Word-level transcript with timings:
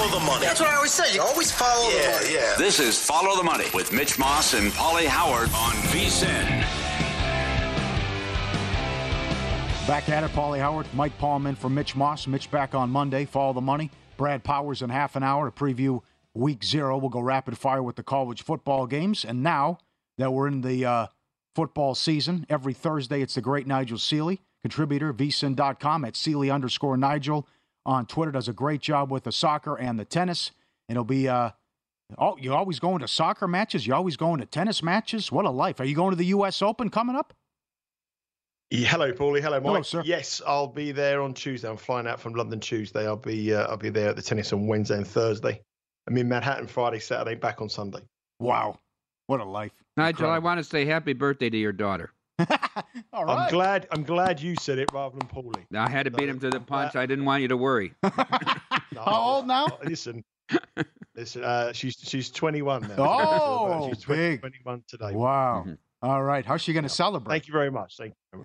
Always 0.00 0.12
follow 0.12 0.24
the, 0.24 0.32
money. 0.32 0.46
That's 0.46 0.60
what 0.60 0.70
I 0.70 0.76
always 0.76 0.92
say. 0.92 1.14
You 1.14 1.20
always 1.20 1.52
follow 1.52 1.90
yeah, 1.90 2.06
the 2.06 2.12
money. 2.12 2.34
Yeah. 2.34 2.54
This 2.56 2.80
is 2.80 2.98
Follow 2.98 3.36
the 3.36 3.42
Money 3.42 3.66
with 3.74 3.92
Mitch 3.92 4.18
Moss 4.18 4.54
and 4.54 4.72
Pauly 4.72 5.04
Howard 5.04 5.50
on 5.54 5.72
VSiN. 5.92 6.46
Back 9.86 10.08
at 10.08 10.24
it, 10.24 10.30
Pauly 10.30 10.58
Howard, 10.58 10.86
Mike 10.94 11.18
Palman 11.18 11.54
for 11.54 11.68
Mitch 11.68 11.96
Moss. 11.96 12.26
Mitch 12.26 12.50
back 12.50 12.74
on 12.74 12.88
Monday. 12.88 13.26
Follow 13.26 13.52
the 13.52 13.60
money. 13.60 13.90
Brad 14.16 14.42
Powers 14.42 14.80
in 14.80 14.88
half 14.88 15.16
an 15.16 15.22
hour 15.22 15.50
to 15.50 15.54
preview 15.54 16.00
week 16.32 16.64
zero. 16.64 16.96
We'll 16.96 17.10
go 17.10 17.20
rapid 17.20 17.58
fire 17.58 17.82
with 17.82 17.96
the 17.96 18.02
college 18.02 18.42
football 18.42 18.86
games. 18.86 19.22
And 19.22 19.42
now 19.42 19.80
that 20.16 20.32
we're 20.32 20.48
in 20.48 20.62
the 20.62 20.86
uh, 20.86 21.06
football 21.54 21.94
season, 21.94 22.46
every 22.48 22.72
Thursday 22.72 23.20
it's 23.20 23.34
the 23.34 23.42
great 23.42 23.66
Nigel 23.66 23.98
Seeley, 23.98 24.40
contributor, 24.62 25.12
vsin.com 25.12 26.06
at 26.06 26.16
Seeley 26.16 26.48
underscore 26.48 26.96
Nigel 26.96 27.46
on 27.86 28.06
Twitter. 28.06 28.32
Does 28.32 28.48
a 28.48 28.52
great 28.52 28.80
job 28.80 29.10
with 29.10 29.24
the 29.24 29.32
soccer 29.32 29.76
and 29.76 29.98
the 29.98 30.04
tennis. 30.04 30.52
And 30.88 30.96
it'll 30.96 31.04
be, 31.04 31.28
uh, 31.28 31.50
oh, 32.18 32.36
you're 32.40 32.56
always 32.56 32.78
going 32.78 33.00
to 33.00 33.08
soccer 33.08 33.46
matches? 33.46 33.86
You're 33.86 33.96
always 33.96 34.16
going 34.16 34.40
to 34.40 34.46
tennis 34.46 34.82
matches? 34.82 35.30
What 35.30 35.44
a 35.44 35.50
life. 35.50 35.80
Are 35.80 35.84
you 35.84 35.94
going 35.94 36.10
to 36.10 36.16
the 36.16 36.26
U.S. 36.26 36.62
Open 36.62 36.90
coming 36.90 37.16
up? 37.16 37.34
Yeah, 38.70 38.86
hello, 38.86 39.10
Pauly. 39.12 39.40
Hello, 39.40 39.58
Mike. 39.58 39.66
Hello, 39.66 39.82
sir. 39.82 40.02
Yes, 40.04 40.40
I'll 40.46 40.68
be 40.68 40.92
there 40.92 41.22
on 41.22 41.34
Tuesday. 41.34 41.68
I'm 41.68 41.76
flying 41.76 42.06
out 42.06 42.20
from 42.20 42.34
London 42.34 42.60
Tuesday. 42.60 43.04
I'll 43.04 43.16
be 43.16 43.52
uh, 43.52 43.66
I'll 43.66 43.76
be 43.76 43.90
there 43.90 44.10
at 44.10 44.16
the 44.16 44.22
tennis 44.22 44.52
on 44.52 44.68
Wednesday 44.68 44.96
and 44.96 45.06
Thursday. 45.06 45.60
I'm 46.06 46.16
in 46.16 46.28
Manhattan 46.28 46.68
Friday, 46.68 47.00
Saturday, 47.00 47.34
back 47.34 47.60
on 47.60 47.68
Sunday. 47.68 48.00
Wow, 48.38 48.78
what 49.26 49.40
a 49.40 49.44
life! 49.44 49.72
Nigel, 49.96 50.30
I 50.30 50.38
want 50.38 50.58
to 50.58 50.64
say 50.64 50.84
happy 50.84 51.14
birthday 51.14 51.50
to 51.50 51.56
your 51.56 51.72
daughter. 51.72 52.12
All 53.12 53.24
right. 53.24 53.38
I'm 53.44 53.50
glad 53.50 53.86
I'm 53.90 54.02
glad 54.02 54.40
you 54.40 54.54
said 54.56 54.78
it 54.78 54.90
rather 54.92 55.16
than 55.18 55.28
Pauly. 55.28 55.64
I 55.74 55.88
had 55.88 56.04
to 56.04 56.10
beat 56.10 56.28
him 56.28 56.38
to 56.40 56.50
the 56.50 56.60
punch. 56.60 56.96
I 56.96 57.06
didn't 57.06 57.24
want 57.24 57.42
you 57.42 57.48
to 57.48 57.56
worry. 57.56 57.92
No, 58.92 59.02
How 59.04 59.20
old 59.20 59.46
now? 59.46 59.78
Listen, 59.84 60.24
listen. 61.14 61.44
Uh, 61.44 61.72
she's 61.72 61.94
she's 62.02 62.28
21 62.30 62.82
now. 62.82 62.94
Oh, 62.98 63.88
she's 63.88 64.02
20, 64.02 64.20
big. 64.20 64.40
21 64.40 64.82
today. 64.88 65.12
Wow. 65.14 65.64
Mhm. 65.66 65.78
All 66.02 66.22
right. 66.24 66.44
How's 66.44 66.60
she 66.60 66.72
going 66.72 66.82
to 66.82 66.88
celebrate? 66.88 67.32
Thank 67.32 67.46
you 67.46 67.52
very 67.52 67.70
much. 67.70 67.96
Thank 67.96 68.14
you. 68.32 68.44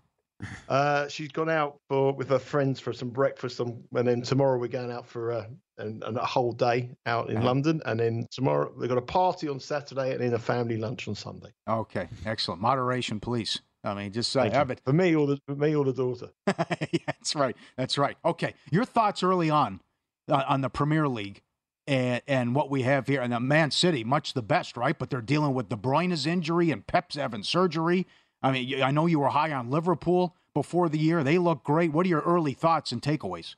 Uh, 0.70 1.08
she's 1.08 1.30
gone 1.30 1.50
out 1.50 1.80
for 1.90 2.12
with 2.14 2.30
her 2.30 2.38
friends 2.38 2.80
for 2.80 2.94
some 2.94 3.10
breakfast, 3.10 3.60
and, 3.60 3.84
and 3.96 4.08
then 4.08 4.22
tomorrow 4.22 4.60
we're 4.60 4.68
going 4.68 4.92
out 4.92 5.08
for 5.08 5.32
uh, 5.32 5.46
an, 5.80 6.04
an, 6.06 6.18
a 6.18 6.26
whole 6.26 6.52
day 6.52 6.92
out 7.08 7.30
in 7.30 7.38
Uh-huh. 7.38 7.46
London, 7.48 7.82
and 7.86 8.00
then 8.00 8.28
tomorrow 8.30 8.72
they've 8.80 8.90
got 8.90 8.98
a 9.00 9.02
party 9.02 9.48
on 9.48 9.60
Saturday, 9.60 10.12
and 10.12 10.22
then 10.22 10.34
a 10.34 10.40
family 10.40 10.78
lunch 10.78 11.08
on 11.08 11.16
Sunday. 11.16 11.50
Okay. 11.68 12.08
Excellent. 12.26 12.62
Moderation, 12.62 13.20
please. 13.20 13.62
I 13.86 13.94
mean, 13.94 14.12
just 14.12 14.34
you. 14.34 14.42
have 14.42 14.72
it. 14.72 14.82
for 14.84 14.94
me 14.94 15.16
or 15.16 15.28
the 15.28 15.40
for 15.46 15.56
me 15.56 15.76
or 15.76 15.86
the 15.86 15.94
daughter. 15.94 16.30
yeah, 16.48 17.00
that's 17.06 17.36
right. 17.36 17.56
That's 17.78 17.98
right. 17.98 18.18
Okay. 18.26 18.56
Your 18.72 18.84
thoughts 18.84 19.22
early 19.22 19.50
on 19.50 19.80
uh, 20.28 20.44
on 20.48 20.62
the 20.62 20.70
Premier 20.70 21.08
League 21.08 21.42
and 21.88 22.22
and 22.28 22.56
what 22.56 22.70
we 22.70 22.82
have 22.82 23.08
here, 23.08 23.22
and 23.22 23.32
the 23.32 23.40
Man 23.40 23.72
City, 23.72 24.04
much 24.04 24.34
the 24.34 24.42
best, 24.42 24.76
right? 24.76 24.98
But 24.98 25.10
they're 25.10 25.22
dealing 25.22 25.54
with 25.54 25.70
De 25.70 25.76
Bruyne's 25.76 26.26
injury 26.26 26.72
and 26.72 26.86
Pep's 26.86 27.16
having 27.16 27.44
surgery. 27.44 28.08
I 28.42 28.52
mean, 28.52 28.82
I 28.82 28.92
know 28.92 29.06
you 29.06 29.20
were 29.20 29.30
high 29.30 29.52
on 29.54 29.70
Liverpool 29.70 30.36
before 30.54 30.90
the 30.90 31.00
year. 31.00 31.24
They 31.24 31.38
look 31.38 31.64
great. 31.64 31.92
What 31.92 32.06
are 32.06 32.10
your 32.10 32.22
early 32.22 32.54
thoughts 32.54 32.92
and 32.92 33.02
takeaways? 33.02 33.56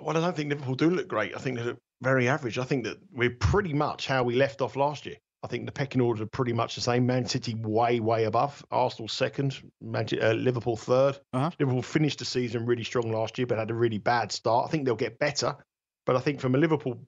Well, 0.00 0.16
I 0.16 0.20
don't 0.20 0.36
think 0.36 0.50
Liverpool 0.50 0.74
do 0.74 0.90
look 0.90 1.08
great. 1.08 1.34
I 1.34 1.38
think 1.38 1.58
they're 1.58 1.76
very 2.00 2.28
average. 2.28 2.58
I 2.58 2.64
think 2.64 2.84
that 2.84 2.98
we're 3.12 3.30
pretty 3.30 3.72
much 3.72 4.06
how 4.06 4.22
we 4.22 4.34
left 4.34 4.60
off 4.60 4.76
last 4.76 5.06
year. 5.06 5.16
I 5.42 5.48
think 5.48 5.66
the 5.66 5.72
pecking 5.72 6.00
order 6.00 6.22
are 6.22 6.26
pretty 6.26 6.52
much 6.52 6.76
the 6.76 6.80
same. 6.80 7.06
Man 7.06 7.26
City 7.26 7.54
way, 7.54 7.98
way 8.00 8.24
above. 8.24 8.64
Arsenal 8.70 9.08
second. 9.08 9.60
Man- 9.80 10.06
uh, 10.20 10.32
Liverpool 10.32 10.76
3rd 10.76 11.18
Uh-huh. 11.32 11.50
Liverpool 11.58 11.82
finished 11.82 12.20
the 12.20 12.24
season 12.24 12.64
really 12.66 12.84
strong 12.84 13.10
last 13.10 13.38
year, 13.38 13.46
but 13.46 13.58
had 13.58 13.70
a 13.70 13.74
really 13.74 13.98
bad 13.98 14.30
start. 14.30 14.66
I 14.66 14.70
think 14.70 14.84
they'll 14.84 14.94
get 14.94 15.18
better. 15.18 15.56
But 16.04 16.16
I 16.16 16.20
think 16.20 16.40
from 16.40 16.56
a 16.56 16.58
Liverpool 16.58 17.00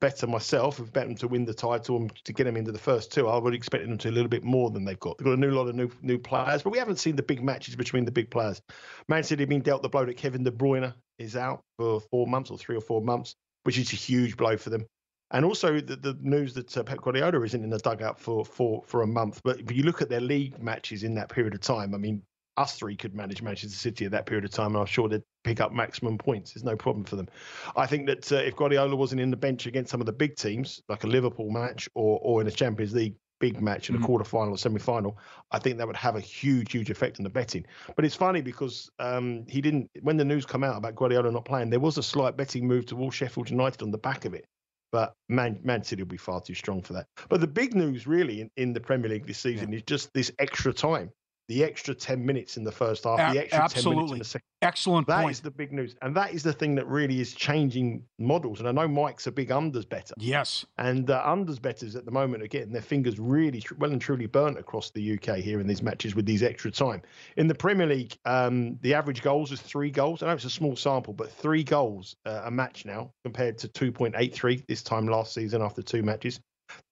better 0.00 0.26
myself, 0.26 0.80
I've 0.80 0.92
bet 0.92 1.06
them 1.06 1.14
to 1.16 1.28
win 1.28 1.44
the 1.44 1.54
title 1.54 1.96
and 1.98 2.12
to 2.24 2.32
get 2.32 2.44
them 2.44 2.56
into 2.56 2.72
the 2.72 2.78
first 2.80 3.12
two. 3.12 3.28
I 3.28 3.38
would 3.38 3.54
expect 3.54 3.86
them 3.86 3.96
to 3.98 4.08
a 4.08 4.10
little 4.10 4.28
bit 4.28 4.42
more 4.42 4.70
than 4.70 4.84
they've 4.84 4.98
got. 4.98 5.18
They've 5.18 5.24
got 5.26 5.34
a 5.34 5.40
new 5.40 5.52
lot 5.52 5.68
of 5.68 5.76
new 5.76 5.88
new 6.02 6.18
players, 6.18 6.62
but 6.62 6.70
we 6.70 6.78
haven't 6.78 6.96
seen 6.98 7.14
the 7.14 7.22
big 7.22 7.44
matches 7.44 7.76
between 7.76 8.04
the 8.04 8.10
big 8.10 8.30
players. 8.30 8.60
Man 9.08 9.22
City 9.22 9.42
have 9.42 9.48
been 9.48 9.60
dealt 9.62 9.82
the 9.82 9.88
blow 9.88 10.04
that 10.04 10.16
Kevin 10.16 10.42
De 10.42 10.50
Bruyne 10.50 10.94
is 11.18 11.36
out 11.36 11.60
for 11.78 12.00
four 12.10 12.26
months 12.26 12.50
or 12.50 12.58
three 12.58 12.76
or 12.76 12.80
four 12.80 13.00
months, 13.02 13.36
which 13.62 13.78
is 13.78 13.92
a 13.92 13.96
huge 13.96 14.36
blow 14.36 14.56
for 14.56 14.70
them. 14.70 14.84
And 15.34 15.44
also 15.44 15.80
the, 15.80 15.96
the 15.96 16.16
news 16.22 16.54
that 16.54 16.76
uh, 16.78 16.84
Pep 16.84 17.00
Guardiola 17.02 17.42
isn't 17.42 17.64
in 17.64 17.68
the 17.68 17.78
dugout 17.78 18.20
for, 18.20 18.44
for 18.44 18.82
for 18.86 19.02
a 19.02 19.06
month. 19.06 19.40
But 19.42 19.60
if 19.60 19.72
you 19.72 19.82
look 19.82 20.00
at 20.00 20.08
their 20.08 20.20
league 20.20 20.62
matches 20.62 21.02
in 21.02 21.14
that 21.16 21.28
period 21.28 21.54
of 21.54 21.60
time, 21.60 21.92
I 21.92 21.98
mean, 21.98 22.22
us 22.56 22.76
three 22.76 22.96
could 22.96 23.16
manage 23.16 23.42
Manchester 23.42 23.76
City 23.76 24.04
at 24.04 24.12
that 24.12 24.26
period 24.26 24.44
of 24.44 24.52
time, 24.52 24.68
and 24.68 24.76
I'm 24.76 24.86
sure 24.86 25.08
they'd 25.08 25.24
pick 25.42 25.60
up 25.60 25.72
maximum 25.72 26.18
points. 26.18 26.52
There's 26.52 26.62
no 26.62 26.76
problem 26.76 27.04
for 27.04 27.16
them. 27.16 27.28
I 27.74 27.84
think 27.84 28.06
that 28.06 28.30
uh, 28.30 28.36
if 28.36 28.54
Guardiola 28.54 28.94
wasn't 28.94 29.20
in 29.20 29.32
the 29.32 29.36
bench 29.36 29.66
against 29.66 29.90
some 29.90 30.00
of 30.00 30.06
the 30.06 30.12
big 30.12 30.36
teams, 30.36 30.80
like 30.88 31.02
a 31.02 31.08
Liverpool 31.08 31.50
match 31.50 31.88
or 31.94 32.20
or 32.22 32.40
in 32.40 32.46
a 32.46 32.52
Champions 32.52 32.94
League 32.94 33.16
big 33.40 33.60
match 33.60 33.90
in 33.90 33.96
a 33.96 33.98
Mhm. 33.98 34.04
quarter 34.04 34.24
final 34.24 34.54
or 34.54 34.56
semi 34.56 34.78
final, 34.78 35.18
I 35.50 35.58
think 35.58 35.78
that 35.78 35.86
would 35.88 35.96
have 35.96 36.14
a 36.14 36.20
huge, 36.20 36.70
huge 36.70 36.90
effect 36.90 37.18
on 37.18 37.24
the 37.24 37.30
betting. 37.30 37.66
But 37.96 38.04
it's 38.04 38.14
funny 38.14 38.40
because 38.40 38.88
um, 39.00 39.44
he 39.48 39.60
didn't, 39.60 39.90
when 40.02 40.16
the 40.16 40.24
news 40.24 40.46
come 40.46 40.62
out 40.62 40.76
about 40.76 40.94
Guardiola 40.94 41.32
not 41.32 41.44
playing, 41.44 41.70
there 41.70 41.80
was 41.80 41.98
a 41.98 42.02
slight 42.04 42.36
betting 42.36 42.68
move 42.68 42.86
towards 42.86 43.16
Sheffield 43.16 43.50
United 43.50 43.82
on 43.82 43.90
the 43.90 43.98
back 43.98 44.24
of 44.24 44.32
it. 44.34 44.46
But 44.92 45.14
Man, 45.28 45.58
Man 45.62 45.82
City 45.82 46.02
will 46.02 46.08
be 46.08 46.16
far 46.16 46.40
too 46.40 46.54
strong 46.54 46.82
for 46.82 46.92
that. 46.92 47.06
But 47.28 47.40
the 47.40 47.46
big 47.46 47.74
news, 47.74 48.06
really, 48.06 48.40
in, 48.42 48.50
in 48.56 48.72
the 48.72 48.80
Premier 48.80 49.10
League 49.10 49.26
this 49.26 49.38
season 49.38 49.72
is 49.74 49.82
just 49.82 50.12
this 50.14 50.30
extra 50.38 50.72
time. 50.72 51.10
The 51.48 51.62
extra 51.62 51.94
10 51.94 52.24
minutes 52.24 52.56
in 52.56 52.64
the 52.64 52.72
first 52.72 53.04
half, 53.04 53.18
A- 53.18 53.32
the 53.34 53.40
extra 53.40 53.68
10 53.82 53.92
minutes 53.94 54.12
in 54.12 54.18
the 54.18 54.24
second. 54.24 54.44
Excellent 54.62 55.06
That 55.08 55.20
point. 55.22 55.32
is 55.32 55.40
the 55.40 55.50
big 55.50 55.72
news. 55.72 55.94
And 56.00 56.16
that 56.16 56.32
is 56.32 56.42
the 56.42 56.52
thing 56.52 56.74
that 56.76 56.86
really 56.86 57.20
is 57.20 57.34
changing 57.34 58.02
models. 58.18 58.60
And 58.60 58.68
I 58.68 58.72
know 58.72 58.88
Mike's 58.88 59.26
a 59.26 59.32
big 59.32 59.50
unders 59.50 59.86
better. 59.86 60.14
Yes. 60.18 60.64
And 60.78 61.10
uh, 61.10 61.22
unders 61.22 61.60
betters 61.60 61.96
at 61.96 62.06
the 62.06 62.10
moment 62.10 62.42
are 62.42 62.46
getting 62.46 62.72
their 62.72 62.80
fingers 62.80 63.18
really 63.18 63.60
tr- 63.60 63.74
well 63.76 63.92
and 63.92 64.00
truly 64.00 64.24
burnt 64.24 64.58
across 64.58 64.90
the 64.90 65.18
UK 65.18 65.36
here 65.36 65.60
in 65.60 65.66
these 65.66 65.82
matches 65.82 66.14
with 66.14 66.24
these 66.24 66.42
extra 66.42 66.70
time. 66.70 67.02
In 67.36 67.46
the 67.46 67.54
Premier 67.54 67.86
League, 67.86 68.16
um, 68.24 68.78
the 68.80 68.94
average 68.94 69.20
goals 69.20 69.52
is 69.52 69.60
three 69.60 69.90
goals. 69.90 70.22
I 70.22 70.28
know 70.28 70.32
it's 70.32 70.44
a 70.46 70.50
small 70.50 70.76
sample, 70.76 71.12
but 71.12 71.30
three 71.30 71.62
goals 71.62 72.16
uh, 72.24 72.42
a 72.44 72.50
match 72.50 72.86
now 72.86 73.12
compared 73.22 73.58
to 73.58 73.68
2.83 73.68 74.66
this 74.66 74.82
time 74.82 75.06
last 75.06 75.34
season 75.34 75.60
after 75.60 75.82
two 75.82 76.02
matches. 76.02 76.40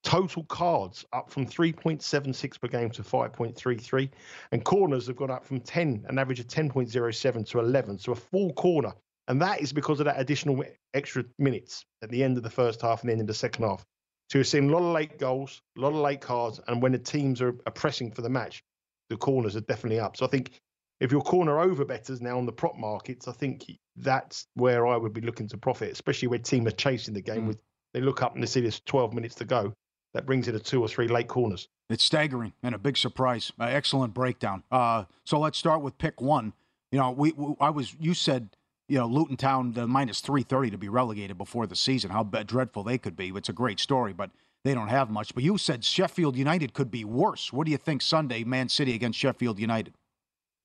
Total 0.03 0.43
cards 0.45 1.05
up 1.13 1.29
from 1.29 1.45
3.76 1.45 2.59
per 2.59 2.67
game 2.67 2.89
to 2.91 3.03
5.33. 3.03 4.09
And 4.51 4.63
corners 4.63 5.07
have 5.07 5.15
gone 5.15 5.31
up 5.31 5.45
from 5.45 5.59
10, 5.59 6.05
an 6.07 6.19
average 6.19 6.39
of 6.39 6.47
10.07 6.47 7.49
to 7.49 7.59
11. 7.59 7.97
So 7.99 8.11
a 8.11 8.15
full 8.15 8.53
corner. 8.53 8.93
And 9.27 9.41
that 9.41 9.61
is 9.61 9.71
because 9.71 9.99
of 9.99 10.05
that 10.05 10.19
additional 10.19 10.63
extra 10.93 11.23
minutes 11.39 11.85
at 12.01 12.09
the 12.09 12.23
end 12.23 12.37
of 12.37 12.43
the 12.43 12.49
first 12.49 12.81
half 12.81 13.01
and 13.01 13.09
the 13.09 13.13
end 13.13 13.21
of 13.21 13.27
the 13.27 13.33
second 13.33 13.63
half. 13.63 13.85
So 14.29 14.37
you're 14.37 14.43
seeing 14.43 14.69
a 14.69 14.73
lot 14.73 14.85
of 14.85 14.93
late 14.93 15.19
goals, 15.19 15.61
a 15.77 15.81
lot 15.81 15.89
of 15.89 15.95
late 15.95 16.21
cards. 16.21 16.59
And 16.67 16.81
when 16.81 16.91
the 16.91 16.97
teams 16.97 17.41
are, 17.41 17.55
are 17.65 17.71
pressing 17.71 18.11
for 18.11 18.21
the 18.21 18.29
match, 18.29 18.63
the 19.09 19.17
corners 19.17 19.55
are 19.55 19.61
definitely 19.61 19.99
up. 19.99 20.17
So 20.17 20.25
I 20.25 20.29
think 20.29 20.59
if 20.99 21.11
your 21.11 21.21
corner 21.21 21.59
over 21.59 21.85
betters 21.85 22.21
now 22.21 22.37
on 22.37 22.45
the 22.45 22.51
prop 22.51 22.77
markets, 22.77 23.27
I 23.27 23.31
think 23.31 23.65
that's 23.95 24.47
where 24.55 24.87
I 24.87 24.97
would 24.97 25.13
be 25.13 25.21
looking 25.21 25.47
to 25.49 25.57
profit, 25.57 25.91
especially 25.91 26.29
where 26.29 26.39
team 26.39 26.67
are 26.67 26.71
chasing 26.71 27.13
the 27.13 27.21
game 27.21 27.41
hmm. 27.41 27.47
with 27.47 27.59
they 27.93 28.01
look 28.01 28.21
up 28.21 28.33
and 28.33 28.43
they 28.43 28.47
see 28.47 28.61
there's 28.61 28.79
12 28.81 29.13
minutes 29.13 29.35
to 29.35 29.45
go. 29.45 29.73
That 30.13 30.25
brings 30.25 30.47
it 30.47 30.51
to 30.51 30.59
two 30.59 30.81
or 30.81 30.87
three 30.87 31.07
late 31.07 31.27
corners. 31.27 31.67
It's 31.89 32.03
staggering 32.03 32.53
and 32.61 32.75
a 32.75 32.77
big 32.77 32.97
surprise. 32.97 33.51
Uh, 33.59 33.65
excellent 33.65 34.13
breakdown. 34.13 34.63
Uh, 34.71 35.05
so 35.25 35.39
let's 35.39 35.57
start 35.57 35.81
with 35.81 35.97
pick 35.97 36.21
one. 36.21 36.53
You 36.91 36.99
know, 36.99 37.11
we, 37.11 37.31
we 37.31 37.55
I 37.59 37.71
was 37.71 37.95
you 37.99 38.13
said 38.13 38.49
you 38.87 38.99
know 38.99 39.07
Luton 39.07 39.37
Town 39.37 39.73
the 39.73 39.87
minus 39.87 40.19
three 40.21 40.43
thirty 40.43 40.69
to 40.69 40.77
be 40.77 40.89
relegated 40.89 41.37
before 41.37 41.65
the 41.65 41.75
season. 41.75 42.11
How 42.11 42.23
dreadful 42.23 42.83
they 42.83 42.99
could 42.99 43.15
be. 43.15 43.29
It's 43.29 43.49
a 43.49 43.53
great 43.53 43.79
story, 43.79 44.13
but 44.13 44.29
they 44.63 44.75
don't 44.75 44.87
have 44.87 45.09
much. 45.09 45.33
But 45.33 45.43
you 45.43 45.57
said 45.57 45.83
Sheffield 45.83 46.37
United 46.37 46.73
could 46.73 46.91
be 46.91 47.03
worse. 47.03 47.51
What 47.51 47.65
do 47.65 47.71
you 47.71 47.77
think 47.77 48.01
Sunday, 48.01 48.43
Man 48.43 48.69
City 48.69 48.93
against 48.93 49.17
Sheffield 49.19 49.59
United? 49.59 49.95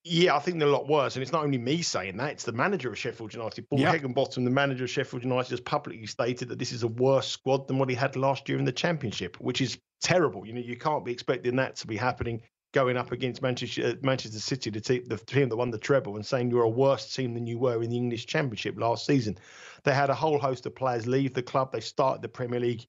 Yeah, 0.05 0.37
I 0.37 0.39
think 0.39 0.59
they're 0.59 0.69
a 0.69 0.73
lot 0.73 0.89
worse. 0.89 1.17
And 1.17 1.23
it's 1.23 1.33
not 1.33 1.45
only 1.45 1.59
me 1.59 1.83
saying 1.83 2.17
that, 2.17 2.33
it's 2.33 2.45
the 2.45 2.53
manager 2.53 2.91
of 2.91 2.99
Sheffield 2.99 3.35
United. 3.35 3.69
Paul 3.69 3.81
Yeah. 3.81 3.97
Heckingbottom, 3.97 4.45
the 4.45 4.51
manager 4.51 4.85
of 4.85 4.91
Sheffield 4.91 5.23
United, 5.23 5.51
has 5.51 5.61
publicly 5.61 6.07
stated 6.07 6.49
that 6.49 6.59
this 6.59 6.73
is 6.73 6.83
a 6.83 6.89
worse 6.89 7.29
squad 7.29 7.69
than 7.69 7.79
what 7.79 7.89
he 7.89 7.95
had 7.95 8.17
last 8.17 8.49
year 8.49 8.59
in 8.59 8.65
the 8.65 8.73
Championship, 8.73 9.37
which 9.41 9.61
is 9.61 9.79
terrible. 10.01 10.47
You 10.47 10.55
know, 10.55 10.61
you 10.61 10.77
can't 10.77 11.05
be 11.05 11.13
expecting 11.13 11.57
that 11.57 11.77
to 11.77 11.87
be 11.87 11.97
happening 11.97 12.41
going 12.73 12.97
up 12.97 13.13
against 13.13 13.43
Manchester, 13.43 13.87
uh, 13.87 13.95
Manchester 14.03 14.39
City, 14.39 14.71
the 14.71 14.81
team, 14.81 15.05
the 15.07 15.17
team 15.17 15.49
that 15.49 15.57
won 15.57 15.71
the 15.71 15.79
treble, 15.79 16.17
and 16.17 16.25
saying 16.25 16.51
you're 16.51 16.63
a 16.63 16.69
worse 16.69 17.15
team 17.15 17.35
than 17.35 17.47
you 17.47 17.59
were 17.59 17.83
in 17.83 17.91
the 17.91 17.97
English 17.97 18.27
Championship 18.27 18.79
last 18.79 19.07
season. 19.07 19.39
They 19.85 19.95
had 19.95 20.11
a 20.11 20.15
whole 20.15 20.39
host 20.39 20.67
of 20.67 20.75
players 20.75 21.07
leave 21.07 21.35
the 21.35 21.43
club. 21.43 21.73
They 21.73 21.81
started 21.81 22.23
the 22.23 22.29
Premier 22.29 22.61
League 22.61 22.87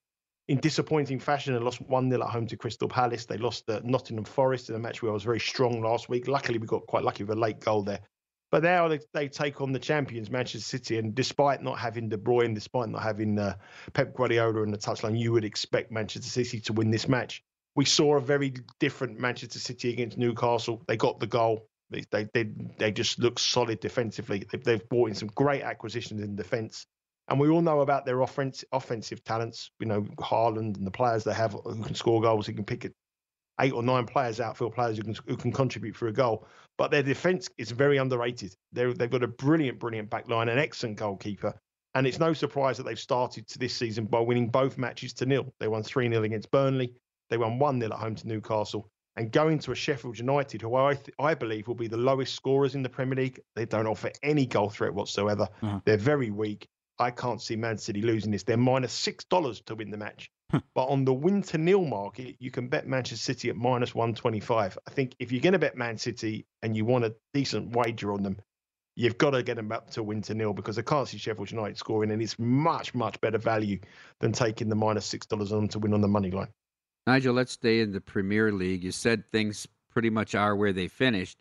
in 0.49 0.57
disappointing 0.57 1.19
fashion 1.19 1.53
and 1.53 1.63
lost 1.63 1.79
1 1.79 2.09
0 2.09 2.23
at 2.23 2.29
home 2.29 2.47
to 2.47 2.57
Crystal 2.57 2.87
Palace. 2.87 3.25
They 3.25 3.37
lost 3.37 3.69
uh, 3.69 3.81
Nottingham 3.83 4.25
Forest 4.25 4.69
in 4.69 4.75
a 4.75 4.79
match 4.79 5.01
where 5.03 5.11
I 5.11 5.13
was 5.13 5.23
very 5.23 5.39
strong 5.39 5.79
last 5.79 6.09
week. 6.09 6.27
Luckily, 6.27 6.57
we 6.57 6.65
got 6.65 6.87
quite 6.87 7.03
lucky 7.03 7.23
with 7.23 7.37
a 7.37 7.39
late 7.39 7.59
goal 7.59 7.83
there. 7.83 7.99
But 8.51 8.63
now 8.63 8.87
they, 8.87 8.99
they 9.13 9.27
take 9.27 9.61
on 9.61 9.71
the 9.71 9.79
champions, 9.79 10.31
Manchester 10.31 10.67
City, 10.67 10.97
and 10.97 11.13
despite 11.13 11.61
not 11.61 11.77
having 11.77 12.09
De 12.09 12.17
Bruyne, 12.17 12.55
despite 12.55 12.89
not 12.89 13.03
having 13.03 13.37
uh, 13.37 13.53
Pep 13.93 14.15
Guardiola 14.15 14.63
in 14.63 14.71
the 14.71 14.77
touchline, 14.77 15.19
you 15.19 15.31
would 15.33 15.45
expect 15.45 15.91
Manchester 15.91 16.27
City 16.27 16.59
to 16.61 16.73
win 16.73 16.89
this 16.89 17.07
match. 17.07 17.43
We 17.75 17.85
saw 17.85 18.17
a 18.17 18.21
very 18.21 18.55
different 18.79 19.19
Manchester 19.19 19.59
City 19.59 19.93
against 19.93 20.17
Newcastle. 20.17 20.81
They 20.87 20.97
got 20.97 21.19
the 21.19 21.27
goal. 21.27 21.67
They 21.91 22.05
they 22.09 22.27
they, 22.33 22.49
they 22.79 22.91
just 22.91 23.19
look 23.19 23.37
solid 23.37 23.81
defensively. 23.81 24.47
They've, 24.51 24.63
they've 24.63 24.89
brought 24.89 25.09
in 25.09 25.15
some 25.15 25.29
great 25.35 25.61
acquisitions 25.61 26.21
in 26.21 26.35
defence. 26.35 26.87
And 27.29 27.39
we 27.39 27.49
all 27.49 27.61
know 27.61 27.81
about 27.81 28.05
their 28.05 28.21
offense, 28.21 28.63
offensive 28.71 29.23
talents. 29.23 29.71
You 29.79 29.85
know, 29.85 30.01
Haaland 30.19 30.77
and 30.77 30.85
the 30.87 30.91
players 30.91 31.23
they 31.23 31.33
have 31.33 31.53
who 31.53 31.83
can 31.83 31.95
score 31.95 32.21
goals. 32.21 32.47
Who 32.47 32.53
can 32.53 32.65
pick 32.65 32.91
eight 33.61 33.73
or 33.73 33.83
nine 33.83 34.05
players, 34.05 34.39
outfield 34.39 34.73
players 34.73 34.97
who 34.97 35.03
can 35.03 35.15
who 35.27 35.37
can 35.37 35.51
contribute 35.51 35.95
for 35.95 36.07
a 36.07 36.13
goal. 36.13 36.47
But 36.77 36.91
their 36.91 37.03
defense 37.03 37.49
is 37.57 37.71
very 37.71 37.97
underrated. 37.97 38.55
They're, 38.71 38.93
they've 38.93 39.11
got 39.11 39.23
a 39.23 39.27
brilliant, 39.27 39.79
brilliant 39.79 40.09
back 40.09 40.29
line, 40.29 40.49
an 40.49 40.57
excellent 40.57 40.97
goalkeeper. 40.97 41.53
And 41.95 42.07
it's 42.07 42.19
no 42.19 42.33
surprise 42.33 42.77
that 42.77 42.83
they've 42.83 42.99
started 42.99 43.47
to 43.47 43.59
this 43.59 43.75
season 43.75 44.05
by 44.05 44.19
winning 44.19 44.47
both 44.47 44.77
matches 44.77 45.13
to 45.15 45.25
nil. 45.25 45.53
They 45.59 45.67
won 45.67 45.83
3 45.83 46.09
0 46.09 46.23
against 46.23 46.51
Burnley. 46.51 46.93
They 47.29 47.37
won 47.37 47.59
1 47.59 47.81
0 47.81 47.91
at 47.91 47.99
home 47.99 48.15
to 48.15 48.27
Newcastle. 48.27 48.87
And 49.15 49.31
going 49.31 49.59
to 49.59 49.71
a 49.71 49.75
Sheffield 49.75 50.17
United, 50.17 50.61
who 50.61 50.75
I, 50.75 50.93
th- 50.93 51.13
I 51.19 51.33
believe 51.33 51.67
will 51.67 51.75
be 51.75 51.87
the 51.87 51.97
lowest 51.97 52.35
scorers 52.35 52.75
in 52.75 52.83
the 52.83 52.89
Premier 52.89 53.15
League. 53.15 53.41
They 53.55 53.65
don't 53.65 53.87
offer 53.87 54.11
any 54.23 54.45
goal 54.45 54.69
threat 54.69 54.93
whatsoever. 54.93 55.49
Uh-huh. 55.61 55.79
They're 55.83 55.97
very 55.97 56.29
weak. 56.29 56.67
I 56.99 57.11
can't 57.11 57.41
see 57.41 57.55
Man 57.55 57.77
City 57.77 58.01
losing 58.01 58.31
this. 58.31 58.43
They're 58.43 58.57
minus 58.57 58.91
six 58.93 59.23
dollars 59.23 59.61
to 59.61 59.75
win 59.75 59.89
the 59.89 59.97
match. 59.97 60.29
but 60.51 60.85
on 60.85 61.05
the 61.05 61.13
win 61.13 61.41
to 61.43 61.57
nil 61.57 61.85
market, 61.85 62.35
you 62.39 62.51
can 62.51 62.67
bet 62.67 62.87
Manchester 62.87 63.23
City 63.23 63.49
at 63.49 63.55
minus 63.55 63.95
one 63.95 64.13
twenty 64.13 64.39
five. 64.39 64.77
I 64.87 64.91
think 64.91 65.15
if 65.19 65.31
you're 65.31 65.41
going 65.41 65.53
to 65.53 65.59
bet 65.59 65.77
Man 65.77 65.97
City 65.97 66.45
and 66.61 66.75
you 66.75 66.85
want 66.85 67.05
a 67.05 67.15
decent 67.33 67.75
wager 67.75 68.11
on 68.11 68.23
them, 68.23 68.37
you've 68.95 69.17
got 69.17 69.31
to 69.31 69.43
get 69.43 69.55
them 69.55 69.71
up 69.71 69.89
to 69.91 70.03
win 70.03 70.21
to 70.23 70.33
nil 70.33 70.53
because 70.53 70.77
I 70.77 70.81
can't 70.81 71.07
see 71.07 71.17
Sheffield 71.17 71.51
United 71.51 71.77
scoring, 71.77 72.11
and 72.11 72.21
it's 72.21 72.37
much 72.37 72.93
much 72.93 73.19
better 73.21 73.37
value 73.37 73.79
than 74.19 74.31
taking 74.31 74.69
the 74.69 74.75
minus 74.75 75.05
six 75.05 75.25
dollars 75.25 75.51
on 75.53 75.67
to 75.69 75.79
win 75.79 75.93
on 75.93 76.01
the 76.01 76.07
money 76.07 76.31
line. 76.31 76.49
Nigel, 77.07 77.33
let's 77.33 77.53
stay 77.53 77.79
in 77.79 77.91
the 77.91 78.01
Premier 78.01 78.51
League. 78.51 78.83
You 78.83 78.91
said 78.91 79.23
things 79.31 79.67
pretty 79.89 80.09
much 80.09 80.35
are 80.35 80.55
where 80.55 80.73
they 80.73 80.87
finished, 80.87 81.37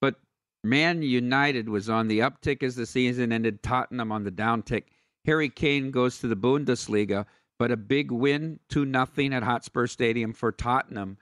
but 0.00 0.14
Man 0.62 1.02
United 1.02 1.68
was 1.68 1.90
on 1.90 2.08
the 2.08 2.20
uptick 2.20 2.62
as 2.62 2.74
the 2.74 2.86
season 2.86 3.32
ended. 3.32 3.62
Tottenham 3.62 4.10
on 4.10 4.24
the 4.24 4.32
downtick. 4.32 4.84
Harry 5.24 5.48
Kane 5.48 5.90
goes 5.90 6.18
to 6.18 6.28
the 6.28 6.36
Bundesliga, 6.36 7.26
but 7.58 7.70
a 7.70 7.76
big 7.76 8.10
win, 8.10 8.60
two 8.68 8.84
nothing 8.84 9.32
at 9.32 9.42
Hotspur 9.42 9.86
Stadium 9.86 10.32
for 10.32 10.52
Tottenham. 10.52 11.18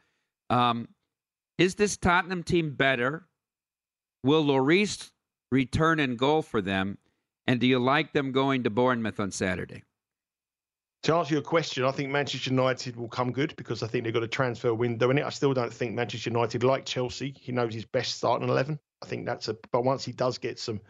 Um, 0.50 0.88
is 1.58 1.74
this 1.76 1.96
Tottenham 1.96 2.42
team 2.42 2.74
better? 2.74 3.26
Will 4.24 4.44
Lloris 4.44 5.10
return 5.50 6.00
and 6.00 6.18
goal 6.18 6.42
for 6.42 6.60
them? 6.60 6.98
And 7.46 7.60
do 7.60 7.66
you 7.66 7.78
like 7.78 8.12
them 8.12 8.32
going 8.32 8.62
to 8.64 8.70
Bournemouth 8.70 9.18
on 9.18 9.30
Saturday? 9.30 9.82
To 11.02 11.14
answer 11.16 11.34
your 11.34 11.42
question, 11.42 11.84
I 11.84 11.90
think 11.90 12.10
Manchester 12.10 12.50
United 12.50 12.94
will 12.94 13.08
come 13.08 13.32
good 13.32 13.54
because 13.56 13.82
I 13.82 13.88
think 13.88 14.04
they've 14.04 14.14
got 14.14 14.22
a 14.22 14.28
transfer 14.28 14.72
window 14.72 15.10
in 15.10 15.18
it. 15.18 15.24
I 15.24 15.30
still 15.30 15.52
don't 15.52 15.72
think 15.72 15.94
Manchester 15.94 16.30
United, 16.30 16.62
like 16.62 16.84
Chelsea, 16.84 17.34
he 17.36 17.50
knows 17.50 17.74
his 17.74 17.84
best 17.84 18.14
starting 18.14 18.48
eleven. 18.48 18.78
I 19.02 19.06
think 19.06 19.26
that's 19.26 19.48
a. 19.48 19.56
But 19.72 19.82
once 19.82 20.04
he 20.04 20.12
does 20.12 20.38
get 20.38 20.60
some, 20.60 20.80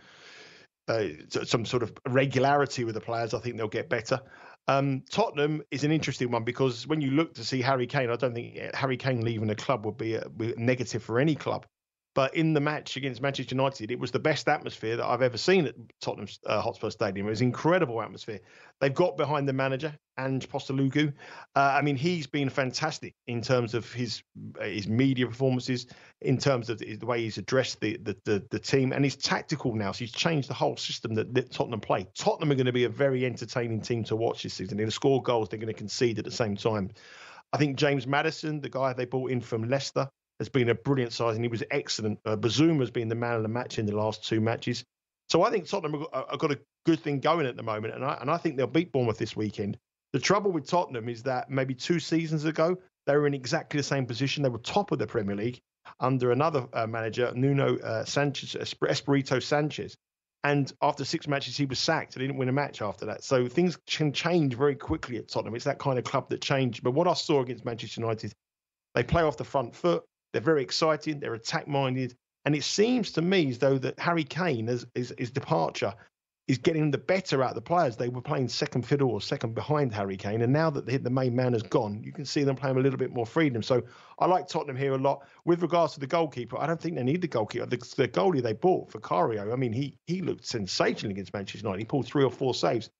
uh, 0.88 1.04
some 1.44 1.64
sort 1.64 1.82
of 1.82 1.92
regularity 2.08 2.84
with 2.84 2.94
the 2.94 3.00
players, 3.00 3.34
I 3.34 3.40
think 3.40 3.56
they'll 3.56 3.68
get 3.68 3.88
better. 3.88 4.20
Um, 4.68 5.02
Tottenham 5.10 5.62
is 5.70 5.84
an 5.84 5.90
interesting 5.90 6.30
one 6.30 6.44
because 6.44 6.86
when 6.86 7.00
you 7.00 7.10
look 7.10 7.34
to 7.34 7.44
see 7.44 7.60
Harry 7.60 7.86
Kane, 7.86 8.10
I 8.10 8.16
don't 8.16 8.34
think 8.34 8.58
Harry 8.74 8.96
Kane 8.96 9.22
leaving 9.22 9.48
the 9.48 9.56
club 9.56 9.84
would 9.86 9.96
be 9.96 10.14
a, 10.14 10.28
be 10.28 10.52
a 10.52 10.56
negative 10.56 11.02
for 11.02 11.18
any 11.18 11.34
club. 11.34 11.66
But 12.14 12.34
in 12.34 12.52
the 12.52 12.60
match 12.60 12.96
against 12.96 13.22
Manchester 13.22 13.54
United, 13.54 13.90
it 13.90 13.98
was 13.98 14.10
the 14.10 14.18
best 14.18 14.46
atmosphere 14.46 14.96
that 14.96 15.06
I've 15.06 15.22
ever 15.22 15.38
seen 15.38 15.66
at 15.66 15.74
Tottenham 16.00 16.28
uh, 16.46 16.60
Hotspur 16.60 16.90
Stadium. 16.90 17.26
It 17.26 17.30
was 17.30 17.40
incredible 17.40 18.02
atmosphere. 18.02 18.40
They've 18.80 18.92
got 18.92 19.16
behind 19.16 19.48
the 19.48 19.54
manager 19.54 19.96
and 20.18 20.46
Postecoglou. 20.46 21.14
Uh, 21.56 21.58
I 21.58 21.80
mean, 21.80 21.96
he's 21.96 22.26
been 22.26 22.50
fantastic 22.50 23.14
in 23.26 23.40
terms 23.40 23.72
of 23.72 23.90
his 23.90 24.22
his 24.60 24.88
media 24.88 25.26
performances, 25.26 25.86
in 26.20 26.36
terms 26.36 26.68
of 26.68 26.78
the, 26.78 26.96
the 26.96 27.06
way 27.06 27.22
he's 27.22 27.38
addressed 27.38 27.80
the, 27.80 27.96
the, 28.02 28.16
the 28.24 28.44
the 28.50 28.58
team, 28.58 28.92
and 28.92 29.04
he's 29.04 29.16
tactical 29.16 29.74
now. 29.74 29.92
So 29.92 30.00
he's 30.00 30.12
changed 30.12 30.50
the 30.50 30.54
whole 30.54 30.76
system 30.76 31.14
that, 31.14 31.32
that 31.32 31.50
Tottenham 31.50 31.80
play. 31.80 32.06
Tottenham 32.14 32.52
are 32.52 32.56
going 32.56 32.66
to 32.66 32.72
be 32.72 32.84
a 32.84 32.90
very 32.90 33.24
entertaining 33.24 33.80
team 33.80 34.04
to 34.04 34.16
watch 34.16 34.42
this 34.42 34.52
season. 34.52 34.76
They're 34.76 34.84
going 34.84 34.90
to 34.90 34.94
score 34.94 35.22
goals. 35.22 35.48
They're 35.48 35.58
going 35.58 35.72
to 35.72 35.78
concede 35.78 36.18
at 36.18 36.26
the 36.26 36.30
same 36.30 36.56
time. 36.56 36.90
I 37.54 37.58
think 37.58 37.76
James 37.76 38.06
Maddison, 38.06 38.60
the 38.60 38.70
guy 38.70 38.92
they 38.92 39.04
brought 39.04 39.30
in 39.30 39.40
from 39.40 39.68
Leicester, 39.68 40.08
has 40.42 40.48
been 40.48 40.68
a 40.68 40.74
brilliant 40.74 41.12
size 41.12 41.36
and 41.36 41.44
he 41.44 41.48
was 41.48 41.62
excellent. 41.70 42.18
Uh, 42.24 42.36
has 42.42 42.90
been 42.90 43.08
the 43.08 43.14
man 43.14 43.36
of 43.36 43.42
the 43.42 43.48
match 43.48 43.78
in 43.78 43.86
the 43.86 43.96
last 43.96 44.26
two 44.26 44.40
matches. 44.40 44.84
So 45.28 45.42
I 45.42 45.50
think 45.50 45.66
Tottenham 45.66 46.00
have 46.00 46.10
got, 46.10 46.30
have 46.30 46.38
got 46.38 46.52
a 46.52 46.60
good 46.84 47.00
thing 47.00 47.20
going 47.20 47.46
at 47.46 47.56
the 47.56 47.62
moment, 47.62 47.94
and 47.94 48.04
I, 48.04 48.18
and 48.20 48.30
I 48.30 48.36
think 48.36 48.56
they'll 48.56 48.66
beat 48.66 48.92
Bournemouth 48.92 49.18
this 49.18 49.36
weekend. 49.36 49.78
The 50.12 50.18
trouble 50.18 50.52
with 50.52 50.66
Tottenham 50.66 51.08
is 51.08 51.22
that 51.22 51.48
maybe 51.48 51.74
two 51.74 52.00
seasons 52.00 52.44
ago, 52.44 52.76
they 53.06 53.16
were 53.16 53.26
in 53.26 53.34
exactly 53.34 53.78
the 53.78 53.84
same 53.84 54.04
position. 54.04 54.42
They 54.42 54.50
were 54.50 54.58
top 54.58 54.92
of 54.92 54.98
the 54.98 55.06
Premier 55.06 55.34
League 55.34 55.60
under 56.00 56.32
another 56.32 56.66
uh, 56.72 56.86
manager, 56.86 57.32
Nuno 57.34 57.78
uh, 57.78 58.04
Sanchez, 58.04 58.74
Espirito 58.86 59.38
Sanchez. 59.38 59.96
And 60.44 60.72
after 60.82 61.04
six 61.04 61.28
matches, 61.28 61.56
he 61.56 61.66
was 61.66 61.78
sacked. 61.78 62.14
They 62.14 62.20
didn't 62.20 62.36
win 62.36 62.48
a 62.48 62.52
match 62.52 62.82
after 62.82 63.06
that. 63.06 63.22
So 63.22 63.48
things 63.48 63.78
can 63.86 64.12
change 64.12 64.54
very 64.54 64.74
quickly 64.74 65.16
at 65.16 65.28
Tottenham. 65.28 65.54
It's 65.54 65.64
that 65.64 65.78
kind 65.78 65.98
of 65.98 66.04
club 66.04 66.28
that 66.30 66.40
changed. 66.40 66.82
But 66.82 66.92
what 66.92 67.06
I 67.06 67.14
saw 67.14 67.40
against 67.42 67.64
Manchester 67.64 68.00
United, 68.00 68.32
they 68.94 69.04
play 69.04 69.22
off 69.22 69.36
the 69.36 69.44
front 69.44 69.74
foot. 69.76 70.04
They're 70.32 70.42
very 70.42 70.62
exciting. 70.62 71.20
They're 71.20 71.34
attack 71.34 71.68
minded. 71.68 72.14
And 72.44 72.54
it 72.56 72.64
seems 72.64 73.12
to 73.12 73.22
me 73.22 73.50
as 73.50 73.58
though 73.58 73.78
that 73.78 73.98
Harry 73.98 74.24
Kane, 74.24 74.68
as 74.68 74.86
his, 74.94 75.14
his 75.16 75.30
departure, 75.30 75.94
is 76.48 76.58
getting 76.58 76.90
the 76.90 76.98
better 76.98 77.42
out 77.42 77.50
of 77.50 77.54
the 77.54 77.62
players. 77.62 77.96
They 77.96 78.08
were 78.08 78.20
playing 78.20 78.48
second 78.48 78.82
fiddle 78.82 79.10
or 79.10 79.20
second 79.20 79.54
behind 79.54 79.94
Harry 79.94 80.16
Kane, 80.16 80.42
and 80.42 80.52
now 80.52 80.70
that 80.70 80.86
the, 80.86 80.96
the 80.96 81.08
main 81.08 81.36
man 81.36 81.52
has 81.52 81.62
gone, 81.62 82.02
you 82.02 82.12
can 82.12 82.24
see 82.24 82.42
them 82.42 82.56
playing 82.56 82.76
a 82.76 82.80
little 82.80 82.98
bit 82.98 83.14
more 83.14 83.24
freedom. 83.24 83.62
So 83.62 83.82
I 84.18 84.26
like 84.26 84.48
Tottenham 84.48 84.76
here 84.76 84.92
a 84.94 84.98
lot. 84.98 85.24
With 85.44 85.62
regards 85.62 85.94
to 85.94 86.00
the 86.00 86.06
goalkeeper, 86.08 86.58
I 86.58 86.66
don't 86.66 86.80
think 86.80 86.96
they 86.96 87.04
need 87.04 87.22
the 87.22 87.28
goalkeeper. 87.28 87.66
The, 87.66 87.76
the 87.96 88.08
goalie 88.08 88.42
they 88.42 88.54
bought 88.54 88.90
Vicario, 88.90 89.52
I 89.52 89.56
mean, 89.56 89.72
he 89.72 89.96
he 90.08 90.20
looked 90.20 90.44
sensational 90.44 91.12
against 91.12 91.32
Manchester 91.32 91.64
United. 91.64 91.78
He 91.78 91.84
pulled 91.84 92.06
three 92.06 92.24
or 92.24 92.30
four 92.30 92.54
saves, 92.54 92.90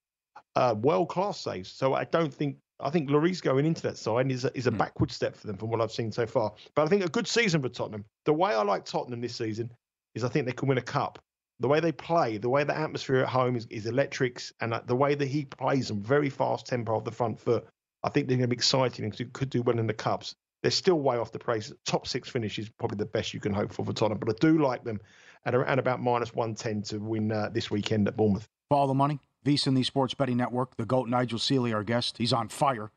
uh, 0.55 0.77
world 0.79 1.09
class 1.09 1.41
saves. 1.41 1.73
So 1.73 1.95
I 1.95 2.05
don't 2.05 2.33
think. 2.33 2.59
I 2.83 2.91
think 2.91 3.09
Lloris 3.09 3.43
going 3.43 3.65
into 3.65 3.83
that 3.83 3.97
side 3.97 4.31
is 4.31 4.45
a, 4.45 4.57
is 4.57 4.67
a 4.67 4.71
mm. 4.71 4.79
backward 4.79 5.11
step 5.11 5.37
for 5.37 5.47
them 5.47 5.57
from 5.57 5.71
what 5.71 5.81
I've 5.81 5.93
seen 5.93 6.13
so 6.13 6.27
far. 6.27 6.53
But 6.75 6.85
I 6.85 6.89
think 6.89 7.05
a 7.05 7.09
good 7.09 7.29
season 7.29 7.63
for 7.63 7.69
Tottenham. 7.69 8.05
The 8.25 8.35
way 8.35 8.53
I 8.53 8.63
like 8.63 8.85
Tottenham 8.85 9.21
this 9.21 9.37
season 9.37 9.71
is 10.15 10.25
I 10.25 10.29
think 10.29 10.47
they 10.47 10.53
can 10.53 10.69
win 10.69 10.79
a 10.79 10.83
cup 10.83 11.19
the 11.63 11.69
way 11.69 11.79
they 11.79 11.93
play, 11.93 12.39
the 12.39 12.49
way 12.49 12.65
the 12.65 12.77
atmosphere 12.77 13.21
at 13.21 13.29
home 13.29 13.55
is, 13.55 13.67
is 13.71 13.87
electrics, 13.87 14.53
and 14.61 14.75
the 14.87 14.97
way 14.97 15.15
that 15.15 15.29
he 15.29 15.45
plays 15.45 15.89
them 15.89 16.03
very 16.03 16.29
fast 16.29 16.67
tempo 16.67 16.97
of 16.97 17.05
the 17.05 17.13
front 17.13 17.39
foot, 17.39 17.67
I 18.03 18.09
think 18.09 18.27
they're 18.27 18.37
going 18.37 18.49
to 18.51 18.55
be 18.55 18.57
exciting 18.57 19.05
and 19.05 19.33
could 19.33 19.49
do 19.49 19.63
well 19.63 19.79
in 19.79 19.87
the 19.87 19.95
cups. 19.95 20.35
They're 20.63 20.73
still 20.73 20.99
way 20.99 21.17
off 21.17 21.31
the 21.31 21.39
pace. 21.39 21.73
Top 21.87 22.09
six 22.09 22.29
finish 22.29 22.59
is 22.59 22.69
probably 22.69 22.99
the 22.99 23.07
best 23.07 23.33
you 23.33 23.39
can 23.39 23.53
hope 23.53 23.73
for 23.73 23.85
for 23.85 23.93
Tottenham, 23.93 24.19
but 24.19 24.29
I 24.29 24.35
do 24.41 24.59
like 24.59 24.83
them 24.83 25.01
at 25.45 25.55
around 25.55 25.79
about 25.79 26.03
minus 26.03 26.35
110 26.35 26.83
to 26.83 26.99
win 26.99 27.31
uh, 27.31 27.49
this 27.53 27.71
weekend 27.71 28.09
at 28.09 28.17
Bournemouth. 28.17 28.49
Follow 28.69 28.89
the 28.89 28.95
money. 28.95 29.21
VSiN, 29.45 29.75
the 29.75 29.83
Sports 29.83 30.15
Betting 30.15 30.37
Network. 30.37 30.77
The 30.77 30.87
GOAT, 30.87 31.09
Nigel 31.09 31.39
Seeley, 31.39 31.73
our 31.73 31.83
guest. 31.83 32.19
He's 32.19 32.33
on 32.33 32.49
fire 32.49 32.91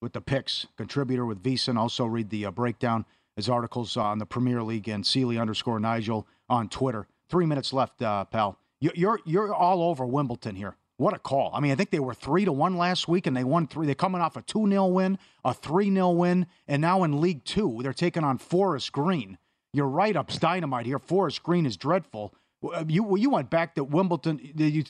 with 0.00 0.12
the 0.12 0.20
picks. 0.20 0.66
Contributor 0.76 1.24
with 1.24 1.42
VSiN. 1.42 1.78
Also 1.78 2.04
read 2.04 2.30
the 2.30 2.46
uh, 2.46 2.50
breakdown, 2.50 3.04
his 3.36 3.48
articles 3.48 3.96
on 3.96 4.18
the 4.18 4.26
Premier 4.26 4.62
League 4.62 4.88
and 4.88 5.06
Seeley 5.06 5.38
underscore 5.38 5.80
Nigel 5.80 6.26
on 6.48 6.68
Twitter. 6.68 7.06
Three 7.28 7.46
minutes 7.46 7.72
left, 7.72 8.02
uh, 8.02 8.24
pal. 8.26 8.58
You're 8.80 9.20
you're 9.24 9.54
all 9.54 9.82
over 9.82 10.04
Wimbledon 10.04 10.56
here. 10.56 10.76
What 10.96 11.14
a 11.14 11.18
call! 11.18 11.50
I 11.54 11.60
mean, 11.60 11.70
I 11.72 11.76
think 11.76 11.90
they 11.90 12.00
were 12.00 12.14
three 12.14 12.44
to 12.44 12.52
one 12.52 12.76
last 12.76 13.06
week, 13.08 13.26
and 13.26 13.36
they 13.36 13.44
won 13.44 13.66
three. 13.68 13.86
They're 13.86 13.94
coming 13.94 14.20
off 14.20 14.36
a 14.36 14.42
two 14.42 14.68
0 14.68 14.86
win, 14.86 15.18
a 15.44 15.54
three 15.54 15.92
0 15.92 16.10
win, 16.10 16.46
and 16.66 16.82
now 16.82 17.04
in 17.04 17.20
League 17.20 17.44
Two, 17.44 17.78
they're 17.82 17.92
taking 17.92 18.24
on 18.24 18.38
Forest 18.38 18.90
Green. 18.92 19.38
Your 19.72 19.88
write 19.88 20.16
up's 20.16 20.38
dynamite 20.38 20.86
here. 20.86 20.98
Forest 20.98 21.42
Green 21.42 21.64
is 21.64 21.76
dreadful. 21.76 22.34
Uh, 22.62 22.84
you 22.86 23.16
you 23.16 23.30
went 23.30 23.50
back 23.50 23.74
that 23.74 23.84
Wimbledon 23.84 24.40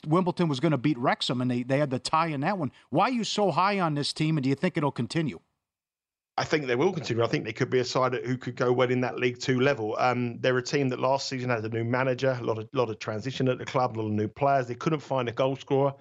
Wimbledon 0.07 0.47
was 0.47 0.59
going 0.59 0.71
to 0.71 0.77
beat 0.77 0.97
Wrexham, 0.97 1.41
and 1.41 1.49
they, 1.49 1.63
they 1.63 1.79
had 1.79 1.89
the 1.89 1.99
tie 1.99 2.27
in 2.27 2.41
that 2.41 2.57
one. 2.57 2.71
Why 2.89 3.05
are 3.05 3.11
you 3.11 3.23
so 3.23 3.51
high 3.51 3.79
on 3.79 3.95
this 3.95 4.13
team, 4.13 4.37
and 4.37 4.43
do 4.43 4.49
you 4.49 4.55
think 4.55 4.77
it'll 4.77 4.91
continue? 4.91 5.39
I 6.35 6.43
think 6.43 6.65
they 6.65 6.75
will 6.75 6.91
continue. 6.91 7.23
I 7.23 7.27
think 7.27 7.45
they 7.45 7.53
could 7.53 7.69
be 7.69 7.79
a 7.79 7.85
side 7.85 8.15
who 8.15 8.37
could 8.37 8.55
go 8.55 8.71
well 8.71 8.89
in 8.89 9.01
that 9.01 9.17
League 9.17 9.39
Two 9.39 9.59
level. 9.59 9.95
Um, 9.99 10.39
they're 10.39 10.57
a 10.57 10.63
team 10.63 10.89
that 10.89 10.99
last 10.99 11.29
season 11.29 11.49
had 11.49 11.63
a 11.63 11.69
new 11.69 11.83
manager, 11.83 12.37
a 12.39 12.43
lot 12.43 12.57
of 12.57 12.67
lot 12.73 12.89
of 12.89 12.99
transition 12.99 13.47
at 13.47 13.59
the 13.59 13.65
club, 13.65 13.97
a 13.97 13.99
lot 13.99 14.07
of 14.07 14.13
new 14.13 14.27
players. 14.27 14.67
They 14.67 14.75
couldn't 14.75 15.01
find 15.01 15.29
a 15.29 15.31
goal 15.31 15.55
scorer. 15.55 15.93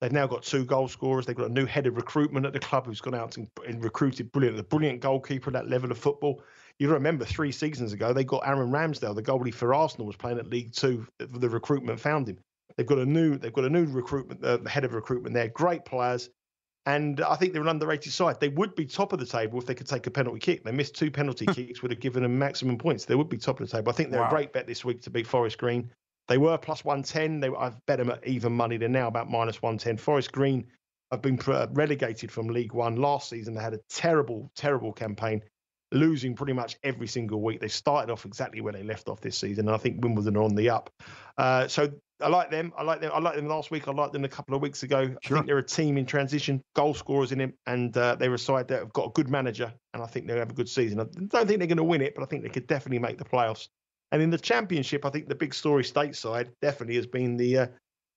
They've 0.00 0.12
now 0.12 0.26
got 0.26 0.42
two 0.44 0.64
goal 0.64 0.88
scorers. 0.88 1.26
They've 1.26 1.36
got 1.36 1.50
a 1.50 1.52
new 1.52 1.66
head 1.66 1.86
of 1.86 1.96
recruitment 1.96 2.46
at 2.46 2.52
the 2.52 2.60
club 2.60 2.86
who's 2.86 3.00
gone 3.00 3.14
out 3.14 3.36
and, 3.36 3.48
and 3.66 3.82
recruited 3.82 4.30
brilliant, 4.30 4.58
a 4.58 4.62
brilliant 4.62 5.00
goalkeeper 5.00 5.50
at 5.50 5.54
that 5.54 5.68
level 5.68 5.90
of 5.90 5.98
football. 5.98 6.42
You 6.78 6.92
remember 6.92 7.24
three 7.24 7.50
seasons 7.50 7.92
ago 7.92 8.12
they 8.12 8.24
got 8.24 8.46
Aaron 8.46 8.70
Ramsdale, 8.70 9.14
the 9.14 9.22
goalie 9.22 9.52
for 9.52 9.74
Arsenal, 9.74 10.06
was 10.06 10.16
playing 10.16 10.38
at 10.38 10.48
League 10.48 10.72
Two. 10.72 11.06
The 11.18 11.48
recruitment 11.48 11.98
found 11.98 12.28
him. 12.28 12.38
They've 12.76 12.86
got 12.86 12.98
a 12.98 13.06
new 13.06 13.36
they've 13.36 13.52
got 13.52 13.64
a 13.64 13.70
new 13.70 13.86
recruitment, 13.86 14.44
uh, 14.44 14.58
the 14.58 14.70
head 14.70 14.84
of 14.84 14.94
recruitment 14.94 15.34
there. 15.34 15.48
Great 15.48 15.84
players. 15.84 16.30
And 16.86 17.20
I 17.20 17.36
think 17.36 17.52
they're 17.52 17.60
an 17.60 17.68
underrated 17.68 18.12
side. 18.12 18.40
They 18.40 18.48
would 18.48 18.74
be 18.74 18.86
top 18.86 19.12
of 19.12 19.18
the 19.18 19.26
table 19.26 19.58
if 19.58 19.66
they 19.66 19.74
could 19.74 19.88
take 19.88 20.06
a 20.06 20.10
penalty 20.10 20.38
kick. 20.38 20.64
They 20.64 20.72
missed 20.72 20.94
two 20.94 21.10
penalty 21.10 21.44
kicks, 21.44 21.82
would 21.82 21.90
have 21.90 22.00
given 22.00 22.22
them 22.22 22.38
maximum 22.38 22.78
points. 22.78 23.04
They 23.04 23.14
would 23.14 23.28
be 23.28 23.36
top 23.36 23.60
of 23.60 23.68
the 23.68 23.76
table. 23.76 23.90
I 23.90 23.94
think 23.94 24.10
they're 24.10 24.20
wow. 24.20 24.28
a 24.28 24.30
great 24.30 24.54
bet 24.54 24.66
this 24.66 24.86
week 24.86 25.02
to 25.02 25.10
beat 25.10 25.26
Forest 25.26 25.58
Green. 25.58 25.90
They 26.28 26.38
were 26.38 26.56
plus 26.56 26.84
110. 26.84 27.40
They, 27.40 27.48
I've 27.48 27.84
bet 27.86 27.98
them 27.98 28.10
at 28.10 28.26
even 28.26 28.52
money. 28.52 28.78
They're 28.78 28.88
now 28.88 29.08
about 29.08 29.30
minus 29.30 29.60
110. 29.60 29.98
Forest 29.98 30.32
Green 30.32 30.66
have 31.10 31.20
been 31.20 31.38
relegated 31.72 32.30
from 32.30 32.48
League 32.48 32.72
One 32.72 32.96
last 32.96 33.28
season. 33.28 33.54
They 33.54 33.62
had 33.62 33.74
a 33.74 33.80
terrible, 33.90 34.50
terrible 34.54 34.92
campaign, 34.92 35.42
losing 35.92 36.34
pretty 36.34 36.52
much 36.52 36.76
every 36.82 37.06
single 37.06 37.40
week. 37.40 37.60
They 37.60 37.68
started 37.68 38.12
off 38.12 38.26
exactly 38.26 38.60
where 38.60 38.72
they 38.72 38.82
left 38.82 39.08
off 39.08 39.20
this 39.20 39.38
season, 39.38 39.66
and 39.66 39.74
I 39.74 39.78
think 39.78 40.02
Wimbledon 40.02 40.36
are 40.36 40.42
on 40.42 40.54
the 40.54 40.70
up. 40.70 40.90
Uh, 41.36 41.68
so 41.68 41.90
I 42.20 42.28
like 42.28 42.50
them. 42.50 42.72
I 42.76 42.82
like 42.82 43.00
them. 43.00 43.10
I 43.14 43.20
like 43.20 43.36
them 43.36 43.46
last 43.46 43.70
week. 43.70 43.88
I 43.88 43.92
liked 43.92 44.12
them 44.12 44.24
a 44.24 44.28
couple 44.28 44.54
of 44.54 44.62
weeks 44.62 44.82
ago. 44.82 45.14
Sure. 45.22 45.36
I 45.36 45.40
think 45.40 45.46
they're 45.46 45.58
a 45.58 45.62
team 45.62 45.96
in 45.98 46.06
transition, 46.06 46.62
goal 46.74 46.94
scorers 46.94 47.32
in 47.32 47.40
it, 47.40 47.54
and 47.66 47.96
uh, 47.96 48.16
they're 48.16 48.34
a 48.34 48.38
side 48.38 48.68
that 48.68 48.80
have 48.80 48.92
got 48.92 49.06
a 49.06 49.10
good 49.10 49.28
manager, 49.28 49.72
and 49.94 50.02
I 50.02 50.06
think 50.06 50.26
they'll 50.26 50.38
have 50.38 50.50
a 50.50 50.54
good 50.54 50.68
season. 50.68 51.00
I 51.00 51.04
don't 51.04 51.46
think 51.46 51.58
they're 51.58 51.66
going 51.66 51.76
to 51.76 51.84
win 51.84 52.02
it, 52.02 52.14
but 52.14 52.22
I 52.22 52.26
think 52.26 52.42
they 52.42 52.48
could 52.48 52.66
definitely 52.66 52.98
make 52.98 53.18
the 53.18 53.24
playoffs. 53.24 53.68
And 54.10 54.22
in 54.22 54.30
the 54.30 54.38
championship, 54.38 55.04
I 55.04 55.10
think 55.10 55.28
the 55.28 55.34
big 55.34 55.54
story 55.54 55.84
stateside 55.84 56.48
definitely 56.62 56.96
has 56.96 57.06
been 57.06 57.36
the 57.36 57.58
uh, 57.58 57.66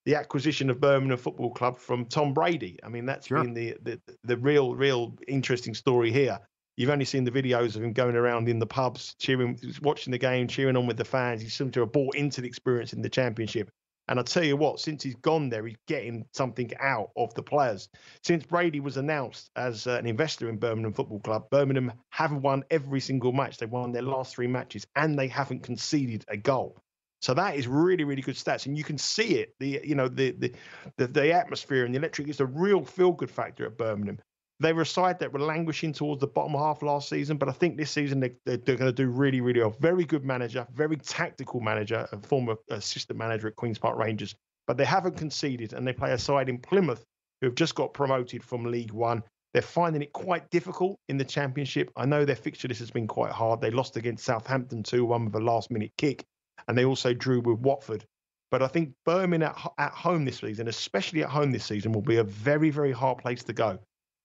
the 0.04 0.16
acquisition 0.16 0.68
of 0.68 0.80
Birmingham 0.80 1.18
Football 1.18 1.52
Club 1.52 1.78
from 1.78 2.06
Tom 2.06 2.34
Brady. 2.34 2.78
I 2.82 2.88
mean, 2.88 3.06
that's 3.06 3.28
sure. 3.28 3.42
been 3.42 3.54
the, 3.54 3.76
the 3.82 4.00
the 4.24 4.36
real, 4.36 4.74
real 4.74 5.16
interesting 5.28 5.74
story 5.74 6.10
here. 6.10 6.40
You've 6.76 6.90
only 6.90 7.04
seen 7.04 7.24
the 7.24 7.30
videos 7.30 7.76
of 7.76 7.82
him 7.82 7.92
going 7.92 8.16
around 8.16 8.48
in 8.48 8.58
the 8.58 8.66
pubs, 8.66 9.14
cheering, 9.18 9.58
watching 9.82 10.10
the 10.10 10.18
game, 10.18 10.48
cheering 10.48 10.76
on 10.76 10.86
with 10.86 10.96
the 10.96 11.04
fans. 11.04 11.42
He 11.42 11.48
seems 11.48 11.72
to 11.72 11.80
have 11.80 11.92
bought 11.92 12.16
into 12.16 12.40
the 12.40 12.48
experience 12.48 12.92
in 12.92 13.02
the 13.02 13.10
championship. 13.10 13.70
And 14.08 14.18
I 14.18 14.22
tell 14.24 14.44
you 14.44 14.56
what, 14.56 14.80
since 14.80 15.02
he's 15.02 15.14
gone 15.16 15.48
there, 15.48 15.64
he's 15.66 15.76
getting 15.86 16.26
something 16.32 16.70
out 16.80 17.10
of 17.16 17.32
the 17.34 17.42
players. 17.42 17.88
Since 18.24 18.44
Brady 18.44 18.80
was 18.80 18.96
announced 18.96 19.50
as 19.54 19.86
uh, 19.86 19.92
an 19.92 20.06
investor 20.06 20.48
in 20.48 20.58
Birmingham 20.58 20.92
Football 20.92 21.20
Club, 21.20 21.48
Birmingham 21.50 21.92
haven't 22.10 22.42
won 22.42 22.64
every 22.70 23.00
single 23.00 23.32
match. 23.32 23.58
They've 23.58 23.70
won 23.70 23.92
their 23.92 24.02
last 24.02 24.34
three 24.34 24.48
matches, 24.48 24.86
and 24.96 25.18
they 25.18 25.28
haven't 25.28 25.62
conceded 25.62 26.24
a 26.28 26.36
goal. 26.36 26.82
So 27.20 27.34
that 27.34 27.54
is 27.54 27.68
really, 27.68 28.02
really 28.02 28.22
good 28.22 28.34
stats, 28.34 28.66
and 28.66 28.76
you 28.76 28.82
can 28.82 28.98
see 28.98 29.36
it. 29.36 29.54
The 29.60 29.80
you 29.84 29.94
know 29.94 30.08
the 30.08 30.32
the 30.32 30.52
the, 30.96 31.06
the 31.06 31.32
atmosphere 31.32 31.84
and 31.84 31.94
the 31.94 31.98
electric 31.98 32.28
is 32.28 32.40
a 32.40 32.46
real 32.46 32.84
feel 32.84 33.12
good 33.12 33.30
factor 33.30 33.64
at 33.64 33.78
Birmingham. 33.78 34.18
They 34.62 34.72
were 34.72 34.82
a 34.82 34.86
side 34.86 35.18
that 35.18 35.32
were 35.32 35.40
languishing 35.40 35.92
towards 35.92 36.20
the 36.20 36.28
bottom 36.28 36.52
half 36.52 36.82
last 36.82 37.08
season, 37.08 37.36
but 37.36 37.48
I 37.48 37.52
think 37.52 37.76
this 37.76 37.90
season 37.90 38.20
they, 38.20 38.32
they're, 38.46 38.58
they're 38.58 38.76
going 38.76 38.90
to 38.90 38.92
do 38.92 39.08
really, 39.08 39.40
really 39.40 39.58
well. 39.58 39.74
Very 39.80 40.04
good 40.04 40.24
manager, 40.24 40.66
very 40.72 40.96
tactical 40.96 41.60
manager, 41.60 42.08
a 42.12 42.18
former 42.18 42.54
assistant 42.70 43.18
manager 43.18 43.48
at 43.48 43.56
Queen's 43.56 43.78
Park 43.78 43.98
Rangers. 43.98 44.36
But 44.68 44.76
they 44.76 44.84
haven't 44.84 45.16
conceded, 45.16 45.72
and 45.72 45.84
they 45.84 45.92
play 45.92 46.12
a 46.12 46.18
side 46.18 46.48
in 46.48 46.58
Plymouth 46.58 47.04
who 47.40 47.48
have 47.48 47.56
just 47.56 47.74
got 47.74 47.92
promoted 47.92 48.44
from 48.44 48.64
League 48.64 48.92
One. 48.92 49.24
They're 49.52 49.62
finding 49.62 50.00
it 50.00 50.12
quite 50.12 50.48
difficult 50.50 50.96
in 51.08 51.18
the 51.18 51.24
Championship. 51.24 51.90
I 51.96 52.06
know 52.06 52.24
their 52.24 52.36
fixture 52.36 52.68
list 52.68 52.80
has 52.80 52.90
been 52.92 53.08
quite 53.08 53.32
hard. 53.32 53.60
They 53.60 53.72
lost 53.72 53.96
against 53.96 54.24
Southampton 54.24 54.84
2 54.84 55.04
1 55.04 55.24
with 55.24 55.34
a 55.34 55.40
last 55.40 55.72
minute 55.72 55.90
kick, 55.98 56.24
and 56.68 56.78
they 56.78 56.84
also 56.84 57.12
drew 57.12 57.40
with 57.40 57.58
Watford. 57.58 58.04
But 58.52 58.62
I 58.62 58.68
think 58.68 58.92
Birmingham 59.04 59.54
at, 59.56 59.72
at 59.78 59.92
home 59.92 60.24
this 60.24 60.38
season, 60.38 60.68
especially 60.68 61.24
at 61.24 61.30
home 61.30 61.50
this 61.50 61.64
season, 61.64 61.90
will 61.90 62.00
be 62.00 62.18
a 62.18 62.24
very, 62.24 62.70
very 62.70 62.92
hard 62.92 63.18
place 63.18 63.42
to 63.44 63.52
go. 63.52 63.80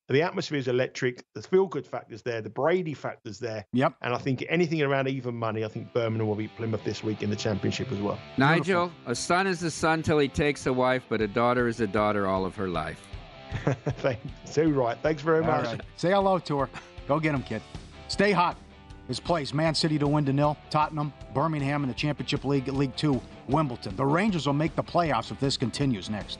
The 0.09 0.21
atmosphere 0.21 0.57
is 0.57 0.69
electric. 0.69 1.25
The 1.33 1.41
feel 1.41 1.65
good 1.65 1.85
factor's 1.85 2.21
there. 2.21 2.41
The 2.41 2.49
Brady 2.49 2.93
factor's 2.93 3.39
there. 3.39 3.65
Yep. 3.73 3.95
And 4.01 4.13
I 4.13 4.17
think 4.17 4.45
anything 4.47 4.81
around 4.81 5.09
even 5.09 5.35
money, 5.35 5.65
I 5.65 5.67
think 5.67 5.91
Birmingham 5.91 6.27
will 6.27 6.35
beat 6.35 6.55
Plymouth 6.55 6.83
this 6.85 7.03
week 7.03 7.23
in 7.23 7.29
the 7.29 7.35
championship 7.35 7.91
as 7.91 7.99
well. 7.99 8.17
Nigel, 8.37 8.89
a 9.05 9.13
son 9.13 9.47
is 9.47 9.63
a 9.63 9.71
son 9.71 10.01
till 10.01 10.19
he 10.19 10.29
takes 10.29 10.65
a 10.65 10.71
wife, 10.71 11.03
but 11.09 11.19
a 11.19 11.27
daughter 11.27 11.67
is 11.67 11.81
a 11.81 11.87
daughter 11.87 12.25
all 12.25 12.45
of 12.45 12.55
her 12.55 12.69
life. 12.69 13.05
so 14.45 14.63
right. 14.63 14.97
Thanks 15.01 15.21
very 15.21 15.43
much. 15.43 15.65
Right. 15.65 15.81
Say 15.97 16.11
hello 16.11 16.39
to 16.39 16.59
her. 16.59 16.69
Go 17.07 17.19
get 17.19 17.35
him, 17.35 17.43
kid. 17.43 17.61
Stay 18.07 18.31
hot. 18.31 18.57
His 19.09 19.19
place, 19.19 19.53
Man 19.53 19.73
City 19.73 19.97
to 19.99 20.07
win 20.07 20.25
to 20.25 20.33
nil, 20.33 20.57
Tottenham, 20.69 21.13
Birmingham 21.33 21.83
in 21.83 21.87
the 21.87 21.95
Championship 21.95 22.43
League, 22.43 22.67
League 22.67 22.95
Two, 22.97 23.21
Wimbledon. 23.47 23.95
The 23.95 24.05
Rangers 24.05 24.45
will 24.45 24.53
make 24.53 24.75
the 24.75 24.83
playoffs 24.83 25.31
if 25.31 25.39
this 25.39 25.55
continues 25.55 26.09
next. 26.09 26.39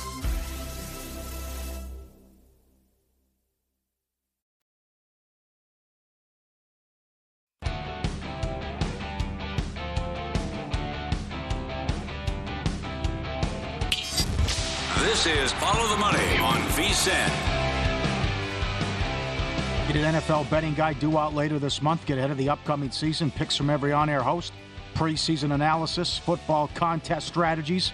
This 15.23 15.51
is 15.51 15.53
Follow 15.53 15.87
the 15.87 15.97
Money 15.97 16.37
on 16.39 16.57
VSiN. 16.69 17.27
Get 19.85 19.95
an 19.95 20.15
NFL 20.15 20.49
betting 20.49 20.73
guide 20.73 20.99
due 20.99 21.15
out 21.15 21.35
later 21.35 21.59
this 21.59 21.79
month. 21.79 22.07
Get 22.07 22.17
ahead 22.17 22.31
of 22.31 22.39
the 22.39 22.49
upcoming 22.49 22.89
season. 22.89 23.29
Picks 23.29 23.55
from 23.55 23.69
every 23.69 23.91
on 23.91 24.09
air 24.09 24.23
host, 24.23 24.51
preseason 24.95 25.53
analysis, 25.53 26.17
football 26.17 26.71
contest 26.73 27.27
strategies. 27.27 27.93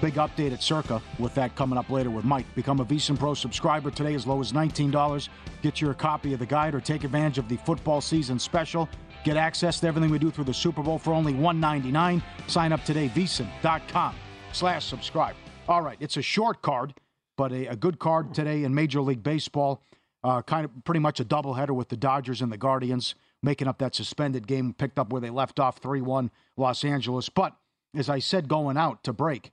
Big 0.00 0.14
update 0.14 0.52
at 0.54 0.62
Circa 0.62 1.02
with 1.18 1.34
that 1.34 1.54
coming 1.54 1.78
up 1.78 1.90
later 1.90 2.08
with 2.08 2.24
Mike. 2.24 2.46
Become 2.54 2.80
a 2.80 2.84
VSiN 2.86 3.18
Pro 3.18 3.34
subscriber 3.34 3.90
today 3.90 4.14
as 4.14 4.26
low 4.26 4.40
as 4.40 4.52
$19. 4.52 5.28
Get 5.60 5.82
your 5.82 5.92
copy 5.92 6.32
of 6.32 6.38
the 6.38 6.46
guide 6.46 6.74
or 6.74 6.80
take 6.80 7.04
advantage 7.04 7.36
of 7.36 7.50
the 7.50 7.58
football 7.58 8.00
season 8.00 8.38
special. 8.38 8.88
Get 9.22 9.36
access 9.36 9.80
to 9.80 9.86
everything 9.86 10.10
we 10.10 10.18
do 10.18 10.30
through 10.30 10.44
the 10.44 10.54
Super 10.54 10.82
Bowl 10.82 10.98
for 10.98 11.12
only 11.12 11.34
199. 11.34 12.22
Sign 12.46 12.72
up 12.72 12.82
today, 12.86 13.10
vsin.com 13.10 14.14
slash 14.54 14.86
subscribe. 14.86 15.34
All 15.68 15.82
right, 15.82 15.98
it's 16.00 16.16
a 16.16 16.22
short 16.22 16.62
card, 16.62 16.94
but 17.36 17.52
a, 17.52 17.66
a 17.66 17.76
good 17.76 17.98
card 17.98 18.32
today 18.32 18.64
in 18.64 18.74
Major 18.74 19.02
League 19.02 19.22
Baseball. 19.22 19.82
Uh, 20.24 20.40
kind 20.40 20.64
of 20.64 20.70
pretty 20.84 20.98
much 20.98 21.20
a 21.20 21.26
doubleheader 21.26 21.74
with 21.74 21.90
the 21.90 21.96
Dodgers 21.96 22.40
and 22.40 22.50
the 22.50 22.56
Guardians 22.56 23.14
making 23.42 23.68
up 23.68 23.76
that 23.78 23.94
suspended 23.94 24.46
game, 24.46 24.72
picked 24.72 24.98
up 24.98 25.12
where 25.12 25.20
they 25.20 25.28
left 25.28 25.60
off 25.60 25.76
3 25.76 26.00
1 26.00 26.30
Los 26.56 26.84
Angeles. 26.84 27.28
But 27.28 27.54
as 27.94 28.08
I 28.08 28.18
said 28.18 28.48
going 28.48 28.78
out 28.78 29.04
to 29.04 29.12
break, 29.12 29.52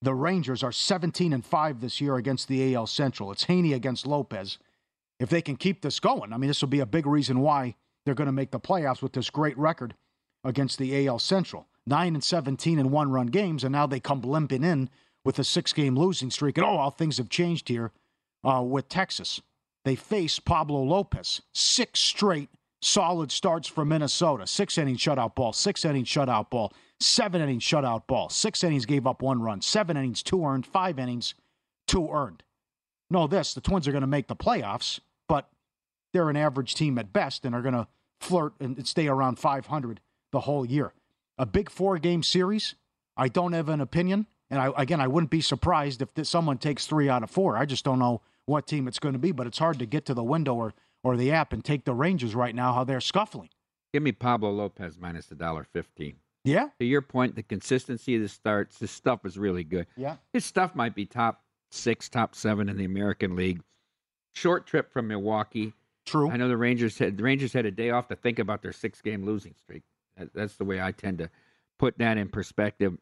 the 0.00 0.14
Rangers 0.14 0.62
are 0.62 0.72
17 0.72 1.34
and 1.34 1.44
5 1.44 1.80
this 1.82 2.00
year 2.00 2.16
against 2.16 2.48
the 2.48 2.74
AL 2.74 2.86
Central. 2.86 3.30
It's 3.30 3.44
Heaney 3.44 3.74
against 3.74 4.06
Lopez. 4.06 4.56
If 5.20 5.28
they 5.28 5.42
can 5.42 5.56
keep 5.56 5.82
this 5.82 6.00
going, 6.00 6.32
I 6.32 6.38
mean, 6.38 6.48
this 6.48 6.62
will 6.62 6.70
be 6.70 6.80
a 6.80 6.86
big 6.86 7.06
reason 7.06 7.40
why 7.40 7.76
they're 8.06 8.14
going 8.14 8.26
to 8.26 8.32
make 8.32 8.52
the 8.52 8.58
playoffs 8.58 9.02
with 9.02 9.12
this 9.12 9.28
great 9.28 9.58
record 9.58 9.94
against 10.44 10.78
the 10.78 11.06
AL 11.06 11.18
Central. 11.18 11.66
9 11.86 12.14
and 12.14 12.24
17 12.24 12.78
in 12.78 12.90
one 12.90 13.12
run 13.12 13.26
games, 13.26 13.64
and 13.64 13.72
now 13.72 13.86
they 13.86 14.00
come 14.00 14.22
limping 14.22 14.64
in 14.64 14.88
with 15.24 15.38
a 15.38 15.44
six 15.44 15.72
game 15.72 15.96
losing 15.96 16.30
streak. 16.30 16.58
And 16.58 16.66
oh, 16.66 16.76
all 16.76 16.90
things 16.90 17.18
have 17.18 17.28
changed 17.28 17.68
here 17.68 17.92
uh, 18.44 18.62
with 18.62 18.88
Texas. 18.88 19.40
They 19.84 19.94
face 19.96 20.38
Pablo 20.38 20.82
Lopez. 20.82 21.42
Six 21.52 22.00
straight 22.00 22.48
solid 22.82 23.30
starts 23.30 23.68
for 23.68 23.84
Minnesota. 23.84 24.46
Six 24.46 24.76
inning 24.76 24.96
shutout 24.96 25.34
ball, 25.34 25.52
six 25.52 25.84
inning 25.84 26.04
shutout 26.04 26.50
ball, 26.50 26.72
seven 27.00 27.40
inning 27.40 27.60
shutout 27.60 28.06
ball. 28.06 28.28
Six 28.28 28.62
innings 28.62 28.86
gave 28.86 29.06
up 29.06 29.22
one 29.22 29.40
run, 29.40 29.62
seven 29.62 29.96
innings, 29.96 30.22
two 30.22 30.44
earned, 30.44 30.66
five 30.66 30.98
innings, 30.98 31.34
two 31.86 32.10
earned. 32.10 32.42
Know 33.10 33.26
this 33.26 33.54
the 33.54 33.60
Twins 33.60 33.86
are 33.88 33.92
going 33.92 34.02
to 34.02 34.06
make 34.06 34.26
the 34.26 34.36
playoffs, 34.36 35.00
but 35.28 35.48
they're 36.12 36.30
an 36.30 36.36
average 36.36 36.74
team 36.74 36.98
at 36.98 37.12
best 37.12 37.44
and 37.44 37.54
are 37.54 37.62
going 37.62 37.74
to 37.74 37.86
flirt 38.20 38.54
and 38.60 38.86
stay 38.86 39.08
around 39.08 39.38
500 39.38 40.00
the 40.30 40.40
whole 40.40 40.64
year. 40.64 40.92
A 41.38 41.46
big 41.46 41.70
four 41.70 41.98
game 41.98 42.22
series. 42.22 42.74
I 43.16 43.28
don't 43.28 43.52
have 43.52 43.68
an 43.68 43.80
opinion. 43.80 44.26
And 44.52 44.60
I, 44.60 44.70
again, 44.76 45.00
I 45.00 45.08
wouldn't 45.08 45.30
be 45.30 45.40
surprised 45.40 46.02
if 46.02 46.12
this, 46.12 46.28
someone 46.28 46.58
takes 46.58 46.86
three 46.86 47.08
out 47.08 47.22
of 47.22 47.30
four. 47.30 47.56
I 47.56 47.64
just 47.64 47.84
don't 47.84 47.98
know 47.98 48.20
what 48.44 48.66
team 48.66 48.86
it's 48.86 48.98
going 48.98 49.14
to 49.14 49.18
be, 49.18 49.32
but 49.32 49.46
it's 49.46 49.58
hard 49.58 49.78
to 49.78 49.86
get 49.86 50.04
to 50.06 50.14
the 50.14 50.22
window 50.22 50.54
or, 50.54 50.74
or 51.02 51.16
the 51.16 51.32
app 51.32 51.54
and 51.54 51.64
take 51.64 51.86
the 51.86 51.94
Rangers 51.94 52.34
right 52.34 52.54
now, 52.54 52.74
how 52.74 52.84
they're 52.84 53.00
scuffling. 53.00 53.48
Give 53.94 54.02
me 54.02 54.12
Pablo 54.12 54.50
Lopez 54.50 54.98
minus 55.00 55.30
a 55.30 55.34
dollar 55.34 55.64
fifteen. 55.64 56.16
Yeah. 56.44 56.68
To 56.78 56.84
your 56.84 57.00
point, 57.02 57.34
the 57.34 57.42
consistency 57.42 58.16
of 58.16 58.22
the 58.22 58.28
starts, 58.28 58.78
his 58.78 58.90
stuff 58.90 59.24
is 59.24 59.38
really 59.38 59.64
good. 59.64 59.86
Yeah. 59.96 60.16
His 60.32 60.44
stuff 60.44 60.74
might 60.74 60.94
be 60.94 61.06
top 61.06 61.42
six, 61.70 62.08
top 62.08 62.34
seven 62.34 62.68
in 62.68 62.76
the 62.76 62.84
American 62.84 63.36
League. 63.36 63.62
Short 64.34 64.66
trip 64.66 64.92
from 64.92 65.08
Milwaukee. 65.08 65.72
True. 66.04 66.30
I 66.30 66.36
know 66.36 66.48
the 66.48 66.56
Rangers 66.56 66.98
had 66.98 67.16
the 67.16 67.22
Rangers 67.22 67.52
had 67.52 67.64
a 67.64 67.70
day 67.70 67.90
off 67.90 68.08
to 68.08 68.16
think 68.16 68.38
about 68.38 68.60
their 68.60 68.72
six 68.72 69.00
game 69.00 69.24
losing 69.24 69.54
streak. 69.62 69.82
That's 70.34 70.56
the 70.56 70.64
way 70.64 70.80
I 70.80 70.92
tend 70.92 71.18
to 71.18 71.30
put 71.78 71.96
that 71.98 72.18
in 72.18 72.28
perspective. 72.28 72.98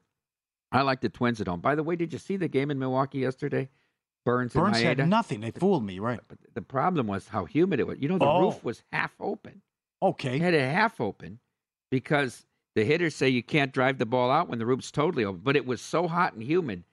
I 0.72 0.82
like 0.82 1.00
the 1.00 1.08
Twins 1.08 1.40
at 1.40 1.48
home. 1.48 1.60
By 1.60 1.74
the 1.74 1.82
way, 1.82 1.96
did 1.96 2.12
you 2.12 2.18
see 2.18 2.36
the 2.36 2.48
game 2.48 2.70
in 2.70 2.78
Milwaukee 2.78 3.18
yesterday? 3.18 3.68
Burnes, 4.24 4.52
Burnes 4.52 4.76
and 4.78 4.98
had 5.00 5.08
nothing. 5.08 5.40
They 5.40 5.50
fooled 5.50 5.84
me, 5.84 5.98
right? 5.98 6.20
But 6.28 6.38
the 6.54 6.62
problem 6.62 7.06
was 7.06 7.28
how 7.28 7.46
humid 7.46 7.80
it 7.80 7.86
was. 7.86 7.98
You 8.00 8.08
know, 8.08 8.18
the 8.18 8.26
Oh. 8.26 8.40
roof 8.42 8.62
was 8.62 8.82
half 8.92 9.12
open. 9.18 9.62
Okay. 10.02 10.38
They 10.38 10.44
had 10.44 10.54
it 10.54 10.60
half 10.60 11.00
open 11.00 11.40
because 11.90 12.44
the 12.76 12.84
hitters 12.84 13.14
say 13.14 13.28
you 13.28 13.42
can't 13.42 13.72
drive 13.72 13.98
the 13.98 14.06
ball 14.06 14.30
out 14.30 14.48
when 14.48 14.58
the 14.58 14.66
roof's 14.66 14.90
totally 14.90 15.24
open. 15.24 15.40
But 15.42 15.56
it 15.56 15.66
was 15.66 15.80
so 15.80 16.06
hot 16.06 16.34
and 16.34 16.42
humid. 16.42 16.84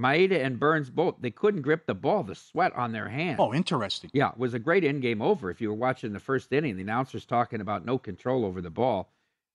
Maeda 0.00 0.44
and 0.44 0.58
Burnes 0.58 0.90
both 0.90 1.14
they 1.20 1.30
couldn't 1.30 1.62
grip 1.62 1.86
the 1.86 1.94
ball. 1.94 2.24
The 2.24 2.34
sweat 2.34 2.72
on 2.74 2.90
their 2.90 3.08
hands. 3.08 3.36
Oh, 3.38 3.54
interesting. 3.54 4.10
Yeah, 4.12 4.30
it 4.30 4.38
was 4.38 4.52
a 4.52 4.58
great 4.58 4.82
end 4.82 5.02
game 5.02 5.22
over. 5.22 5.50
If 5.50 5.60
you 5.60 5.68
were 5.68 5.74
watching 5.76 6.12
the 6.12 6.18
first 6.18 6.52
inning, 6.52 6.74
the 6.74 6.82
announcers 6.82 7.24
talking 7.24 7.60
about 7.60 7.84
no 7.86 7.96
control 7.98 8.44
over 8.44 8.60
the 8.60 8.70
ball, 8.70 9.12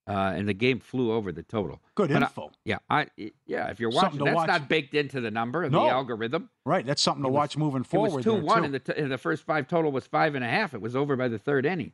uh, 0.10 0.34
and 0.36 0.50
the 0.50 0.54
game 0.54 0.80
flew 0.80 1.12
over 1.12 1.32
the 1.32 1.44
total. 1.44 1.80
Good 1.96 2.10
But 2.10 2.24
I- 2.24 2.26
info. 2.26 2.52
yeah, 2.66 2.80
I 2.90 3.08
yeah. 3.46 3.68
If 3.70 3.80
you're 3.80 3.92
watching, 3.92 4.24
that's 4.24 4.36
watch. 4.36 4.48
not 4.48 4.68
baked 4.68 4.96
into 4.96 5.22
the 5.22 5.30
number 5.32 5.64
of 5.64 5.72
No. 5.72 5.84
the 5.84 5.90
algorithm. 5.92 6.50
Right. 6.66 6.86
That's 6.86 7.02
something 7.02 7.24
to 7.24 7.30
was- 7.30 7.36
watch 7.36 7.58
moving 7.58 7.84
forward. 7.84 8.10
It 8.10 8.16
was 8.16 8.26
two 8.26 8.32
there, 8.32 8.42
one, 8.42 8.66
and 8.66 8.74
the, 8.74 8.80
t- 8.80 8.94
and 8.98 9.12
the 9.12 9.18
first 9.18 9.44
five 9.44 9.68
total 9.68 9.92
was 9.92 10.06
five 10.08 10.36
and 10.36 10.44
a 10.44 10.50
half. 10.50 10.74
It 10.74 10.82
was 10.82 10.96
over 10.96 11.16
by 11.16 11.28
the 11.28 11.38
third 11.40 11.66
inning. 11.66 11.92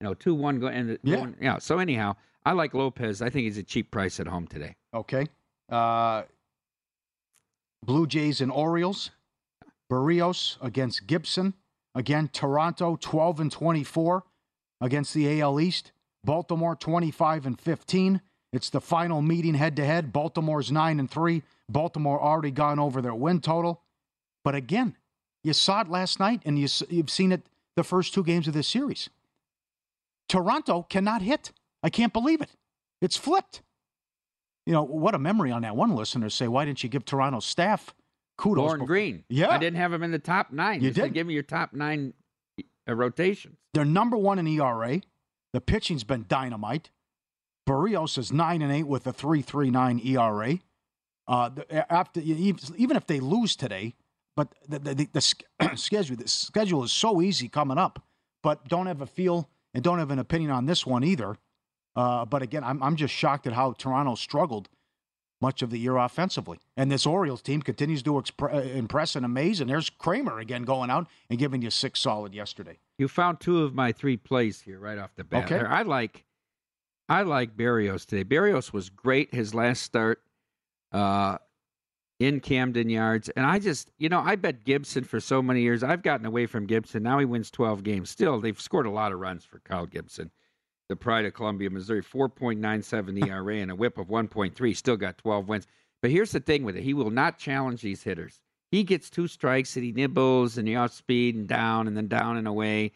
You 0.00 0.06
know, 0.06 0.14
two 0.14 0.34
one 0.34 0.58
go 0.60 0.68
and 0.68 0.88
the, 0.90 1.00
Yeah. 1.02 1.16
going- 1.16 1.36
yeah. 1.40 1.58
So 1.58 1.78
anyhow, 1.78 2.16
I 2.46 2.52
like 2.52 2.72
Lopez. 2.74 3.20
I 3.20 3.28
think 3.30 3.44
he's 3.44 3.58
a 3.58 3.62
cheap 3.62 3.90
price 3.90 4.18
at 4.18 4.26
home 4.28 4.46
today. 4.46 4.74
Okay. 4.94 5.26
Uh, 5.68 6.22
Blue 7.84 8.06
Jays 8.06 8.40
and 8.40 8.50
Orioles. 8.50 9.10
Berrios 9.90 10.56
against 10.60 11.06
Gibson. 11.06 11.54
Again, 11.94 12.28
Toronto 12.32 12.96
12 13.00 13.40
and 13.40 13.50
24 13.52 14.24
against 14.80 15.14
the 15.14 15.40
AL 15.40 15.58
East. 15.60 15.92
Baltimore 16.28 16.76
25 16.76 17.46
and 17.46 17.58
15. 17.58 18.20
It's 18.52 18.68
the 18.68 18.82
final 18.82 19.22
meeting 19.22 19.54
head 19.54 19.76
to 19.76 19.84
head. 19.86 20.12
Baltimore's 20.12 20.70
9 20.70 21.00
and 21.00 21.10
3. 21.10 21.42
Baltimore 21.70 22.20
already 22.20 22.50
gone 22.50 22.78
over 22.78 23.00
their 23.00 23.14
win 23.14 23.40
total. 23.40 23.80
But 24.44 24.54
again, 24.54 24.94
you 25.42 25.54
saw 25.54 25.80
it 25.80 25.88
last 25.88 26.20
night 26.20 26.42
and 26.44 26.58
you, 26.58 26.68
you've 26.90 27.08
seen 27.08 27.32
it 27.32 27.46
the 27.76 27.82
first 27.82 28.12
two 28.12 28.22
games 28.22 28.46
of 28.46 28.52
this 28.52 28.68
series. 28.68 29.08
Toronto 30.28 30.82
cannot 30.82 31.22
hit. 31.22 31.50
I 31.82 31.88
can't 31.88 32.12
believe 32.12 32.42
it. 32.42 32.50
It's 33.00 33.16
flipped. 33.16 33.62
You 34.66 34.74
know, 34.74 34.82
what 34.82 35.14
a 35.14 35.18
memory 35.18 35.50
on 35.50 35.62
that 35.62 35.76
one 35.76 35.96
listener 35.96 36.28
say, 36.28 36.46
why 36.46 36.66
didn't 36.66 36.82
you 36.82 36.90
give 36.90 37.06
Toronto's 37.06 37.46
staff 37.46 37.94
kudos? 38.36 38.60
Lauren 38.64 38.80
before- 38.80 38.86
Green. 38.86 39.24
Yeah. 39.30 39.48
I 39.48 39.56
didn't 39.56 39.78
have 39.78 39.94
him 39.94 40.02
in 40.02 40.10
the 40.10 40.18
top 40.18 40.52
nine. 40.52 40.82
You 40.82 40.88
You 40.88 40.92
did. 40.92 41.14
Give 41.14 41.26
me 41.26 41.32
your 41.32 41.42
top 41.42 41.72
nine 41.72 42.12
uh, 42.86 42.94
rotations. 42.94 43.56
They're 43.72 43.86
number 43.86 44.18
one 44.18 44.38
in 44.38 44.46
ERA. 44.46 45.00
The 45.52 45.60
pitching's 45.60 46.04
been 46.04 46.26
dynamite. 46.28 46.90
Berrios 47.68 48.18
is 48.18 48.32
nine 48.32 48.62
and 48.62 48.72
eight 48.72 48.86
with 48.86 49.06
a 49.06 49.12
three 49.12 49.42
three 49.42 49.70
nine 49.70 50.00
ERA. 50.04 50.58
Uh, 51.26 51.50
after 51.90 52.20
even 52.20 52.96
if 52.96 53.06
they 53.06 53.20
lose 53.20 53.54
today, 53.54 53.94
but 54.34 54.54
the, 54.66 54.78
the, 54.78 54.94
the, 54.94 55.08
the 55.12 55.76
schedule 55.76 56.16
the 56.16 56.28
schedule 56.28 56.82
is 56.82 56.92
so 56.92 57.20
easy 57.20 57.48
coming 57.48 57.76
up. 57.78 58.02
But 58.42 58.68
don't 58.68 58.86
have 58.86 59.02
a 59.02 59.06
feel 59.06 59.48
and 59.74 59.82
don't 59.82 59.98
have 59.98 60.10
an 60.10 60.18
opinion 60.18 60.50
on 60.50 60.66
this 60.66 60.86
one 60.86 61.04
either. 61.04 61.36
Uh, 61.94 62.24
but 62.24 62.42
again, 62.42 62.64
I'm 62.64 62.82
I'm 62.82 62.96
just 62.96 63.12
shocked 63.12 63.46
at 63.46 63.52
how 63.52 63.72
Toronto 63.72 64.14
struggled 64.14 64.68
much 65.40 65.62
of 65.62 65.70
the 65.70 65.78
year 65.78 65.96
offensively, 65.96 66.58
and 66.76 66.90
this 66.90 67.04
Orioles 67.04 67.42
team 67.42 67.60
continues 67.60 68.02
to 68.04 68.12
expre- 68.12 68.54
uh, 68.54 68.60
impress 68.60 69.14
and 69.14 69.24
amaze. 69.26 69.60
And 69.60 69.68
there's 69.68 69.90
Kremer 69.90 70.38
again 70.38 70.62
going 70.62 70.90
out 70.90 71.06
and 71.28 71.38
giving 71.38 71.60
you 71.60 71.70
six 71.70 72.00
solid 72.00 72.34
yesterday. 72.34 72.78
You 72.98 73.08
found 73.08 73.40
two 73.40 73.62
of 73.62 73.74
my 73.74 73.92
three 73.92 74.16
plays 74.16 74.60
here 74.60 74.78
right 74.78 74.98
off 74.98 75.14
the 75.14 75.24
bat. 75.24 75.50
Okay. 75.50 75.64
I 75.64 75.82
like, 75.82 76.24
I 77.08 77.22
like 77.22 77.56
Berrios 77.56 78.04
today. 78.04 78.24
Berrios 78.24 78.72
was 78.72 78.90
great 78.90 79.32
his 79.32 79.54
last 79.54 79.82
start, 79.82 80.20
uh, 80.92 81.38
in 82.18 82.40
Camden 82.40 82.90
Yards, 82.90 83.28
and 83.30 83.46
I 83.46 83.58
just, 83.60 83.90
you 83.98 84.08
know, 84.08 84.20
I 84.20 84.34
bet 84.34 84.64
Gibson 84.64 85.04
for 85.04 85.20
so 85.20 85.40
many 85.40 85.62
years. 85.62 85.82
I've 85.82 86.02
gotten 86.02 86.26
away 86.26 86.46
from 86.46 86.66
Gibson. 86.66 87.02
Now 87.02 87.18
he 87.18 87.24
wins 87.24 87.50
twelve 87.50 87.84
games. 87.84 88.10
Still, 88.10 88.40
they've 88.40 88.60
scored 88.60 88.86
a 88.86 88.90
lot 88.90 89.12
of 89.12 89.20
runs 89.20 89.44
for 89.44 89.60
Kyle 89.60 89.86
Gibson, 89.86 90.30
the 90.88 90.96
pride 90.96 91.26
of 91.26 91.34
Columbia, 91.34 91.70
Missouri. 91.70 92.02
Four 92.02 92.28
point 92.28 92.58
nine 92.58 92.82
seven 92.82 93.16
ERA 93.28 93.58
and 93.58 93.70
a 93.70 93.76
WHIP 93.76 93.98
of 93.98 94.08
one 94.08 94.26
point 94.26 94.56
three. 94.56 94.74
Still 94.74 94.96
got 94.96 95.18
twelve 95.18 95.48
wins. 95.48 95.68
But 96.02 96.10
here's 96.10 96.32
the 96.32 96.40
thing 96.40 96.64
with 96.64 96.76
it: 96.76 96.82
he 96.82 96.94
will 96.94 97.10
not 97.10 97.38
challenge 97.38 97.82
these 97.82 98.02
hitters. 98.02 98.40
He 98.70 98.84
gets 98.84 99.08
two 99.10 99.28
strikes 99.28 99.76
and 99.76 99.84
he 99.84 99.92
nibbles 99.92 100.58
and 100.58 100.68
he 100.68 100.76
off 100.76 100.92
speed 100.92 101.34
and 101.34 101.48
down 101.48 101.86
and 101.86 101.96
then 101.96 102.08
down 102.08 102.36
and 102.36 102.46
away. 102.46 102.92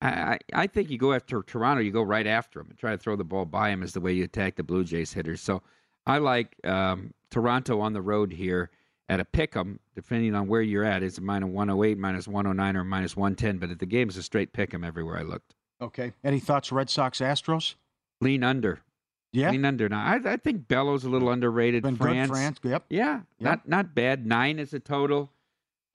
I, 0.00 0.08
I 0.08 0.38
I 0.54 0.66
think 0.66 0.90
you 0.90 0.98
go 0.98 1.12
after 1.12 1.42
Toronto, 1.42 1.82
you 1.82 1.92
go 1.92 2.02
right 2.02 2.26
after 2.26 2.60
him 2.60 2.66
and 2.70 2.78
try 2.78 2.92
to 2.92 2.98
throw 2.98 3.16
the 3.16 3.24
ball 3.24 3.44
by 3.44 3.70
him 3.70 3.82
is 3.82 3.92
the 3.92 4.00
way 4.00 4.12
you 4.12 4.24
attack 4.24 4.56
the 4.56 4.62
Blue 4.62 4.84
Jays 4.84 5.12
hitters. 5.12 5.40
So 5.40 5.62
I 6.06 6.18
like 6.18 6.56
um, 6.64 7.14
Toronto 7.30 7.80
on 7.80 7.92
the 7.92 8.02
road 8.02 8.32
here 8.32 8.70
at 9.08 9.20
a 9.20 9.24
pick 9.24 9.56
'em, 9.56 9.78
depending 9.94 10.34
on 10.34 10.48
where 10.48 10.62
you're 10.62 10.84
at. 10.84 11.02
It's 11.02 11.18
a 11.18 11.20
minus 11.20 11.50
108, 11.50 11.98
minus 11.98 12.26
109, 12.26 12.76
or 12.76 12.84
minus 12.84 13.16
110. 13.16 13.58
But 13.58 13.70
if 13.70 13.78
the 13.78 13.86
game 13.86 14.08
is 14.08 14.16
a 14.16 14.22
straight 14.22 14.52
pick 14.52 14.74
'em 14.74 14.84
everywhere 14.84 15.18
I 15.18 15.22
looked. 15.22 15.54
Okay. 15.80 16.12
Any 16.24 16.40
thoughts, 16.40 16.72
Red 16.72 16.88
Sox 16.90 17.20
Astros? 17.20 17.74
Lean 18.20 18.42
under. 18.42 18.80
Yeah. 19.32 19.50
Lean 19.50 19.64
under. 19.64 19.88
Now, 19.88 20.04
I, 20.04 20.20
I 20.32 20.36
think 20.36 20.68
Bello's 20.68 21.04
a 21.04 21.08
little 21.08 21.30
underrated. 21.30 21.82
Been 21.82 21.96
France. 21.96 22.28
good, 22.28 22.34
France. 22.34 22.60
Yep. 22.62 22.84
Yeah, 22.90 23.20
not 23.40 23.66
not 23.66 23.94
bad. 23.94 24.26
Nine 24.26 24.58
is 24.58 24.74
a 24.74 24.80
total. 24.80 25.32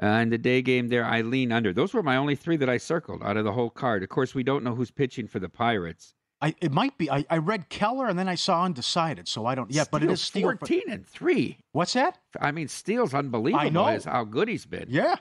Uh, 0.01 0.07
in 0.07 0.29
the 0.29 0.37
day 0.37 0.61
game 0.61 0.89
there, 0.89 1.03
I 1.03 1.21
lean 1.21 1.51
under. 1.51 1.73
Those 1.73 1.91
were 1.93 2.03
my 2.03 2.17
only 2.17 2.35
three 2.35 2.55
that 2.57 2.69
I 2.69 2.77
circled 2.77 3.23
out 3.23 3.35
of 3.35 3.45
the 3.45 3.53
whole 3.53 3.71
card. 3.71 4.03
Of 4.03 4.09
course, 4.09 4.35
we 4.35 4.43
don't 4.43 4.63
know 4.63 4.75
who's 4.75 4.91
pitching 4.91 5.27
for 5.27 5.39
the 5.39 5.49
Pirates. 5.49 6.13
I 6.39 6.53
it 6.61 6.71
might 6.71 6.97
be. 6.97 7.09
I, 7.09 7.25
I 7.29 7.37
read 7.37 7.69
Keller 7.69 8.07
and 8.07 8.17
then 8.17 8.29
I 8.29 8.35
saw 8.35 8.63
undecided, 8.63 9.27
so 9.27 9.45
I 9.45 9.55
don't. 9.55 9.71
Yeah, 9.71 9.85
but 9.89 10.03
it 10.03 10.11
is 10.11 10.21
Steele, 10.21 10.49
Steele. 10.49 10.57
14 10.59 10.81
and 10.89 11.05
3. 11.07 11.57
What's 11.71 11.93
that? 11.93 12.19
I 12.39 12.51
mean, 12.51 12.67
Steele's 12.67 13.13
unbelievable 13.13 13.65
I 13.65 13.69
know. 13.69 13.87
as 13.87 14.05
how 14.05 14.23
good 14.23 14.47
he's 14.47 14.65
been. 14.65 14.85
Yeah. 14.87 15.15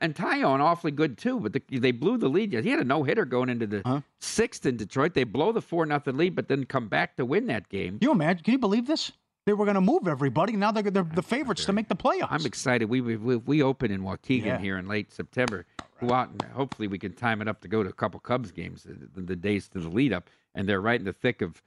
And, 0.00 0.14
Taillon 0.14 0.60
awfully 0.60 0.90
good 0.90 1.16
too, 1.18 1.38
but 1.40 1.52
the, 1.52 1.62
they 1.78 1.92
blew 1.92 2.16
the 2.18 2.28
lead. 2.28 2.52
He 2.52 2.70
had 2.70 2.80
a 2.80 2.84
no 2.84 3.02
hitter 3.04 3.24
going 3.24 3.48
into 3.48 3.66
the 3.66 3.82
Huh? 3.86 4.00
sixth 4.18 4.66
in 4.66 4.76
Detroit. 4.76 5.14
They 5.14 5.24
blow 5.24 5.52
the 5.52 5.60
four 5.62 5.86
nothing 5.86 6.16
lead, 6.16 6.34
but 6.34 6.48
then 6.48 6.64
come 6.64 6.88
back 6.88 7.16
to 7.16 7.24
win 7.24 7.46
that 7.46 7.68
game. 7.68 7.98
You 8.00 8.10
imagine? 8.10 8.42
Can 8.42 8.52
you 8.52 8.58
believe 8.58 8.86
this? 8.86 9.12
They 9.46 9.52
were 9.54 9.64
going 9.64 9.76
to 9.76 9.80
move 9.80 10.06
everybody. 10.08 10.54
Now 10.56 10.72
they're, 10.72 10.82
they're 10.82 11.04
the 11.04 11.22
favorites 11.22 11.64
to 11.66 11.72
make 11.72 11.88
the 11.88 11.96
playoffs. 11.96 12.28
I'm 12.30 12.44
excited. 12.44 12.88
We 12.90 13.00
we, 13.00 13.16
we, 13.16 13.62
open 13.62 13.90
in 13.90 14.02
Waukegan 14.02 14.44
Yeah. 14.44 14.58
here 14.58 14.76
in 14.78 14.88
late 14.88 15.10
September. 15.12 15.64
Go 16.00 16.12
out 16.12 16.28
and 16.28 16.42
hopefully 16.52 16.86
we 16.86 16.98
can 16.98 17.12
time 17.14 17.40
it 17.40 17.48
up 17.48 17.60
to 17.62 17.68
go 17.68 17.82
to 17.82 17.88
a 17.88 17.92
couple 17.92 18.20
Cubs 18.20 18.50
games 18.50 18.82
the, 18.84 19.20
the 19.22 19.34
days 19.36 19.68
to 19.70 19.80
the 19.80 19.88
lead 19.88 20.12
up, 20.12 20.28
and 20.54 20.68
they're 20.68 20.80
right 20.82 21.00
in 21.00 21.06
the 21.06 21.12
thick 21.14 21.40
of 21.40 21.62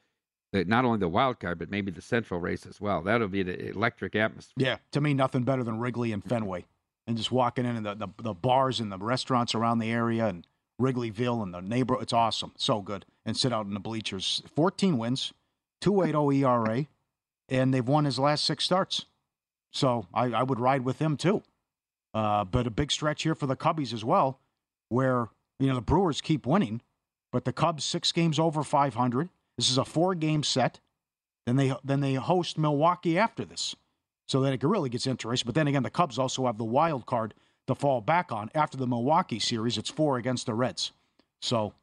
the, 0.54 0.64
not 0.66 0.86
only 0.86 1.00
the 1.00 1.08
wild 1.10 1.40
card 1.40 1.58
but 1.58 1.72
maybe 1.72 1.90
the 1.92 2.02
central 2.02 2.40
race 2.40 2.66
as 2.68 2.80
well. 2.80 3.02
That'll 3.02 3.28
be 3.30 3.42
the 3.42 3.70
electric 3.70 4.16
atmosphere. 4.16 4.54
Yeah, 4.68 4.78
to 4.92 5.02
me, 5.02 5.14
nothing 5.16 5.42
better 5.44 5.64
than 5.64 5.80
Wrigley 5.80 6.12
and 6.12 6.24
Fenway, 6.24 6.66
and 7.12 7.18
just 7.18 7.32
walking 7.32 7.66
in 7.66 7.76
and 7.76 7.86
the, 7.86 7.94
the 7.94 8.08
the 8.24 8.34
bars 8.34 8.80
and 8.80 8.90
the 8.90 8.98
restaurants 8.98 9.54
around 9.54 9.80
the 9.80 9.92
area 9.92 10.28
and 10.28 10.48
Wrigleyville 10.82 11.44
and 11.44 11.54
the 11.54 11.62
neighbor. 11.62 11.98
It's 12.02 12.14
awesome, 12.14 12.54
so 12.56 12.82
good. 12.82 13.06
And 13.26 13.36
sit 13.36 13.52
out 13.52 13.66
in 13.66 13.74
the 13.74 13.80
bleachers. 13.80 14.42
14 14.56 14.98
wins, 14.98 15.34
2.80 15.82 16.40
ERA, 16.42 16.88
and 17.50 17.74
they've 17.74 17.88
won 17.88 18.06
his 18.06 18.18
last 18.18 18.46
six 18.46 18.64
starts. 18.64 19.06
So 19.72 20.08
I, 20.14 20.28
I 20.28 20.44
would 20.44 20.60
ride 20.60 20.86
with 20.86 21.00
them 21.00 21.18
too. 21.18 21.44
Uh, 22.14 22.46
but 22.46 22.66
a 22.66 22.72
big 22.72 22.92
stretch 22.92 23.24
here 23.24 23.36
for 23.36 23.46
the 23.46 23.56
Cubbies 23.56 23.94
as 23.94 24.04
well, 24.04 24.40
where 24.90 25.28
you 25.60 25.68
know 25.68 25.76
the 25.76 25.82
Brewers 25.82 26.22
keep 26.22 26.46
winning, 26.46 26.82
but 27.32 27.44
the 27.46 27.54
Cubs 27.54 27.84
six 27.84 28.12
games 28.12 28.40
over 28.40 28.64
500. 28.64 29.30
This 29.58 29.70
is 29.70 29.78
a 29.78 29.86
four 29.86 30.16
game 30.16 30.44
set. 30.44 30.80
Then 31.46 31.58
they 31.58 31.74
then 31.84 32.00
they 32.00 32.14
host 32.16 32.58
Milwaukee 32.58 33.18
after 33.18 33.46
this. 33.46 33.76
So 34.32 34.40
then 34.40 34.54
it 34.54 34.64
really 34.64 34.88
gets 34.88 35.08
interesting. 35.08 35.46
But 35.46 35.56
then 35.56 35.68
again, 35.68 35.84
the 35.84 35.90
Cubs 35.90 36.18
also 36.18 36.46
have 36.46 36.58
the 36.58 36.64
wild 36.64 37.06
card 37.06 37.34
to 37.68 37.76
fall 37.76 38.00
back 38.00 38.32
on 38.32 38.50
after 38.56 38.78
the 38.78 38.88
Milwaukee 38.88 39.40
series. 39.40 39.78
It's 39.78 39.90
four 39.90 40.16
against 40.16 40.46
the 40.46 40.54
Reds. 40.54 40.94
So 41.42 41.74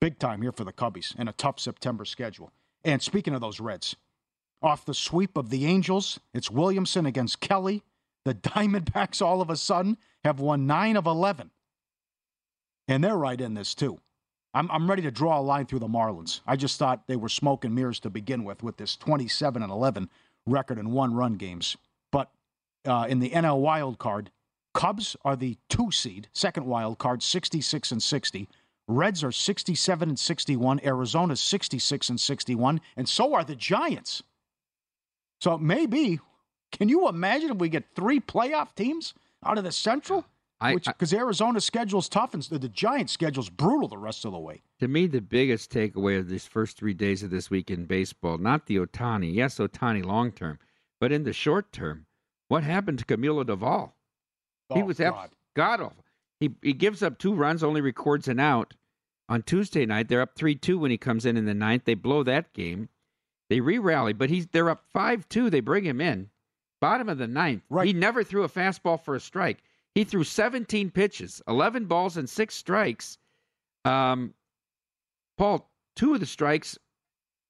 big 0.00 0.18
time 0.18 0.40
here 0.40 0.50
for 0.50 0.64
the 0.64 0.72
Cubbies 0.72 1.14
and 1.18 1.28
a 1.28 1.32
tough 1.32 1.60
September 1.60 2.06
schedule. 2.06 2.50
And 2.82 3.02
speaking 3.02 3.34
of 3.34 3.42
those 3.42 3.60
Reds, 3.60 3.94
off 4.62 4.86
the 4.86 4.94
sweep 4.94 5.36
of 5.36 5.50
the 5.50 5.66
Angels, 5.66 6.18
it's 6.32 6.50
Williamson 6.50 7.04
against 7.04 7.40
Kelly. 7.40 7.82
The 8.24 8.32
Diamondbacks 8.34 9.20
all 9.20 9.42
of 9.42 9.50
a 9.50 9.56
sudden 9.56 9.98
have 10.24 10.40
won 10.40 10.66
nine 10.66 10.96
of 10.96 11.04
11. 11.04 11.50
And 12.88 13.04
they're 13.04 13.18
right 13.18 13.38
in 13.38 13.52
this 13.52 13.74
too. 13.74 14.00
I'm, 14.54 14.70
I'm 14.70 14.88
ready 14.88 15.02
to 15.02 15.10
draw 15.10 15.38
a 15.38 15.42
line 15.42 15.66
through 15.66 15.80
the 15.80 15.88
Marlins. 15.88 16.40
I 16.46 16.56
just 16.56 16.78
thought 16.78 17.06
they 17.06 17.16
were 17.16 17.28
smoke 17.28 17.66
and 17.66 17.74
mirrors 17.74 18.00
to 18.00 18.08
begin 18.08 18.44
with, 18.44 18.62
with 18.62 18.78
this 18.78 18.96
27 18.96 19.62
and 19.62 19.70
11 19.70 20.08
record 20.46 20.78
in 20.78 20.92
one 20.92 21.12
run 21.12 21.34
games. 21.34 21.76
Uh, 22.86 23.06
in 23.08 23.18
the 23.18 23.30
NL 23.30 23.60
wild 23.60 23.98
card, 23.98 24.30
Cubs 24.74 25.16
are 25.24 25.36
the 25.36 25.58
two 25.68 25.90
seed, 25.90 26.28
second 26.32 26.66
wild 26.66 26.98
card, 26.98 27.22
66 27.22 27.90
and 27.90 28.02
60. 28.02 28.48
Reds 28.86 29.22
are 29.22 29.32
67 29.32 30.08
and 30.08 30.18
61. 30.18 30.80
Arizona's 30.84 31.40
66 31.40 32.08
and 32.08 32.20
61. 32.20 32.80
And 32.96 33.08
so 33.08 33.34
are 33.34 33.44
the 33.44 33.56
Giants. 33.56 34.22
So 35.40 35.58
maybe, 35.58 36.20
can 36.72 36.88
you 36.88 37.08
imagine 37.08 37.50
if 37.50 37.58
we 37.58 37.68
get 37.68 37.94
three 37.94 38.20
playoff 38.20 38.74
teams 38.74 39.14
out 39.44 39.58
of 39.58 39.64
the 39.64 39.72
Central? 39.72 40.24
Because 40.84 41.14
Arizona's 41.14 41.64
schedule's 41.64 42.08
tough 42.08 42.34
and 42.34 42.42
the, 42.44 42.58
the 42.58 42.68
Giants' 42.68 43.12
schedule's 43.12 43.48
brutal 43.48 43.88
the 43.88 43.98
rest 43.98 44.24
of 44.24 44.32
the 44.32 44.38
way. 44.38 44.62
To 44.80 44.88
me, 44.88 45.06
the 45.06 45.20
biggest 45.20 45.72
takeaway 45.72 46.18
of 46.18 46.28
these 46.28 46.46
first 46.46 46.76
three 46.76 46.94
days 46.94 47.22
of 47.22 47.30
this 47.30 47.50
week 47.50 47.70
in 47.70 47.84
baseball, 47.84 48.38
not 48.38 48.66
the 48.66 48.76
Ohtani, 48.76 49.32
yes, 49.32 49.58
Ohtani 49.58 50.04
long 50.04 50.32
term, 50.32 50.58
but 51.00 51.12
in 51.12 51.22
the 51.22 51.32
short 51.32 51.70
term, 51.70 52.06
what 52.48 52.64
happened 52.64 52.98
to 52.98 53.04
Camilo 53.04 53.44
Doval? 53.44 53.92
he 54.74 54.82
Oh, 54.82 54.84
was 54.84 54.98
God. 54.98 55.30
awful. 55.80 55.96
He 56.40 56.50
he 56.62 56.72
gives 56.72 57.02
up 57.02 57.18
two 57.18 57.34
runs, 57.34 57.62
only 57.62 57.80
records 57.80 58.28
an 58.28 58.38
out. 58.40 58.74
On 59.30 59.42
Tuesday 59.42 59.84
night, 59.84 60.08
they're 60.08 60.20
up 60.22 60.34
three 60.34 60.54
two 60.54 60.78
when 60.78 60.90
he 60.90 60.98
comes 60.98 61.26
in 61.26 61.36
in 61.36 61.44
the 61.46 61.54
ninth. 61.54 61.84
They 61.84 61.94
blow 61.94 62.22
that 62.24 62.52
game. 62.54 62.88
They 63.50 63.60
re 63.60 63.78
rally, 63.78 64.12
but 64.12 64.30
he's 64.30 64.46
they're 64.48 64.70
up 64.70 64.84
five 64.92 65.28
two. 65.28 65.50
They 65.50 65.60
bring 65.60 65.84
him 65.84 66.00
in, 66.00 66.30
bottom 66.80 67.08
of 67.08 67.18
the 67.18 67.26
ninth. 67.26 67.62
He 67.86 67.92
never 67.92 68.22
threw 68.24 68.44
a 68.44 68.48
fastball 68.48 69.02
for 69.02 69.14
a 69.14 69.20
strike. 69.20 69.62
He 69.94 70.04
threw 70.04 70.22
17 70.22 70.90
pitches, 70.90 71.42
11 71.48 71.86
balls, 71.86 72.16
and 72.16 72.28
six 72.30 72.54
strikes. 72.54 73.18
Um, 73.84 74.32
Paul, 75.38 75.68
two 75.96 76.14
of 76.14 76.20
the 76.20 76.26
strikes 76.26 76.78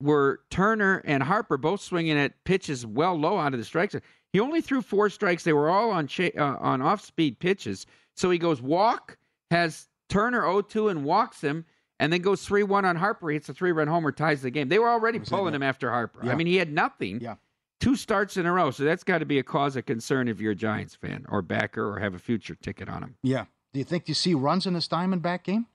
were 0.00 0.40
Turner 0.50 1.02
and 1.04 1.22
Harper 1.22 1.56
both 1.58 1.80
swinging 1.80 2.16
at 2.16 2.42
pitches 2.44 2.86
well 2.86 3.16
low 3.18 3.36
out 3.38 3.52
of 3.54 3.58
the 3.58 3.64
strike 3.64 3.90
zone. 3.90 4.02
He 4.32 4.40
only 4.40 4.60
threw 4.60 4.82
four 4.82 5.08
strikes. 5.10 5.44
They 5.44 5.52
were 5.52 5.70
all 5.70 5.90
on 5.90 6.06
cha- 6.06 6.36
uh, 6.36 6.56
on 6.60 6.82
off 6.82 7.04
speed 7.04 7.38
pitches. 7.38 7.86
So 8.16 8.30
he 8.30 8.38
goes 8.38 8.60
walk, 8.60 9.16
has 9.50 9.88
Turner 10.08 10.42
0-2 10.42 10.90
and 10.90 11.04
walks 11.04 11.40
him, 11.40 11.64
and 12.00 12.12
then 12.12 12.20
goes 12.20 12.46
3-1 12.46 12.84
on 12.84 12.96
Harper. 12.96 13.30
He 13.30 13.34
hits 13.36 13.48
a 13.48 13.54
three 13.54 13.72
run 13.72 13.88
homer, 13.88 14.12
ties 14.12 14.42
the 14.42 14.50
game. 14.50 14.68
They 14.68 14.78
were 14.78 14.88
already 14.88 15.18
pulling 15.18 15.54
him 15.54 15.62
after 15.62 15.90
Harper. 15.90 16.20
Yeah. 16.24 16.32
I 16.32 16.34
mean, 16.34 16.46
he 16.46 16.56
had 16.56 16.72
nothing. 16.72 17.20
Yeah. 17.20 17.36
Two 17.80 17.94
starts 17.96 18.36
in 18.36 18.44
a 18.44 18.52
row. 18.52 18.70
So 18.72 18.82
that's 18.84 19.04
got 19.04 19.18
to 19.18 19.24
be 19.24 19.38
a 19.38 19.42
cause 19.42 19.76
of 19.76 19.86
concern 19.86 20.26
if 20.28 20.40
you're 20.40 20.52
a 20.52 20.56
Giants 20.56 20.94
fan 20.96 21.24
or 21.28 21.42
backer 21.42 21.88
or 21.88 21.98
have 22.00 22.14
a 22.14 22.18
future 22.18 22.56
ticket 22.56 22.88
on 22.88 23.02
him. 23.02 23.14
Yeah. 23.22 23.44
Do 23.72 23.78
you 23.78 23.84
think 23.84 24.08
you 24.08 24.14
see 24.14 24.34
runs 24.34 24.66
in 24.66 24.74
this 24.74 24.88
Diamondback 24.88 25.44
game? 25.44 25.66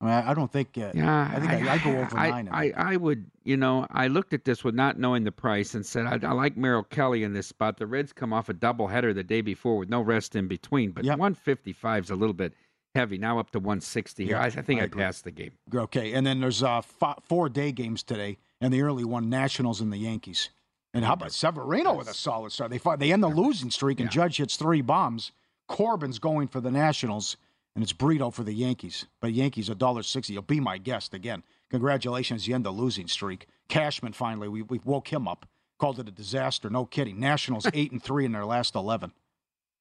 I 0.00 0.04
mean, 0.04 0.14
I, 0.14 0.30
I 0.30 0.34
don't 0.34 0.50
think. 0.50 0.78
Uh, 0.78 0.92
Yeah, 0.94 1.30
I 1.32 1.40
think 1.40 1.52
I, 1.52 1.74
I, 1.74 1.78
go 1.78 1.90
over 1.90 2.16
I, 2.16 2.30
nine. 2.30 2.48
I. 2.50 2.72
I 2.76 2.96
would, 2.96 3.30
you 3.44 3.56
know, 3.56 3.86
I 3.90 4.06
looked 4.06 4.32
at 4.32 4.44
this 4.44 4.64
with 4.64 4.74
not 4.74 4.98
knowing 4.98 5.24
the 5.24 5.32
price 5.32 5.74
and 5.74 5.84
said 5.84 6.06
I, 6.06 6.26
I 6.26 6.32
like 6.32 6.56
Merrill 6.56 6.84
Kelly 6.84 7.22
in 7.22 7.34
this 7.34 7.46
spot. 7.46 7.76
The 7.76 7.86
Reds 7.86 8.12
come 8.12 8.32
off 8.32 8.48
a 8.48 8.54
doubleheader 8.54 9.14
the 9.14 9.22
day 9.22 9.42
before 9.42 9.76
with 9.76 9.90
no 9.90 10.00
rest 10.00 10.36
in 10.36 10.48
between, 10.48 10.92
but 10.92 11.04
155 11.04 12.04
is 12.04 12.10
a 12.10 12.16
little 12.16 12.32
bit 12.34 12.54
heavy. 12.94 13.18
Now 13.18 13.38
up 13.38 13.50
to 13.50 13.58
160 13.58 14.24
here. 14.24 14.36
Yeah, 14.36 14.42
I, 14.42 14.46
I 14.46 14.50
think 14.50 14.80
I 14.80 14.84
I, 14.84 14.88
passed 14.88 15.24
the 15.24 15.30
game. 15.30 15.52
Okay, 15.74 16.14
and 16.14 16.26
then 16.26 16.40
there's 16.40 16.62
uh, 16.62 16.78
f- 16.78 17.18
four 17.22 17.48
day 17.48 17.70
games 17.72 18.02
today, 18.02 18.38
and 18.60 18.72
the 18.72 18.82
early 18.82 19.04
one 19.04 19.28
Nationals 19.28 19.80
and 19.80 19.92
the 19.92 19.98
Yankees. 19.98 20.50
And 20.92 21.04
how 21.04 21.12
about 21.12 21.32
Severino 21.32 21.94
with 21.94 22.08
a 22.08 22.14
solid 22.14 22.50
start? 22.52 22.70
They 22.70 22.78
fi- 22.78 22.96
they 22.96 23.12
end 23.12 23.22
the 23.22 23.28
losing 23.28 23.70
streak, 23.70 24.00
and 24.00 24.10
Judge 24.10 24.38
hits 24.38 24.56
three 24.56 24.80
bombs. 24.80 25.30
Corbin's 25.68 26.18
going 26.18 26.48
for 26.48 26.60
the 26.60 26.70
Nationals, 26.70 27.36
and 27.74 27.82
it's 27.82 27.92
Brito 27.92 28.30
for 28.30 28.42
the 28.42 28.52
Yankees. 28.52 29.06
But 29.20 29.32
Yankees 29.32 29.68
a 29.68 29.74
dollar 29.74 30.02
sixty. 30.02 30.32
You'll 30.32 30.42
be 30.42 30.60
my 30.60 30.78
guest 30.78 31.14
again. 31.14 31.42
Congratulations, 31.70 32.48
you 32.48 32.54
end 32.54 32.64
the 32.64 32.70
losing 32.70 33.06
streak. 33.06 33.46
Cashman 33.68 34.12
finally, 34.12 34.48
we 34.48 34.62
we 34.62 34.80
woke 34.84 35.08
him 35.12 35.28
up. 35.28 35.46
Called 35.78 35.98
it 35.98 36.08
a 36.08 36.12
disaster. 36.12 36.68
No 36.68 36.84
kidding. 36.84 37.18
Nationals 37.18 37.66
eight 37.74 37.92
and 37.92 38.02
three 38.02 38.24
in 38.24 38.32
their 38.32 38.44
last 38.44 38.74
eleven. 38.74 39.12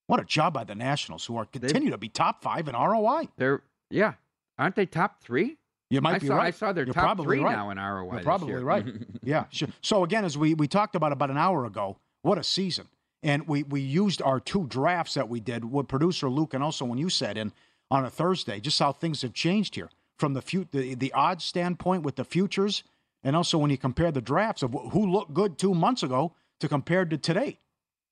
What 0.08 0.20
a 0.20 0.26
job 0.26 0.54
by 0.54 0.64
the 0.64 0.76
Nationals, 0.76 1.26
who 1.26 1.38
are 1.38 1.46
continue 1.46 1.92
to 1.92 1.98
be 1.98 2.10
top 2.10 2.42
five 2.42 2.68
in 2.68 2.76
ROI. 2.76 3.28
They're 3.38 3.62
yeah, 3.90 4.14
aren't 4.58 4.76
they 4.76 4.86
top 4.86 5.22
three? 5.22 5.58
You 5.90 6.02
might 6.02 6.16
I 6.16 6.20
be 6.20 6.28
saw, 6.28 6.36
right. 6.36 6.48
I 6.48 6.52
saw 6.52 6.72
their 6.72 6.86
You're 6.86 6.94
top 6.94 7.20
three 7.22 7.40
right. 7.40 7.56
now 7.56 7.72
in 7.72 7.78
ROI. 7.80 8.14
You're 8.14 8.22
probably 8.22 8.50
year. 8.50 8.62
right. 8.62 8.86
yeah. 9.24 9.46
Sure. 9.50 9.70
So 9.82 10.04
again, 10.04 10.24
as 10.24 10.38
we 10.38 10.54
we 10.54 10.68
talked 10.68 10.96
about 10.96 11.12
about 11.12 11.32
an 11.32 11.38
hour 11.38 11.66
ago, 11.66 11.98
what 12.22 12.38
a 12.38 12.44
season. 12.44 12.88
And 13.24 13.48
we 13.48 13.64
we 13.64 13.82
used 13.82 14.22
our 14.22 14.40
two 14.40 14.66
drafts 14.68 15.16
that 15.16 15.28
we 15.28 15.40
did 15.40 15.66
with 15.66 15.88
producer 15.88 16.30
Luke 16.30 16.54
and 16.54 16.64
also 16.64 16.86
when 16.86 17.00
you 17.00 17.10
said 17.10 17.38
in 17.38 17.52
on 17.92 18.06
a 18.06 18.10
Thursday, 18.10 18.60
just 18.60 18.80
how 18.80 18.92
things 18.92 19.22
have 19.22 19.34
changed 19.34 19.76
here 19.76 19.90
from 20.18 20.34
the 20.34 20.42
fu- 20.42 20.68
the, 20.72 20.96
the 20.96 21.12
odds 21.14 21.44
standpoint 21.44 22.04
with 22.04 22.16
the 22.16 22.24
futures, 22.24 22.84
and 23.24 23.36
also 23.36 23.58
when 23.58 23.72
you 23.72 23.78
compare 23.78 24.12
the 24.12 24.22
drafts 24.22 24.64
of 24.64 24.72
who 24.92 25.12
looked 25.12 25.34
good 25.34 25.58
two 25.58 25.74
months 25.74 26.04
ago 26.04 26.34
to 26.60 26.68
compared 26.68 27.10
to 27.10 27.18
today, 27.18 27.58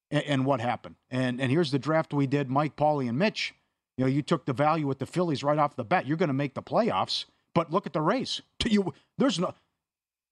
and, 0.10 0.24
and 0.24 0.46
what 0.46 0.60
happened. 0.62 0.96
And 1.12 1.40
and 1.42 1.52
here's 1.52 1.72
the 1.72 1.80
draft 1.80 2.13
we 2.13 2.28
did: 2.28 2.50
Mike, 2.50 2.76
Pauly, 2.76 3.08
and 3.08 3.18
Mitch. 3.18 3.54
You 3.98 4.06
know, 4.06 4.10
you 4.10 4.22
took 4.22 4.46
the 4.46 4.54
value 4.54 4.86
with 4.86 5.00
the 5.00 5.08
Phillies 5.08 5.44
right 5.44 5.58
off 5.58 5.76
the 5.76 5.84
bat. 5.84 6.06
You're 6.06 6.18
going 6.18 6.28
to 6.28 6.34
make 6.34 6.54
the 6.54 6.62
playoffs, 6.62 7.26
but 7.56 7.72
look 7.72 7.88
at 7.88 7.94
the 7.94 8.02
race. 8.02 8.42
You 8.66 8.94
there's 9.18 9.40
no 9.40 9.54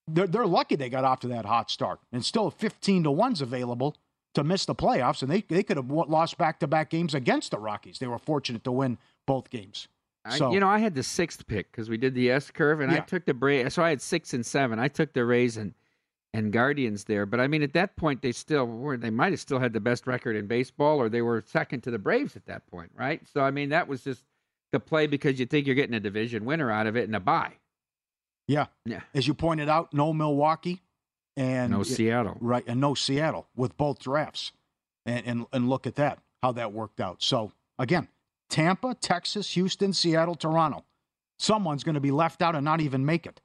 they're, 0.08 0.27
they're 0.27 0.45
lucky 0.45 0.75
they 0.75 0.89
got 0.89 1.03
off 1.03 1.19
to 1.21 1.27
that 1.29 1.45
hot 1.45 1.69
start. 1.69 1.99
And 2.12 2.23
still 2.23 2.49
15 2.49 3.03
to 3.03 3.10
1's 3.10 3.41
available 3.41 3.95
to 4.34 4.43
miss 4.43 4.65
the 4.65 4.75
playoffs. 4.75 5.21
And 5.21 5.31
they, 5.31 5.41
they 5.41 5.63
could 5.63 5.77
have 5.77 5.89
lost 5.89 6.38
back 6.38 6.60
to 6.60 6.67
back 6.67 6.89
games 6.89 7.15
against 7.15 7.51
the 7.51 7.60
Rockies. 7.60 7.99
They 7.99 8.08
were 8.08 8.19
fortunate 8.19 8.63
to 8.65 8.71
win 8.71 8.97
both 9.25 9.49
games. 9.49 9.88
I, 10.23 10.38
you 10.51 10.59
know, 10.59 10.67
I 10.67 10.79
had 10.79 10.95
the 10.95 11.03
sixth 11.03 11.45
pick 11.45 11.71
because 11.71 11.88
we 11.88 11.97
did 11.97 12.15
the 12.15 12.31
S 12.31 12.49
curve, 12.49 12.81
and 12.81 12.91
I 12.91 12.99
took 12.99 13.25
the 13.25 13.33
Braves. 13.35 13.75
So 13.75 13.83
I 13.83 13.89
had 13.89 14.01
six 14.01 14.33
and 14.33 14.43
seven. 14.45 14.79
I 14.79 14.88
took 14.88 15.13
the 15.13 15.23
Rays 15.23 15.55
and 15.57 15.73
and 16.33 16.51
Guardians 16.51 17.03
there. 17.03 17.25
But 17.27 17.39
I 17.39 17.47
mean, 17.47 17.61
at 17.61 17.73
that 17.73 17.95
point, 17.95 18.21
they 18.23 18.31
still 18.31 18.65
were. 18.65 18.97
They 18.97 19.11
might 19.11 19.33
have 19.33 19.39
still 19.39 19.59
had 19.59 19.71
the 19.73 19.79
best 19.79 20.07
record 20.07 20.35
in 20.35 20.47
baseball, 20.47 20.99
or 20.99 21.09
they 21.09 21.21
were 21.21 21.43
second 21.45 21.81
to 21.81 21.91
the 21.91 21.99
Braves 21.99 22.35
at 22.35 22.47
that 22.47 22.65
point, 22.67 22.91
right? 22.95 23.21
So 23.33 23.41
I 23.41 23.51
mean, 23.51 23.69
that 23.69 23.88
was 23.88 24.03
just 24.03 24.23
the 24.71 24.79
play 24.79 25.05
because 25.05 25.39
you 25.39 25.45
think 25.45 25.67
you're 25.67 25.75
getting 25.75 25.93
a 25.95 25.99
division 25.99 26.43
winner 26.43 26.71
out 26.71 26.88
of 26.88 26.97
it 26.97 27.03
and 27.05 27.15
a 27.15 27.19
bye. 27.19 27.53
yeah. 28.47 28.65
Yeah. 28.85 29.01
As 29.13 29.27
you 29.27 29.33
pointed 29.35 29.69
out, 29.69 29.93
no 29.93 30.11
Milwaukee 30.11 30.81
and 31.38 31.71
No 31.71 31.83
Seattle. 31.83 32.35
Right. 32.41 32.63
And 32.65 32.81
no 32.81 32.95
Seattle 32.95 33.47
with 33.55 33.77
both 33.77 33.99
drafts. 33.99 34.51
And, 35.05 35.25
and, 35.25 35.45
and 35.53 35.69
look 35.69 35.85
at 35.85 35.95
that, 35.95 36.19
how 36.41 36.51
that 36.53 36.73
worked 36.73 36.99
out. 36.99 37.21
So, 37.21 37.51
again, 37.77 38.07
Tampa, 38.49 38.93
Texas, 38.95 39.51
Houston, 39.51 39.93
Seattle, 39.93 40.36
Toronto. 40.36 40.84
Someone's 41.38 41.84
going 41.84 41.95
to 41.95 42.01
be 42.01 42.12
left 42.12 42.41
out 42.41 42.55
and 42.55 42.63
not 42.63 42.79
even 42.81 43.05
make 43.05 43.25
it. 43.25 43.41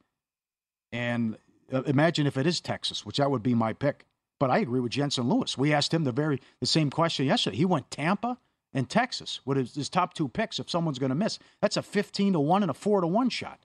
And 0.93 1.37
uh, 1.73 1.83
imagine 1.83 2.27
if 2.27 2.37
it 2.37 2.47
is 2.47 2.61
Texas, 2.61 3.05
which 3.07 3.17
that 3.19 3.31
would 3.31 3.43
be 3.43 3.55
my 3.55 3.73
pick. 3.73 4.05
But 4.39 4.51
I 4.51 4.59
agree 4.59 4.81
with 4.81 4.93
Jensen 4.93 5.29
Lewis. 5.29 5.59
We 5.59 5.73
asked 5.73 5.93
him 5.93 6.05
the 6.05 6.13
very 6.13 6.41
the 6.61 6.67
same 6.67 6.91
question 6.91 7.27
yesterday. 7.27 7.57
He 7.59 7.65
went 7.67 7.91
Tampa 7.91 8.39
and 8.73 8.89
Texas 8.89 9.41
with 9.45 9.59
his, 9.59 9.75
his 9.75 9.89
top 9.89 10.15
two 10.15 10.29
picks. 10.29 10.59
If 10.59 10.71
someone's 10.71 10.99
going 10.99 11.11
to 11.11 11.15
miss, 11.17 11.39
that's 11.61 11.77
a 11.77 11.83
fifteen 11.83 12.33
to 12.33 12.41
one 12.41 12.63
and 12.63 12.71
a 12.71 12.75
four 12.75 13.01
to 13.03 13.07
one 13.07 13.29
shot. 13.29 13.61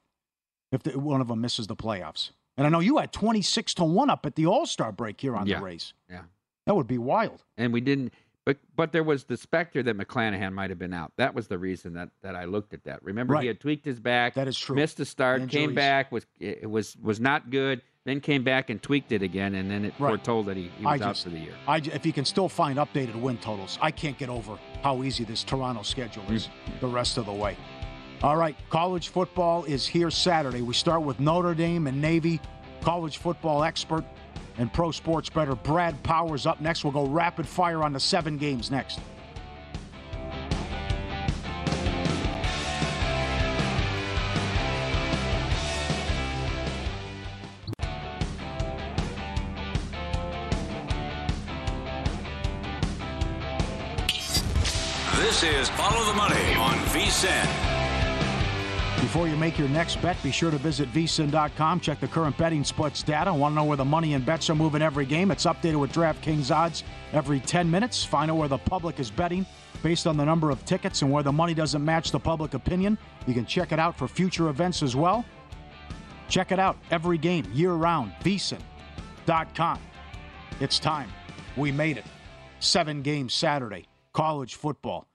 If 0.71 0.83
the, 0.83 0.99
one 0.99 1.21
of 1.21 1.27
them 1.29 1.39
misses 1.41 1.67
the 1.67 1.75
playoffs, 1.75 2.31
and 2.57 2.67
I 2.67 2.69
know 2.69 2.81
you 2.81 2.97
had 2.97 3.13
twenty 3.13 3.41
six 3.41 3.73
to 3.75 3.85
one 3.85 4.09
up 4.09 4.25
at 4.25 4.35
the 4.35 4.47
All 4.47 4.65
Star 4.65 4.91
break 4.91 5.21
here 5.21 5.35
on 5.35 5.47
Yeah. 5.47 5.59
the 5.59 5.65
Rays. 5.65 5.93
Yeah. 6.09 6.23
That 6.65 6.75
would 6.75 6.87
be 6.87 6.97
wild. 6.97 7.43
and 7.57 7.71
we 7.71 7.79
didn't. 7.79 8.11
But 8.45 8.57
but 8.75 8.91
there 8.91 9.03
was 9.03 9.23
the 9.23 9.37
specter 9.37 9.81
that 9.83 9.97
McClanahan 9.97 10.53
might 10.53 10.69
have 10.69 10.77
been 10.77 10.93
out. 10.93 11.11
That 11.17 11.33
was 11.33 11.47
the 11.47 11.57
reason 11.57 11.93
that, 11.93 12.09
that 12.21 12.35
I 12.35 12.45
looked 12.45 12.73
at 12.73 12.83
that. 12.83 13.03
Remember, 13.03 13.33
Right. 13.33 13.41
he 13.41 13.47
had 13.47 13.59
tweaked 13.59 13.85
his 13.85 13.99
back. 13.99 14.35
That 14.35 14.47
is 14.47 14.57
true. 14.57 14.75
Missed 14.75 14.99
a 14.99 15.05
start, 15.05 15.41
Injuries. 15.41 15.65
came 15.67 15.75
back 15.75 16.11
was 16.11 16.25
it 16.39 16.69
was 16.69 16.95
was 17.01 17.19
not 17.19 17.49
good. 17.49 17.81
Then 18.05 18.21
came 18.21 18.43
back 18.43 18.69
and 18.69 18.79
tweaked 18.79 19.11
it 19.11 19.23
again, 19.23 19.55
and 19.55 19.69
then 19.71 19.83
it 19.85 19.95
Right. 19.97 20.09
foretold 20.11 20.45
that 20.45 20.57
he, 20.57 20.69
he 20.77 20.85
I 20.85 20.93
was 20.93 21.01
out 21.01 21.07
just- 21.09 21.23
for 21.23 21.31
the 21.31 21.39
year. 21.39 21.55
I, 21.67 21.77
if 21.77 22.03
he 22.03 22.11
can 22.11 22.23
still 22.23 22.47
find 22.47 22.77
updated 22.77 23.19
win 23.19 23.39
totals, 23.39 23.79
I 23.81 23.89
can't 23.89 24.15
get 24.15 24.29
over 24.29 24.59
how 24.83 25.01
easy 25.01 25.23
this 25.23 25.43
Toronto 25.43 25.81
schedule 25.81 26.23
is 26.31 26.45
mm. 26.45 26.79
the 26.81 26.87
rest 26.87 27.17
of 27.17 27.25
the 27.25 27.33
way. 27.33 27.57
All 28.21 28.37
right, 28.37 28.55
college 28.69 29.07
football 29.09 29.63
is 29.63 29.87
here 29.87 30.11
Saturday. 30.11 30.61
We 30.61 30.75
start 30.75 31.01
with 31.01 31.19
Notre 31.19 31.55
Dame 31.55 31.87
and 31.87 31.99
Navy. 31.99 32.39
College 32.81 33.17
football 33.17 33.63
expert 33.63 34.05
and 34.57 34.71
pro 34.71 34.91
sports 34.91 35.29
better 35.29 35.55
Brad 35.55 36.01
Powers 36.03 36.45
up 36.45 36.61
next. 36.61 36.83
We'll 36.83 36.93
go 36.93 37.05
rapid 37.05 37.47
fire 37.47 37.83
on 37.83 37.93
the 37.93 37.99
seven 37.99 38.37
games 38.37 38.71
next. 38.71 38.99
Before 59.15 59.29
you 59.29 59.37
make 59.37 59.57
your 59.57 59.69
next 59.69 60.01
bet, 60.01 60.21
be 60.23 60.29
sure 60.29 60.51
to 60.51 60.57
visit 60.57 60.91
vsin.com. 60.91 61.79
Check 61.79 62.01
the 62.01 62.07
current 62.09 62.37
betting 62.37 62.65
splits 62.65 63.01
data. 63.01 63.33
Want 63.33 63.53
to 63.53 63.55
know 63.55 63.63
where 63.63 63.77
the 63.77 63.85
money 63.85 64.13
and 64.13 64.25
bets 64.25 64.49
are 64.49 64.55
moving 64.55 64.81
every 64.81 65.05
game? 65.05 65.31
It's 65.31 65.45
updated 65.45 65.79
with 65.79 65.93
DraftKings 65.93 66.53
odds 66.53 66.83
every 67.13 67.39
10 67.39 67.71
minutes. 67.71 68.03
Find 68.03 68.29
out 68.29 68.35
where 68.35 68.49
the 68.49 68.57
public 68.57 68.99
is 68.99 69.09
betting 69.09 69.45
based 69.81 70.05
on 70.05 70.17
the 70.17 70.25
number 70.25 70.49
of 70.49 70.65
tickets 70.65 71.01
and 71.01 71.09
where 71.09 71.23
the 71.23 71.31
money 71.31 71.53
doesn't 71.53 71.81
match 71.85 72.11
the 72.11 72.19
public 72.19 72.55
opinion. 72.55 72.97
You 73.25 73.33
can 73.33 73.45
check 73.45 73.71
it 73.71 73.79
out 73.79 73.97
for 73.97 74.09
future 74.09 74.49
events 74.49 74.83
as 74.83 74.97
well. 74.97 75.23
Check 76.27 76.51
it 76.51 76.59
out 76.59 76.75
every 76.91 77.17
game, 77.17 77.45
year 77.53 77.71
round. 77.71 78.11
vsin.com. 78.21 79.79
It's 80.59 80.77
time. 80.77 81.09
We 81.55 81.71
made 81.71 81.95
it. 81.95 82.05
Seven 82.59 83.01
games 83.01 83.33
Saturday. 83.33 83.87
College 84.11 84.55
football. 84.55 85.07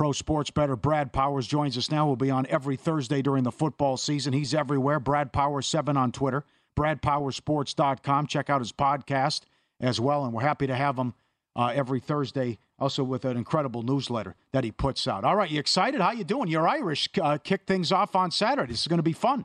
Pro 0.00 0.12
Sports 0.12 0.50
Better 0.50 0.76
Brad 0.76 1.12
Powers 1.12 1.46
joins 1.46 1.76
us 1.76 1.90
now. 1.90 2.06
We'll 2.06 2.16
be 2.16 2.30
on 2.30 2.46
every 2.48 2.76
Thursday 2.76 3.20
during 3.20 3.44
the 3.44 3.52
football 3.52 3.98
season. 3.98 4.32
He's 4.32 4.54
everywhere. 4.54 4.98
Brad 4.98 5.30
Powers 5.30 5.66
7 5.66 5.94
on 5.94 6.10
Twitter, 6.10 6.42
bradpowersports.com. 6.74 8.26
Check 8.26 8.48
out 8.48 8.62
his 8.62 8.72
podcast 8.72 9.42
as 9.78 10.00
well. 10.00 10.24
And 10.24 10.32
we're 10.32 10.40
happy 10.40 10.66
to 10.66 10.74
have 10.74 10.96
him 10.96 11.12
uh, 11.54 11.72
every 11.74 12.00
Thursday, 12.00 12.58
also 12.78 13.04
with 13.04 13.26
an 13.26 13.36
incredible 13.36 13.82
newsletter 13.82 14.36
that 14.52 14.64
he 14.64 14.72
puts 14.72 15.06
out. 15.06 15.22
All 15.22 15.36
right, 15.36 15.50
you 15.50 15.60
excited? 15.60 16.00
How 16.00 16.12
you 16.12 16.24
doing? 16.24 16.48
You're 16.48 16.66
Irish. 16.66 17.10
Uh, 17.20 17.36
kick 17.36 17.66
things 17.66 17.92
off 17.92 18.16
on 18.16 18.30
Saturday. 18.30 18.72
This 18.72 18.80
is 18.80 18.86
going 18.86 19.00
to 19.00 19.02
be 19.02 19.12
fun. 19.12 19.44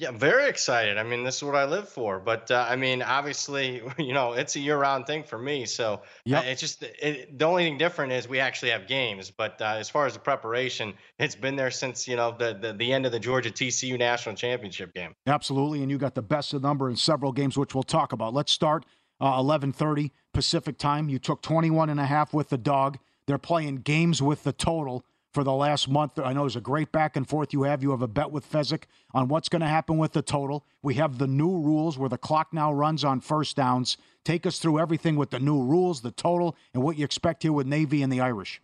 Yeah, 0.00 0.12
very 0.12 0.48
excited. 0.48 0.96
I 0.96 1.02
mean, 1.02 1.24
this 1.24 1.36
is 1.36 1.44
what 1.44 1.54
I 1.54 1.66
live 1.66 1.86
for. 1.86 2.18
But 2.18 2.50
uh, 2.50 2.66
I 2.66 2.76
mean, 2.76 3.02
obviously, 3.02 3.82
you 3.98 4.14
know, 4.14 4.32
it's 4.32 4.56
a 4.56 4.60
year-round 4.60 5.06
thing 5.06 5.24
for 5.24 5.36
me. 5.36 5.66
So 5.66 6.00
Yep. 6.24 6.42
uh, 6.42 6.46
it's 6.46 6.60
just 6.60 6.82
it, 6.82 7.38
the 7.38 7.44
only 7.44 7.64
thing 7.64 7.76
different 7.76 8.12
is 8.12 8.26
we 8.26 8.40
actually 8.40 8.70
have 8.70 8.86
games. 8.86 9.30
But 9.30 9.60
uh, 9.60 9.76
as 9.78 9.90
far 9.90 10.06
as 10.06 10.14
the 10.14 10.20
preparation, 10.20 10.94
it's 11.18 11.34
been 11.34 11.54
there 11.54 11.70
since 11.70 12.08
you 12.08 12.16
know 12.16 12.34
the, 12.36 12.56
the 12.58 12.72
the 12.72 12.90
end 12.90 13.04
of 13.04 13.12
the 13.12 13.20
Georgia 13.20 13.50
TCU 13.50 13.98
national 13.98 14.36
championship 14.36 14.94
game. 14.94 15.14
Absolutely, 15.26 15.82
and 15.82 15.90
you 15.90 15.98
got 15.98 16.14
the 16.14 16.22
best 16.22 16.54
of 16.54 16.62
number 16.62 16.88
in 16.88 16.96
several 16.96 17.32
games, 17.32 17.58
which 17.58 17.74
we'll 17.74 17.82
talk 17.82 18.12
about. 18.12 18.32
Let's 18.32 18.52
start 18.52 18.86
uh, 19.20 19.38
11:30 19.38 20.12
Pacific 20.32 20.78
time. 20.78 21.10
You 21.10 21.18
took 21.18 21.42
21 21.42 21.90
and 21.90 22.00
a 22.00 22.06
half 22.06 22.32
with 22.32 22.48
the 22.48 22.58
dog. 22.58 22.98
They're 23.26 23.36
playing 23.36 23.76
games 23.76 24.22
with 24.22 24.44
the 24.44 24.52
total 24.52 25.04
for 25.32 25.44
the 25.44 25.52
last 25.52 25.88
month. 25.88 26.18
I 26.18 26.32
know 26.32 26.42
there's 26.42 26.56
a 26.56 26.60
great 26.60 26.92
back 26.92 27.16
and 27.16 27.28
forth 27.28 27.52
you 27.52 27.62
have. 27.64 27.82
You 27.82 27.90
have 27.90 28.02
a 28.02 28.08
bet 28.08 28.30
with 28.30 28.50
Fezzik 28.50 28.84
on 29.12 29.28
what's 29.28 29.48
going 29.48 29.60
to 29.60 29.68
happen 29.68 29.98
with 29.98 30.12
the 30.12 30.22
total. 30.22 30.64
We 30.82 30.94
have 30.94 31.18
the 31.18 31.26
new 31.26 31.50
rules 31.50 31.98
where 31.98 32.08
the 32.08 32.18
clock 32.18 32.52
now 32.52 32.72
runs 32.72 33.04
on 33.04 33.20
first 33.20 33.56
downs. 33.56 33.96
Take 34.24 34.46
us 34.46 34.58
through 34.58 34.78
everything 34.78 35.16
with 35.16 35.30
the 35.30 35.40
new 35.40 35.62
rules, 35.62 36.00
the 36.00 36.10
total, 36.10 36.56
and 36.74 36.82
what 36.82 36.98
you 36.98 37.04
expect 37.04 37.42
here 37.42 37.52
with 37.52 37.66
Navy 37.66 38.02
and 38.02 38.12
the 38.12 38.20
Irish. 38.20 38.60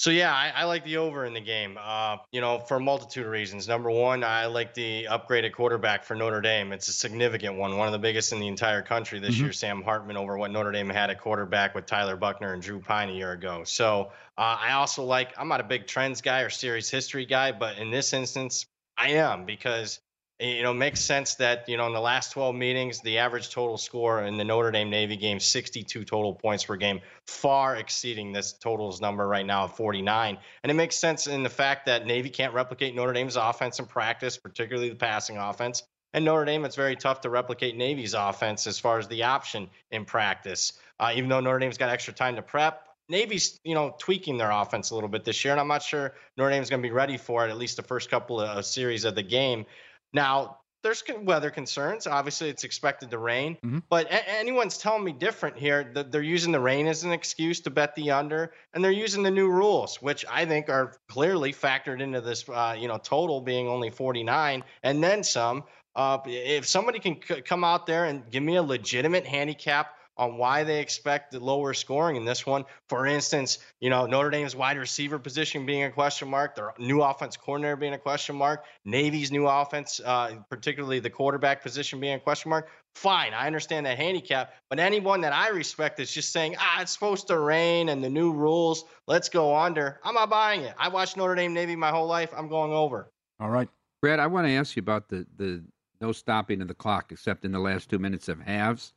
So 0.00 0.08
yeah, 0.08 0.32
I, 0.32 0.50
I, 0.56 0.64
like 0.64 0.82
the 0.84 0.96
over 0.96 1.26
in 1.26 1.34
the 1.34 1.42
game. 1.42 1.78
Uh, 1.78 2.16
you 2.32 2.40
know, 2.40 2.58
for 2.58 2.78
a 2.78 2.80
multitude 2.80 3.26
of 3.26 3.30
reasons. 3.30 3.68
Number 3.68 3.90
one, 3.90 4.24
I 4.24 4.46
like 4.46 4.72
the 4.72 5.06
upgraded 5.10 5.52
quarterback 5.52 6.04
for 6.04 6.14
Notre 6.14 6.40
Dame. 6.40 6.72
It's 6.72 6.88
a 6.88 6.92
significant 6.94 7.56
one, 7.56 7.76
one 7.76 7.86
of 7.86 7.92
the 7.92 7.98
biggest 7.98 8.32
in 8.32 8.40
the 8.40 8.48
entire 8.48 8.80
country 8.80 9.18
this 9.18 9.34
mm-hmm. 9.34 9.44
year. 9.44 9.52
Sam 9.52 9.82
Hartman 9.82 10.16
over 10.16 10.38
what 10.38 10.52
Notre 10.52 10.72
Dame 10.72 10.88
had 10.88 11.10
at 11.10 11.20
quarterback 11.20 11.74
with 11.74 11.84
Tyler 11.84 12.16
Buchner 12.16 12.54
and 12.54 12.62
Drew 12.62 12.80
Pyne 12.80 13.10
a 13.10 13.12
year 13.12 13.32
ago. 13.32 13.62
So 13.64 14.10
uh, 14.38 14.56
I 14.58 14.72
also 14.72 15.04
like. 15.04 15.34
I'm 15.36 15.48
not 15.48 15.60
a 15.60 15.64
big 15.64 15.86
trends 15.86 16.22
guy 16.22 16.40
or 16.40 16.48
series 16.48 16.88
history 16.88 17.26
guy, 17.26 17.52
but 17.52 17.76
in 17.76 17.90
this 17.90 18.14
instance, 18.14 18.64
I 18.96 19.10
am 19.10 19.44
because 19.44 20.00
you 20.40 20.62
know, 20.62 20.72
makes 20.72 21.00
sense 21.00 21.34
that, 21.36 21.68
you 21.68 21.76
know, 21.76 21.86
in 21.86 21.92
the 21.92 22.00
last 22.00 22.32
12 22.32 22.54
meetings, 22.54 23.00
the 23.00 23.18
average 23.18 23.50
total 23.50 23.76
score 23.76 24.22
in 24.24 24.36
the 24.38 24.44
Notre 24.44 24.70
Dame 24.70 24.88
Navy 24.88 25.16
game, 25.16 25.38
62 25.38 26.04
total 26.04 26.34
points 26.34 26.64
per 26.64 26.76
game, 26.76 27.00
far 27.26 27.76
exceeding 27.76 28.32
this 28.32 28.54
totals 28.54 29.00
number 29.00 29.28
right 29.28 29.44
now 29.44 29.64
of 29.64 29.76
49. 29.76 30.38
And 30.62 30.70
it 30.70 30.74
makes 30.74 30.96
sense 30.96 31.26
in 31.26 31.42
the 31.42 31.50
fact 31.50 31.86
that 31.86 32.06
Navy 32.06 32.30
can't 32.30 32.54
replicate 32.54 32.94
Notre 32.94 33.12
Dame's 33.12 33.36
offense 33.36 33.78
in 33.78 33.86
practice, 33.86 34.38
particularly 34.38 34.88
the 34.88 34.96
passing 34.96 35.36
offense. 35.36 35.82
And 36.12 36.24
Notre 36.24 36.44
Dame, 36.44 36.64
it's 36.64 36.76
very 36.76 36.96
tough 36.96 37.20
to 37.20 37.30
replicate 37.30 37.76
Navy's 37.76 38.14
offense 38.14 38.66
as 38.66 38.78
far 38.78 38.98
as 38.98 39.06
the 39.08 39.22
option 39.24 39.68
in 39.90 40.04
practice. 40.04 40.72
Uh, 40.98 41.12
even 41.14 41.28
though 41.28 41.40
Notre 41.40 41.58
Dame's 41.58 41.78
got 41.78 41.90
extra 41.90 42.12
time 42.12 42.36
to 42.36 42.42
prep, 42.42 42.86
Navy's, 43.10 43.60
you 43.64 43.74
know, 43.74 43.94
tweaking 43.98 44.38
their 44.38 44.50
offense 44.50 44.90
a 44.90 44.94
little 44.94 45.08
bit 45.08 45.24
this 45.24 45.44
year, 45.44 45.52
and 45.52 45.60
I'm 45.60 45.68
not 45.68 45.82
sure 45.82 46.14
Notre 46.36 46.50
Dame's 46.50 46.70
going 46.70 46.80
to 46.80 46.88
be 46.88 46.92
ready 46.92 47.16
for 47.16 47.46
it 47.46 47.50
at 47.50 47.58
least 47.58 47.76
the 47.76 47.82
first 47.82 48.08
couple 48.08 48.40
of 48.40 48.64
series 48.64 49.04
of 49.04 49.14
the 49.14 49.22
game. 49.22 49.66
Now, 50.12 50.58
there's 50.82 51.02
weather 51.22 51.50
concerns. 51.50 52.06
Obviously, 52.06 52.48
it's 52.48 52.64
expected 52.64 53.10
to 53.10 53.18
rain, 53.18 53.56
mm-hmm. 53.56 53.80
but 53.88 54.06
a- 54.06 54.28
anyone's 54.30 54.78
telling 54.78 55.04
me 55.04 55.12
different 55.12 55.58
here. 55.58 55.90
That 55.94 56.10
they're 56.10 56.22
using 56.22 56.52
the 56.52 56.60
rain 56.60 56.86
as 56.86 57.04
an 57.04 57.12
excuse 57.12 57.60
to 57.60 57.70
bet 57.70 57.94
the 57.94 58.12
under, 58.12 58.52
and 58.72 58.82
they're 58.82 58.90
using 58.90 59.22
the 59.22 59.30
new 59.30 59.48
rules, 59.48 59.96
which 59.96 60.24
I 60.30 60.46
think 60.46 60.68
are 60.68 60.94
clearly 61.08 61.52
factored 61.52 62.00
into 62.00 62.20
this. 62.20 62.48
Uh, 62.48 62.76
you 62.78 62.88
know, 62.88 62.98
total 62.98 63.40
being 63.40 63.68
only 63.68 63.90
49, 63.90 64.64
and 64.82 65.02
then 65.02 65.22
some. 65.22 65.64
Uh, 65.94 66.18
if 66.24 66.66
somebody 66.66 67.00
can 67.00 67.18
c- 67.26 67.42
come 67.42 67.64
out 67.64 67.86
there 67.86 68.04
and 68.04 68.30
give 68.30 68.42
me 68.42 68.56
a 68.56 68.62
legitimate 68.62 69.26
handicap 69.26 69.96
on 70.20 70.36
why 70.36 70.62
they 70.62 70.80
expect 70.80 71.32
the 71.32 71.40
lower 71.40 71.72
scoring 71.72 72.16
in 72.16 72.26
this 72.26 72.44
one. 72.44 72.66
For 72.90 73.06
instance, 73.06 73.58
you 73.80 73.88
know, 73.88 74.04
Notre 74.04 74.28
Dame's 74.28 74.54
wide 74.54 74.76
receiver 74.76 75.18
position 75.18 75.64
being 75.64 75.84
a 75.84 75.90
question 75.90 76.28
mark, 76.28 76.54
their 76.54 76.74
new 76.78 77.00
offense 77.00 77.38
coordinator 77.38 77.74
being 77.74 77.94
a 77.94 77.98
question 77.98 78.36
mark, 78.36 78.66
Navy's 78.84 79.32
new 79.32 79.46
offense, 79.46 79.98
uh, 80.04 80.36
particularly 80.50 81.00
the 81.00 81.08
quarterback 81.08 81.62
position 81.62 82.00
being 82.00 82.16
a 82.16 82.20
question 82.20 82.50
mark. 82.50 82.68
Fine, 82.94 83.32
I 83.32 83.46
understand 83.46 83.86
that 83.86 83.96
handicap, 83.96 84.52
but 84.68 84.78
anyone 84.78 85.22
that 85.22 85.32
I 85.32 85.48
respect 85.48 85.98
is 86.00 86.12
just 86.12 86.32
saying, 86.32 86.56
ah, 86.58 86.82
it's 86.82 86.92
supposed 86.92 87.26
to 87.28 87.38
rain 87.38 87.88
and 87.88 88.04
the 88.04 88.10
new 88.10 88.30
rules, 88.30 88.84
let's 89.06 89.30
go 89.30 89.56
under. 89.56 90.00
I'm 90.04 90.14
not 90.14 90.28
buying 90.28 90.62
it. 90.62 90.74
I 90.78 90.88
watched 90.88 91.16
Notre 91.16 91.34
Dame 91.34 91.54
Navy 91.54 91.76
my 91.76 91.90
whole 91.90 92.06
life. 92.06 92.30
I'm 92.36 92.48
going 92.48 92.72
over. 92.72 93.10
All 93.40 93.48
right. 93.48 93.70
Brad, 94.02 94.20
I 94.20 94.26
want 94.26 94.46
to 94.46 94.52
ask 94.52 94.76
you 94.76 94.80
about 94.80 95.08
the, 95.08 95.26
the 95.36 95.64
no 96.02 96.12
stopping 96.12 96.60
of 96.60 96.68
the 96.68 96.74
clock 96.74 97.10
except 97.10 97.46
in 97.46 97.52
the 97.52 97.58
last 97.58 97.88
two 97.88 97.98
minutes 97.98 98.28
of 98.28 98.40
halves. 98.40 98.92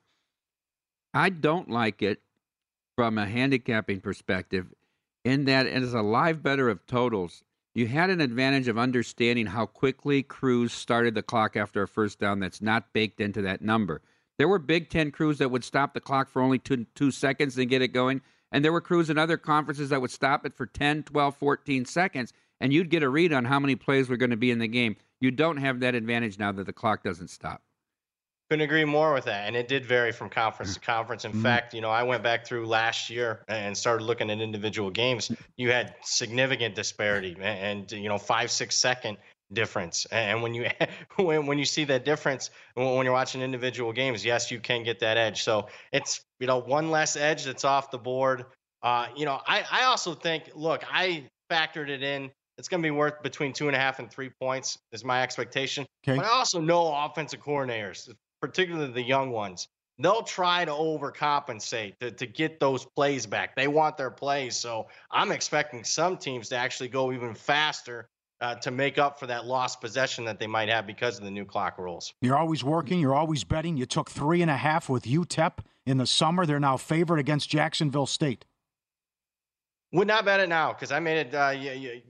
I 1.14 1.30
don't 1.30 1.70
like 1.70 2.02
it 2.02 2.22
from 2.96 3.18
a 3.18 3.26
handicapping 3.26 4.02
perspective 4.02 4.74
in 5.24 5.46
that 5.46 5.68
as 5.68 5.94
a 5.94 6.02
live 6.02 6.44
better 6.44 6.70
of 6.70 6.86
totals, 6.86 7.44
you 7.76 7.88
had 7.88 8.10
an 8.10 8.22
advantage 8.22 8.68
of 8.68 8.78
understanding 8.78 9.48
how 9.48 9.66
quickly 9.66 10.22
crews 10.22 10.74
started 10.74 11.16
the 11.16 11.24
clock 11.24 11.56
after 11.56 11.82
a 11.84 11.88
first 11.88 12.20
down 12.20 12.40
that's 12.40 12.62
not 12.62 12.94
baked 12.94 13.20
into 13.20 13.42
that 13.44 13.62
number. 13.62 14.02
There 14.38 14.48
were 14.48 14.60
Big 14.60 14.90
Ten 14.90 15.12
crews 15.12 15.38
that 15.38 15.52
would 15.52 15.64
stop 15.64 15.94
the 15.94 16.02
clock 16.02 16.30
for 16.30 16.42
only 16.42 16.60
two, 16.60 16.86
two 16.96 17.12
seconds 17.12 17.58
and 17.58 17.70
get 17.70 17.82
it 17.82 17.90
going. 17.90 18.22
And 18.52 18.64
there 18.64 18.74
were 18.74 18.82
crews 18.82 19.10
in 19.10 19.18
other 19.18 19.38
conferences 19.38 19.90
that 19.90 20.02
would 20.02 20.12
stop 20.12 20.46
it 20.46 20.54
for 20.54 20.66
10, 20.66 21.04
12, 21.04 21.36
14 21.36 21.86
seconds. 21.86 22.34
And 22.60 22.72
you'd 22.72 22.90
get 22.90 23.04
a 23.04 23.10
read 23.10 23.34
on 23.34 23.46
how 23.46 23.60
many 23.60 23.76
plays 23.76 24.10
were 24.10 24.18
going 24.18 24.30
to 24.32 24.38
be 24.38 24.52
in 24.52 24.60
the 24.60 24.68
game. 24.68 24.96
You 25.20 25.32
don't 25.32 25.58
have 25.58 25.80
that 25.80 25.96
advantage 25.96 26.38
now 26.38 26.52
that 26.52 26.66
the 26.66 26.74
clock 26.74 27.04
doesn't 27.04 27.30
stop. 27.30 27.64
Couldn't 28.50 28.64
agree 28.64 28.86
more 28.86 29.14
with 29.14 29.26
that. 29.26 29.48
And 29.48 29.56
it 29.56 29.68
did 29.68 29.86
vary 29.86 30.12
from 30.12 30.30
conference 30.30 30.74
to 30.74 30.80
conference. 30.80 31.26
In 31.26 31.32
mm-hmm. 31.32 31.44
fact, 31.44 31.74
you 31.74 31.82
know, 31.82 31.90
I 31.90 32.04
went 32.04 32.24
back 32.24 32.46
through 32.46 32.68
last 32.68 33.10
year 33.10 33.44
and 33.48 33.76
started 33.76 34.04
looking 34.04 34.30
at 34.30 34.42
individual 34.42 34.90
games. 34.92 35.32
You 35.58 35.72
had 35.72 35.96
significant 36.04 36.76
disparity 36.76 37.36
and, 37.42 37.92
you 37.92 38.10
know, 38.10 38.18
five, 38.18 38.52
six 38.52 38.76
second 38.76 39.18
difference. 39.54 40.06
And 40.12 40.42
when 40.42 40.54
you 40.54 40.68
when, 41.16 41.46
when 41.46 41.60
you 41.60 41.66
see 41.66 41.84
that 41.86 42.06
difference 42.06 42.50
when 42.76 43.06
you're 43.06 43.14
watching 43.14 43.42
individual 43.42 43.94
games, 43.94 44.26
yes, 44.26 44.52
you 44.52 44.60
can 44.60 44.84
get 44.84 45.00
that 45.00 45.18
edge. 45.18 45.44
So 45.44 45.68
it's 45.92 46.22
you 46.40 46.48
know 46.48 46.60
one 46.60 46.92
less 46.92 47.16
edge 47.16 47.46
that's 47.46 47.64
off 47.64 47.92
the 47.92 47.98
board. 47.98 48.46
Uh, 48.82 49.08
you 49.16 49.26
know, 49.26 49.40
I 49.48 49.64
I 49.72 49.84
also 49.84 50.14
think 50.14 50.52
look, 50.56 50.84
I 50.92 51.30
factored 51.50 51.90
it 51.90 52.04
in. 52.04 52.32
It's 52.58 52.68
going 52.68 52.84
to 52.84 52.86
be 52.86 52.92
worth 52.92 53.24
between 53.24 53.52
two 53.52 53.68
and 53.68 53.76
a 53.76 53.80
half 53.80 53.98
and 53.98 54.12
three 54.12 54.30
points 54.30 54.78
is 54.92 55.04
my 55.04 55.24
expectation. 55.24 55.88
Okay. 56.08 56.18
But 56.18 56.26
I 56.26 56.30
also 56.30 56.62
know 56.62 56.94
offensive 56.94 57.40
coordinators, 57.40 58.08
particularly 58.44 58.92
the 58.92 59.02
young 59.02 59.30
ones, 59.30 59.70
they'll 59.98 60.22
try 60.22 60.66
to 60.66 60.72
overcompensate 60.72 61.98
to, 62.00 62.12
to 62.12 62.26
get 62.26 62.60
those 62.60 62.84
plays 62.84 63.26
back. 63.26 63.56
They 63.56 63.70
want 63.70 63.96
their 63.96 64.12
plays. 64.12 64.58
So 64.58 64.88
I'm 65.10 65.32
expecting 65.32 65.86
some 65.86 66.18
teams 66.18 66.50
to 66.50 66.58
actually 66.58 66.90
go 66.90 67.14
even 67.14 67.36
faster 67.36 68.10
uh, 68.42 68.56
to 68.56 68.70
make 68.70 68.98
up 68.98 69.18
for 69.18 69.28
that 69.28 69.46
lost 69.46 69.80
possession 69.80 70.26
that 70.26 70.40
they 70.40 70.48
might 70.48 70.68
have 70.68 70.86
because 70.86 71.18
of 71.18 71.24
the 71.24 71.32
new 71.32 71.46
clock 71.46 71.78
rules. 71.78 72.14
You're 72.22 72.36
always 72.36 72.66
working. 72.66 73.00
You're 73.00 73.16
always 73.16 73.46
betting. 73.46 73.78
You 73.78 73.86
took 73.86 74.12
three 74.12 74.42
and 74.42 74.52
a 74.52 74.58
half 74.58 74.90
with 74.90 75.06
UTEP 75.06 75.60
in 75.86 75.98
the 75.98 76.06
summer. 76.06 76.46
They're 76.46 76.60
now 76.60 76.76
favored 76.76 77.20
against 77.20 77.50
Jacksonville 77.50 78.08
State. 78.08 78.44
Would 79.94 80.08
not 80.08 80.26
bet 80.26 80.40
it 80.40 80.50
now 80.50 80.74
because 80.74 80.92
I 80.92 81.00
made 81.00 81.28
it 81.28 81.36
uh, 81.36 81.52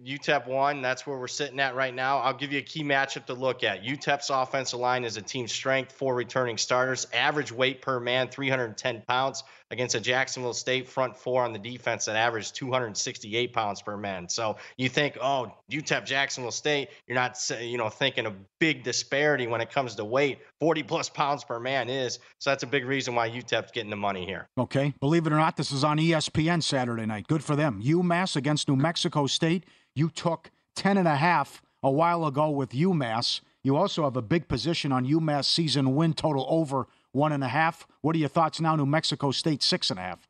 UTEP 0.06 0.48
one. 0.48 0.82
That's 0.82 1.06
where 1.06 1.18
we're 1.18 1.28
sitting 1.28 1.60
at 1.60 1.76
right 1.76 1.94
now. 1.94 2.20
I'll 2.20 2.34
give 2.34 2.54
you 2.54 2.60
a 2.60 2.64
key 2.64 2.82
matchup 2.82 3.26
to 3.26 3.34
look 3.34 3.62
at. 3.66 3.84
UTEP's 3.84 4.30
offensive 4.30 4.80
line 4.80 5.04
is 5.04 5.18
a 5.18 5.22
team 5.22 5.50
strength, 5.50 5.92
four 5.92 6.16
returning 6.16 6.58
starters, 6.58 7.08
average 7.14 7.52
weight 7.52 7.82
per 7.82 8.00
man, 8.00 8.30
310 8.30 9.02
pounds 9.06 9.44
against 9.74 9.96
a 9.96 10.00
Jacksonville 10.00 10.54
State 10.54 10.88
front 10.88 11.18
four 11.18 11.44
on 11.44 11.52
the 11.52 11.60
defense 11.60 12.06
that 12.06 12.16
averaged 12.16 12.56
268 12.56 13.52
pounds 13.52 13.82
per 13.82 13.98
man. 13.98 14.30
So 14.30 14.56
you 14.78 14.88
think, 14.88 15.18
oh, 15.22 15.52
UTEP 15.70 16.06
Jacksonville 16.06 16.52
State, 16.52 16.90
you're 17.08 17.16
not 17.16 17.38
you 17.60 17.78
know 17.78 17.90
thinking 17.90 18.26
a 18.26 18.34
big 18.60 18.84
disparity 18.84 19.48
when 19.48 19.60
it 19.60 19.72
comes 19.72 19.96
to 19.96 20.06
weight. 20.06 20.40
40 20.62 20.84
plus 20.84 21.10
pounds 21.10 21.44
per 21.44 21.60
man 21.60 21.90
is. 21.90 22.20
So 22.40 22.52
that's 22.52 22.64
a 22.64 22.68
big 22.68 22.86
reason 22.86 23.16
why 23.16 23.30
UTEP's 23.30 23.72
getting 23.72 23.90
the 23.90 23.98
money 23.98 24.26
here. 24.26 24.48
Okay. 24.58 24.94
Believe 25.00 25.28
it 25.28 25.34
or 25.34 25.38
not, 25.38 25.58
this 25.58 25.72
is 25.72 25.84
on 25.84 25.98
ESPN 25.98 26.64
Saturday 26.64 27.06
night. 27.06 27.28
Good 27.28 27.44
for 27.44 27.56
them. 27.56 27.82
UMass 27.84 28.36
against 28.36 28.70
New 28.70 28.76
Mexico 28.76 29.28
State. 29.28 29.66
You 29.96 30.10
took 30.10 30.52
10 30.76 30.98
and 30.98 31.08
a 31.08 31.16
half 31.16 31.62
a 31.82 31.92
while 31.92 32.26
ago 32.26 32.50
with 32.50 32.70
UMass. 32.70 33.42
You 33.64 33.76
also 33.76 34.04
have 34.04 34.16
a 34.16 34.22
big 34.22 34.48
position 34.48 34.92
on 34.92 35.06
UMass 35.06 35.46
season 35.46 35.96
win 35.96 36.14
total 36.14 36.46
over 36.48 36.88
one 37.14 37.32
and 37.32 37.44
a 37.44 37.48
half. 37.48 37.88
What 38.02 38.16
are 38.16 38.20
your 38.20 38.30
thoughts 38.30 38.60
now? 38.60 38.76
New 38.76 38.86
Mexico 38.86 39.32
State 39.32 39.64
six 39.64 39.90
and 39.90 39.98
a 39.98 40.04
half. 40.04 40.28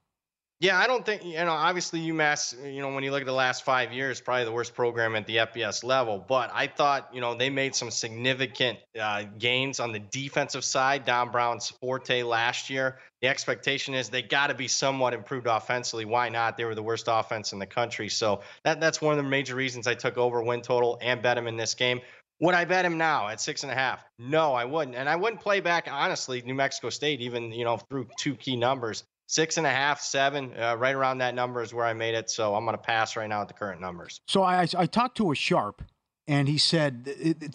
Yeah, 0.63 0.79
I 0.79 0.87
don't 0.87 1.05
think 1.05 1.25
you 1.25 1.33
know. 1.33 1.51
Obviously, 1.51 1.99
UMass, 1.99 2.73
you 2.73 2.79
know, 2.79 2.93
when 2.93 3.03
you 3.03 3.11
look 3.11 3.19
at 3.19 3.25
the 3.25 3.33
last 3.33 3.65
five 3.65 3.91
years, 3.91 4.21
probably 4.21 4.45
the 4.45 4.51
worst 4.53 4.73
program 4.73 5.13
at 5.13 5.27
the 5.27 5.37
FBS 5.37 5.83
level. 5.83 6.23
But 6.25 6.51
I 6.53 6.67
thought, 6.67 7.09
you 7.11 7.19
know, 7.19 7.35
they 7.35 7.49
made 7.49 7.75
some 7.75 7.91
significant 7.91 8.79
uh, 8.97 9.25
gains 9.37 9.81
on 9.81 9.91
the 9.91 9.99
defensive 9.99 10.63
side. 10.63 11.03
Don 11.03 11.31
Brown's 11.31 11.69
forte 11.69 12.23
last 12.23 12.69
year. 12.69 12.99
The 13.21 13.27
expectation 13.27 13.93
is 13.93 14.07
they 14.07 14.21
got 14.21 14.47
to 14.47 14.53
be 14.53 14.69
somewhat 14.69 15.13
improved 15.13 15.47
offensively. 15.47 16.05
Why 16.05 16.29
not? 16.29 16.55
They 16.55 16.63
were 16.63 16.75
the 16.75 16.83
worst 16.83 17.07
offense 17.09 17.51
in 17.51 17.59
the 17.59 17.65
country. 17.65 18.07
So 18.07 18.39
that 18.63 18.79
that's 18.79 19.01
one 19.01 19.17
of 19.17 19.21
the 19.21 19.29
major 19.29 19.55
reasons 19.55 19.85
I 19.85 19.95
took 19.95 20.17
over 20.17 20.41
win 20.41 20.61
total 20.61 20.97
and 21.01 21.21
bet 21.21 21.35
them 21.35 21.47
in 21.47 21.57
this 21.57 21.73
game. 21.73 21.99
Would 22.43 22.55
I 22.55 22.65
bet 22.65 22.83
him 22.83 22.97
now 22.97 23.29
at 23.29 23.39
six 23.39 23.63
and 23.63 23.71
a 23.71 23.75
half? 23.75 24.03
No, 24.19 24.53
I 24.53 24.65
wouldn't. 24.65 24.97
And 24.97 25.07
I 25.07 25.15
wouldn't 25.15 25.41
play 25.41 25.61
back, 25.61 25.87
honestly, 25.89 26.41
New 26.41 26.53
Mexico 26.53 26.89
State, 26.89 27.21
even, 27.21 27.53
you 27.53 27.63
know, 27.63 27.77
through 27.77 28.09
two 28.19 28.35
key 28.35 28.57
numbers. 28.57 29.05
Six 29.27 29.55
and 29.55 29.65
a 29.65 29.69
half, 29.69 30.01
seven, 30.01 30.51
uh, 30.59 30.75
right 30.75 30.93
around 30.93 31.19
that 31.19 31.35
number 31.35 31.61
is 31.61 31.73
where 31.73 31.85
I 31.85 31.93
made 31.93 32.15
it. 32.15 32.29
So 32.29 32.53
I'm 32.53 32.65
going 32.65 32.75
to 32.75 32.83
pass 32.83 33.15
right 33.15 33.29
now 33.29 33.41
at 33.41 33.47
the 33.47 33.53
current 33.53 33.79
numbers. 33.79 34.19
So 34.27 34.43
I, 34.43 34.67
I 34.77 34.85
talked 34.87 35.15
to 35.17 35.31
a 35.31 35.35
sharp, 35.35 35.83
and 36.27 36.49
he 36.49 36.57
said 36.57 37.05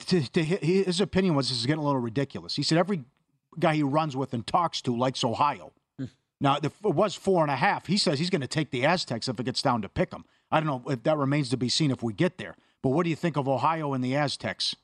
to, 0.06 0.26
to 0.30 0.42
his 0.42 1.02
opinion 1.02 1.34
was 1.34 1.50
this 1.50 1.58
is 1.58 1.66
getting 1.66 1.82
a 1.82 1.84
little 1.84 2.00
ridiculous. 2.00 2.56
He 2.56 2.62
said 2.62 2.78
every 2.78 3.04
guy 3.58 3.74
he 3.74 3.82
runs 3.82 4.16
with 4.16 4.32
and 4.32 4.46
talks 4.46 4.80
to 4.82 4.96
likes 4.96 5.22
Ohio. 5.22 5.72
Hmm. 5.98 6.06
Now, 6.40 6.56
it 6.62 6.72
was 6.82 7.14
four 7.14 7.42
and 7.42 7.50
a 7.50 7.56
half. 7.56 7.88
He 7.88 7.98
says 7.98 8.18
he's 8.18 8.30
going 8.30 8.40
to 8.40 8.46
take 8.46 8.70
the 8.70 8.86
Aztecs 8.86 9.28
if 9.28 9.38
it 9.38 9.44
gets 9.44 9.60
down 9.60 9.82
to 9.82 9.88
pick 9.90 10.12
them. 10.12 10.24
I 10.50 10.60
don't 10.60 10.66
know 10.66 10.90
if 10.90 11.02
that 11.02 11.18
remains 11.18 11.50
to 11.50 11.58
be 11.58 11.68
seen 11.68 11.90
if 11.90 12.02
we 12.02 12.14
get 12.14 12.38
there. 12.38 12.56
But 12.82 12.90
what 12.90 13.04
do 13.04 13.10
you 13.10 13.16
think 13.16 13.36
of 13.36 13.48
Ohio 13.48 13.92
and 13.92 14.02
the 14.02 14.16
Aztecs? 14.16 14.74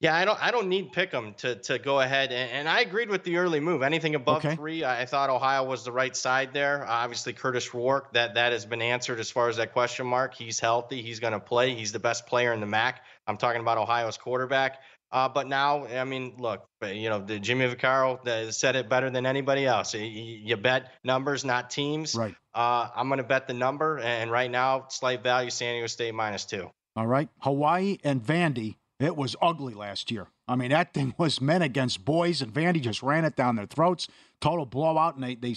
Yeah, 0.00 0.14
I 0.14 0.26
don't. 0.26 0.42
I 0.42 0.50
don't 0.50 0.68
need 0.68 0.92
Pick'em 0.92 1.34
to 1.38 1.56
to 1.56 1.78
go 1.78 2.00
ahead, 2.00 2.30
and, 2.30 2.50
and, 2.50 2.68
I 2.68 2.80
agreed 2.80 3.08
with 3.08 3.24
the 3.24 3.38
early 3.38 3.60
move. 3.60 3.80
Anything 3.80 4.14
above 4.14 4.44
okay. 4.44 4.54
three, 4.54 4.84
I, 4.84 5.06
thought 5.06 5.30
Ohio 5.30 5.64
was 5.64 5.84
the 5.84 5.92
right 5.92 6.14
side 6.14 6.52
there. 6.52 6.84
Obviously, 6.86 7.32
Kurtis 7.32 7.72
Rourke, 7.72 8.12
that 8.12 8.34
that 8.34 8.52
has 8.52 8.66
been 8.66 8.82
answered 8.82 9.20
as 9.20 9.30
far 9.30 9.48
as 9.48 9.56
that 9.56 9.72
question 9.72 10.06
mark. 10.06 10.34
He's 10.34 10.60
healthy. 10.60 11.00
He's 11.00 11.18
going 11.18 11.32
to 11.32 11.40
play. 11.40 11.74
He's 11.74 11.92
the 11.92 11.98
best 11.98 12.26
player 12.26 12.52
in 12.52 12.60
the 12.60 12.66
MAC. 12.66 13.02
I'm 13.26 13.38
talking 13.38 13.62
about 13.62 13.78
Ohio's 13.78 14.18
quarterback. 14.18 14.82
Uh, 15.10 15.30
but 15.30 15.46
now, 15.46 15.86
I 15.86 16.04
mean, 16.04 16.34
look, 16.38 16.66
you 16.82 17.08
know, 17.08 17.20
the 17.20 17.38
Jimmy 17.38 17.66
Vaccaro 17.66 18.52
said 18.52 18.76
it 18.76 18.90
better 18.90 19.08
than 19.08 19.24
anybody 19.24 19.64
else. 19.64 19.94
You, 19.94 20.02
you 20.02 20.56
bet 20.58 20.92
numbers, 21.04 21.42
not 21.42 21.70
teams. 21.70 22.14
Right. 22.14 22.34
Uh, 22.54 22.88
I'm 22.94 23.08
going 23.08 23.18
to 23.18 23.24
bet 23.24 23.46
the 23.46 23.54
number, 23.54 23.98
and 23.98 24.30
right 24.30 24.50
now, 24.50 24.88
slight 24.90 25.22
value, 25.22 25.48
San 25.48 25.74
Diego 25.74 25.86
State 25.86 26.14
minus 26.14 26.44
two. 26.44 26.70
All 26.96 27.06
right. 27.06 27.28
Hawaii 27.40 27.98
and 28.02 28.22
Vandy, 28.22 28.76
it 28.98 29.16
was 29.16 29.36
ugly 29.42 29.74
last 29.74 30.10
year. 30.10 30.28
I 30.48 30.56
mean, 30.56 30.70
that 30.70 30.94
thing 30.94 31.14
was 31.18 31.40
men 31.40 31.62
against 31.62 32.04
boys, 32.04 32.40
and 32.40 32.52
Vandy 32.52 32.80
just 32.80 33.02
ran 33.02 33.24
it 33.24 33.36
down 33.36 33.56
their 33.56 33.66
throats. 33.66 34.08
Total 34.40 34.64
blowout, 34.64 35.14
and 35.14 35.24
they, 35.24 35.34
they, 35.34 35.54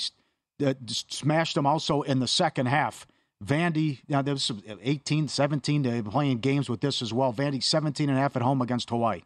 they 0.59 0.75
smashed 0.87 1.55
them 1.55 1.65
also 1.65 2.01
in 2.01 2.19
the 2.19 2.27
second 2.27 2.67
half. 2.67 3.07
Vandy, 3.43 3.99
now 4.09 4.21
there 4.21 4.33
was 4.33 4.51
18, 4.81 5.29
17, 5.29 5.81
they've 5.83 6.03
playing 6.03 6.39
games 6.39 6.69
with 6.69 6.81
this 6.81 7.01
as 7.01 7.13
well. 7.13 7.31
Vandy 7.31 7.63
17 7.63 8.09
and 8.09 8.17
a 8.17 8.21
half 8.21 8.35
at 8.35 8.41
home 8.41 8.61
against 8.61 8.89
Hawaii. 8.89 9.21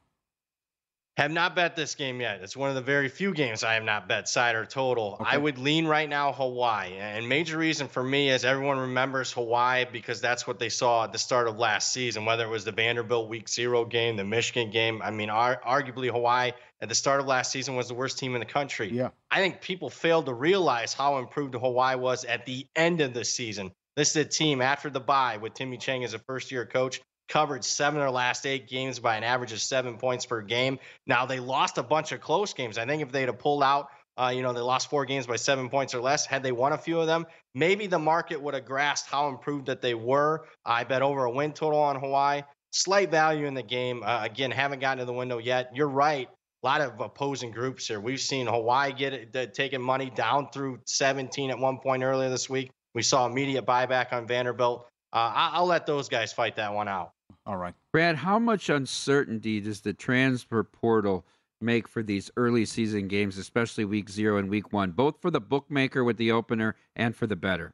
Have 1.16 1.30
not 1.30 1.55
bet 1.55 1.76
this 1.76 1.93
game 1.93 2.22
yet. 2.22 2.41
It's 2.41 2.57
one 2.57 2.70
of 2.70 2.76
the 2.76 2.82
very 2.82 3.07
few 3.07 3.36
games 3.36 3.64
I 3.64 3.76
have 3.76 3.84
not 3.84 4.07
bet 4.07 4.28
side 4.28 4.55
or 4.55 4.66
total. 4.66 5.18
Okay. 5.22 5.36
I 5.36 5.38
would 5.38 5.59
lean 5.59 5.86
right 5.86 6.09
now 6.09 6.34
Hawaii. 6.34 6.93
And 6.97 7.30
major 7.30 7.55
reason 7.59 7.88
for 7.88 8.03
me 8.03 8.32
is 8.32 8.43
everyone 8.43 8.80
remembers 8.80 9.32
Hawaii 9.32 9.86
because 9.91 10.22
that's 10.22 10.47
what 10.47 10.57
they 10.57 10.70
saw 10.70 11.03
at 11.03 11.11
the 11.11 11.20
start 11.20 11.47
of 11.47 11.59
last 11.59 11.93
season, 11.93 12.26
whether 12.26 12.45
it 12.45 12.49
was 12.49 12.66
the 12.66 12.72
Vanderbilt 12.72 13.30
week 13.30 13.47
zero 13.47 13.86
game, 13.86 14.18
the 14.18 14.24
Michigan 14.24 14.72
game. 14.72 15.03
I 15.03 15.11
mean, 15.11 15.30
ar- 15.30 15.61
arguably 15.64 16.11
Hawaii 16.11 16.53
at 16.82 16.89
the 16.89 16.95
start 16.95 17.20
of 17.20 17.28
last 17.28 17.51
season 17.51 17.76
was 17.76 17.88
the 17.88 17.93
worst 17.93 18.18
team 18.18 18.34
in 18.34 18.39
the 18.39 18.47
country. 18.47 18.89
Yeah. 18.91 19.09
I 19.30 19.38
think 19.38 19.61
people 19.61 19.91
failed 19.91 20.26
to 20.26 20.34
realize 20.34 20.93
how 20.95 21.20
improved 21.20 21.53
Hawaii 21.53 21.95
was 21.95 22.26
at 22.26 22.47
the 22.47 22.66
end 22.76 23.01
of 23.01 23.14
the 23.14 23.24
season. 23.24 23.72
This 23.95 24.09
is 24.09 24.16
a 24.16 24.26
team 24.26 24.64
after 24.64 24.89
the 24.89 24.99
bye 24.99 25.38
with 25.38 25.53
Timmy 25.53 25.78
Chang 25.78 26.03
as 26.03 26.16
a 26.16 26.20
first 26.20 26.51
year 26.51 26.66
coach 26.66 27.01
covered 27.30 27.63
seven 27.63 27.99
of 27.99 28.03
their 28.03 28.11
last 28.11 28.45
eight 28.45 28.67
games 28.67 28.99
by 28.99 29.15
an 29.15 29.24
average 29.24 29.51
of 29.51 29.61
seven 29.61 29.97
points 29.97 30.26
per 30.26 30.41
game. 30.41 30.80
Now 31.07 31.26
they 31.26 31.39
lost 31.39 31.78
a 31.78 31.84
bunch 31.84 32.11
of 32.11 32.21
close 32.21 32.53
games. 32.53 32.78
I 32.78 32.86
think 32.86 33.01
if 33.01 33.11
they'd 33.11 33.28
have 33.28 33.39
pulled 33.39 33.63
out, 33.63 33.88
uh, 34.17 34.32
you 34.34 34.43
know, 34.43 34.53
they 34.53 34.59
lost 34.59 34.89
four 34.89 35.05
games 35.05 35.26
by 35.26 35.38
seven 35.38 35.69
points 35.69 35.95
or 35.95 36.01
less. 36.01 36.26
Had 36.26 36.43
they 36.43 36.51
won 36.51 36.74
a 36.74 36.78
few 36.78 36.99
of 36.99 37.07
them, 37.07 37.26
maybe 37.55 37.88
the 37.88 37.99
market 37.99 38.41
would 38.41 38.53
have 38.53 38.65
grasped 38.65 39.09
how 39.09 39.28
improved 39.30 39.65
that 39.67 39.82
they 39.82 39.95
were. 39.95 40.45
I 40.65 40.84
bet 40.84 41.01
over 41.01 41.26
a 41.26 41.32
win 41.32 41.53
total 41.53 41.80
on 41.80 41.99
Hawaii. 41.99 42.43
Slight 42.71 43.09
value 43.09 43.45
in 43.45 43.53
the 43.53 43.63
game. 43.63 44.03
Uh, 44.03 44.24
again, 44.24 44.51
haven't 44.51 44.80
gotten 44.80 44.99
to 44.99 45.05
the 45.05 45.13
window 45.13 45.39
yet. 45.39 45.71
You're 45.74 45.88
right. 45.88 46.28
A 46.63 46.65
lot 46.65 46.82
of 46.82 46.99
opposing 46.99 47.51
groups 47.51 47.88
here. 47.88 47.99
We've 47.99 48.21
seen 48.21 48.47
Hawaii 48.47 48.93
get 48.93 49.13
it, 49.13 49.53
taking 49.53 49.82
money 49.82 50.09
down 50.09 50.49
through 50.51 50.80
17 50.86 51.49
at 51.49 51.59
one 51.59 51.80
point 51.80 52.03
earlier 52.03 52.30
this 52.30 52.49
week. 52.49 52.71
We 52.93 53.01
saw 53.01 53.26
immediate 53.26 53.65
buyback 53.65 54.13
on 54.13 54.28
Vanderbilt. 54.28 54.88
Uh, 55.11 55.32
I'll 55.36 55.65
let 55.65 55.86
those 55.86 56.09
guys 56.09 56.34
fight 56.34 56.55
that 56.55 56.74
one 56.74 56.88
out. 56.88 57.12
All 57.45 57.57
right. 57.57 57.73
Brad, 57.91 58.15
how 58.15 58.39
much 58.39 58.69
uncertainty 58.69 59.59
does 59.59 59.81
the 59.81 59.93
transfer 59.93 60.63
portal 60.63 61.25
make 61.59 61.87
for 61.87 62.01
these 62.01 62.31
early 62.37 62.65
season 62.65 63.07
games, 63.07 63.37
especially 63.37 63.85
week 63.85 64.09
zero 64.09 64.37
and 64.37 64.49
week 64.49 64.71
one, 64.71 64.91
both 64.91 65.21
for 65.21 65.29
the 65.29 65.41
bookmaker 65.41 66.03
with 66.03 66.17
the 66.17 66.31
opener 66.31 66.75
and 66.95 67.15
for 67.15 67.27
the 67.27 67.35
better? 67.35 67.73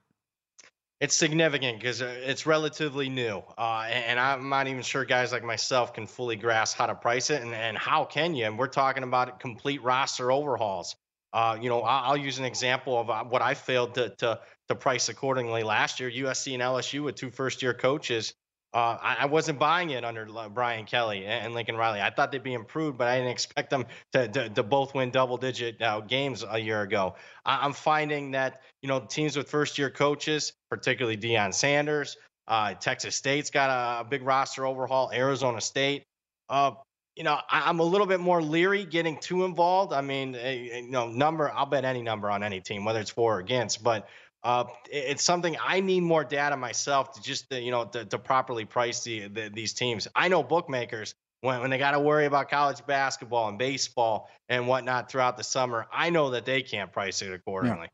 It's 1.00 1.16
significant 1.16 1.80
because 1.80 2.02
uh, 2.02 2.14
it's 2.24 2.46
relatively 2.46 3.08
new, 3.08 3.42
uh, 3.58 3.88
and 3.90 4.20
I'm 4.20 4.50
not 4.50 4.68
even 4.68 4.82
sure 4.82 5.06
guys 5.06 5.32
like 5.32 5.46
myself 5.46 5.94
can 5.94 6.06
fully 6.06 6.36
grasp 6.36 6.78
how 6.78 6.88
to 6.88 6.96
price 6.96 7.30
it, 7.30 7.42
and, 7.42 7.54
and 7.54 7.78
how 7.78 8.04
can 8.04 8.36
you? 8.36 8.46
And 8.46 8.60
we're 8.60 8.68
talking 8.68 9.04
about 9.04 9.40
complete 9.40 9.82
roster 9.82 10.30
overhauls. 10.30 10.98
Uh, 11.32 11.58
you 11.62 11.70
know, 11.70 11.84
I'll, 11.84 12.12
I'll, 12.12 12.18
use 12.18 12.38
an 12.38 12.44
example 12.44 13.00
of 13.00 13.10
uh, 13.10 13.24
what 13.24 13.42
I 13.42 13.54
failed 13.54 13.94
to, 13.94 14.10
to 14.18 14.42
to 14.68 14.76
price 14.76 15.08
accordingly 15.08 15.64
last 15.64 16.00
year. 16.00 16.10
USC 16.10 16.54
and 16.54 16.62
LSU 16.62 17.04
with 17.04 17.16
two 17.16 17.30
first 17.30 17.62
year 17.62 17.74
coaches 17.74 18.34
uh, 18.74 18.98
I, 19.02 19.18
I, 19.22 19.26
wasn't 19.26 19.58
buying 19.58 19.90
it 19.90 20.06
under 20.06 20.28
Brian 20.54 20.86
Kelly 20.86 21.26
and 21.26 21.56
Lincoln 21.56 21.76
Riley. 21.76 22.02
I 22.02 22.12
thought 22.12 22.32
they'd 22.32 22.44
be 22.44 22.54
improved, 22.54 23.00
but 23.00 23.08
I 23.08 23.18
didn't 23.18 23.32
expect 23.32 23.72
them 23.72 23.86
to, 24.14 24.28
to, 24.28 24.50
to 24.50 24.62
both 24.62 24.94
win 24.94 25.10
double 25.10 25.38
digit 25.38 25.82
uh, 25.82 26.02
games 26.02 26.46
a 26.48 26.60
year 26.60 26.82
ago. 26.82 27.16
I, 27.46 27.66
am 27.66 27.74
finding 27.74 28.32
that, 28.32 28.62
you 28.84 28.88
know, 28.88 29.00
teams 29.00 29.36
with 29.36 29.50
first 29.50 29.80
year 29.80 29.90
coaches, 29.90 30.54
particularly 30.70 31.18
Deion 31.18 31.52
Sanders, 31.52 32.16
uh, 32.48 32.76
Texas 32.76 33.16
State's 33.16 33.50
got 33.50 33.70
a, 33.70 34.02
a, 34.02 34.04
big 34.04 34.22
roster 34.22 34.68
overhaul, 34.68 35.12
Arizona 35.12 35.62
State. 35.62 36.04
Uh, 36.48 36.72
you 37.16 37.24
know, 37.24 37.40
I, 37.50 37.70
am 37.70 37.80
a 37.80 37.84
little 37.84 38.08
bit 38.08 38.20
more 38.20 38.42
leery 38.42 38.86
getting 38.86 39.18
too 39.18 39.46
involved. 39.46 39.94
I 39.94 40.02
mean, 40.02 40.36
eh, 40.36 40.40
eh, 40.72 40.80
you 40.80 40.92
know, 40.92 41.08
number, 41.08 41.52
I'll 41.52 41.66
bet 41.66 41.86
any 41.86 42.02
number 42.02 42.30
on 42.30 42.44
any 42.44 42.62
team, 42.62 42.86
whether 42.86 43.00
it's 43.00 43.10
for 43.10 43.38
or 43.38 43.40
against, 43.40 43.84
but 43.84 44.08
uh, 44.44 44.66
it's 44.90 45.24
something 45.24 45.58
I 45.62 45.82
need 45.82 46.02
more 46.02 46.24
data 46.24 46.56
myself 46.56 47.14
to 47.14 47.22
just 47.22 47.52
you 47.52 47.72
know 47.72 47.86
to, 47.86 48.06
to 48.06 48.18
properly 48.18 48.66
price 48.66 49.04
the, 49.04 49.28
the, 49.28 49.52
these 49.54 49.74
teams. 49.74 50.08
I 50.16 50.28
know 50.30 50.44
bookmakers 50.44 51.14
when, 51.42 51.60
when 51.62 51.70
they 51.70 51.78
got 51.78 51.92
to 51.92 52.00
worry 52.00 52.26
about 52.26 52.50
college 52.50 52.86
basketball 52.86 53.50
and 53.50 53.58
baseball 53.58 54.30
and 54.48 54.68
whatnot 54.68 55.12
throughout 55.12 55.38
the 55.38 55.44
summer. 55.44 55.88
I 55.92 56.10
know 56.10 56.32
that 56.32 56.46
they 56.46 56.62
can't 56.62 56.92
price 56.92 57.22
it 57.22 57.34
accordingly. 57.34 57.82
Yeah. 57.82 57.88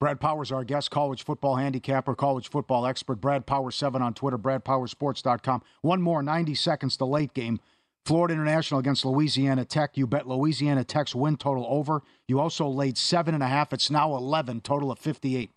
Brad 0.00 0.20
Powers, 0.20 0.52
our 0.52 0.62
guest, 0.62 0.92
college 0.92 1.24
football 1.24 1.56
handicapper, 1.56 2.14
college 2.14 2.48
football 2.48 2.86
expert. 2.86 3.16
Brad 3.16 3.46
Powers 3.46 3.74
seven 3.74 4.00
on 4.00 4.14
Twitter. 4.14 4.38
BradPowersports.com. 4.38 5.62
One 5.82 6.02
more, 6.02 6.22
ninety 6.22 6.54
seconds. 6.54 6.96
The 6.96 7.06
late 7.06 7.34
game. 7.34 7.60
Florida 8.04 8.32
International 8.32 8.80
against 8.80 9.04
Louisiana 9.04 9.64
Tech. 9.64 9.96
You 9.96 10.06
bet 10.06 10.28
Louisiana 10.28 10.84
Tech's 10.84 11.14
win 11.14 11.36
total 11.36 11.66
over. 11.68 12.02
You 12.26 12.40
also 12.40 12.68
laid 12.68 12.96
seven 12.96 13.34
and 13.34 13.42
a 13.42 13.48
half. 13.48 13.72
It's 13.72 13.90
now 13.90 14.14
eleven. 14.16 14.60
Total 14.60 14.92
of 14.92 14.98
fifty-eight 14.98 15.50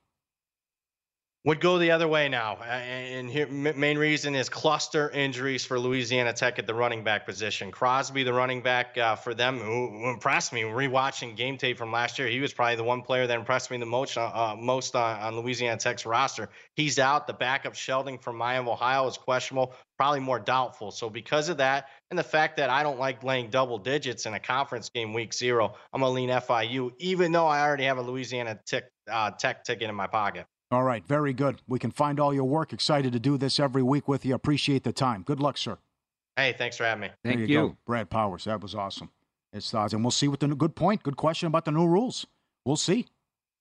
would 1.43 1.59
go 1.59 1.79
the 1.79 1.89
other 1.89 2.07
way 2.07 2.29
now. 2.29 2.57
And 2.57 3.27
here, 3.27 3.47
main 3.47 3.97
reason 3.97 4.35
is 4.35 4.47
cluster 4.47 5.09
injuries 5.09 5.65
for 5.65 5.79
Louisiana 5.79 6.33
Tech 6.33 6.59
at 6.59 6.67
the 6.67 6.75
running 6.75 7.03
back 7.03 7.25
position. 7.25 7.71
Crosby, 7.71 8.23
the 8.23 8.33
running 8.33 8.61
back 8.61 8.95
uh, 8.95 9.15
for 9.15 9.33
them, 9.33 9.57
who, 9.57 10.07
impressed 10.11 10.53
me 10.53 10.61
rewatching 10.61 11.35
game 11.35 11.57
tape 11.57 11.79
from 11.79 11.91
last 11.91 12.19
year. 12.19 12.27
He 12.27 12.39
was 12.39 12.53
probably 12.53 12.75
the 12.75 12.83
one 12.83 13.01
player 13.01 13.25
that 13.25 13.39
impressed 13.39 13.71
me 13.71 13.77
the 13.77 13.87
most, 13.87 14.17
uh, 14.17 14.21
uh 14.21 14.55
most 14.59 14.95
on, 14.95 15.19
on, 15.19 15.39
Louisiana 15.39 15.77
Tech's 15.77 16.05
roster. 16.05 16.49
He's 16.75 16.99
out. 16.99 17.25
The 17.25 17.33
backup 17.33 17.73
Shelton 17.73 18.19
from 18.19 18.37
Miami, 18.37 18.69
Ohio 18.69 19.07
is 19.07 19.17
questionable, 19.17 19.73
probably 19.97 20.19
more 20.19 20.39
doubtful. 20.39 20.91
So 20.91 21.09
because 21.09 21.49
of 21.49 21.57
that, 21.57 21.87
and 22.11 22.19
the 22.19 22.23
fact 22.23 22.57
that 22.57 22.69
I 22.69 22.83
don't 22.83 22.99
like 22.99 23.23
laying 23.23 23.49
double 23.49 23.79
digits 23.79 24.27
in 24.27 24.35
a 24.35 24.39
conference 24.39 24.89
game 24.89 25.11
week 25.11 25.33
zero, 25.33 25.73
I'm 25.91 26.01
gonna 26.01 26.13
lean 26.13 26.29
FIU, 26.29 26.91
even 26.99 27.31
though 27.31 27.47
I 27.47 27.61
already 27.61 27.85
have 27.85 27.97
a 27.97 28.03
Louisiana 28.03 28.59
Tech, 28.67 28.83
uh, 29.09 29.31
Tech 29.31 29.63
ticket 29.63 29.89
in 29.89 29.95
my 29.95 30.07
pocket. 30.07 30.45
All 30.71 30.83
right, 30.83 31.05
very 31.05 31.33
good. 31.33 31.61
We 31.67 31.79
can 31.79 31.91
find 31.91 32.17
all 32.17 32.33
your 32.33 32.45
work. 32.45 32.71
Excited 32.71 33.11
to 33.11 33.19
do 33.19 33.37
this 33.37 33.59
every 33.59 33.83
week 33.83 34.07
with 34.07 34.25
you. 34.25 34.33
Appreciate 34.33 34.83
the 34.83 34.93
time. 34.93 35.23
Good 35.23 35.41
luck, 35.41 35.57
sir. 35.57 35.77
Hey, 36.37 36.55
thanks 36.57 36.77
for 36.77 36.85
having 36.85 37.01
me. 37.01 37.09
Thank 37.25 37.39
you, 37.39 37.45
you. 37.45 37.57
Go. 37.57 37.77
Brad 37.85 38.09
Powers. 38.09 38.45
That 38.45 38.61
was 38.61 38.73
awesome. 38.73 39.09
It's 39.51 39.69
thoughts, 39.69 39.91
and 39.91 40.01
we'll 40.01 40.11
see 40.11 40.29
what 40.29 40.39
the 40.39 40.47
good 40.47 40.75
point, 40.75 41.03
good 41.03 41.17
question 41.17 41.47
about 41.47 41.65
the 41.65 41.71
new 41.71 41.85
rules. 41.85 42.25
We'll 42.63 42.77
see. 42.77 43.05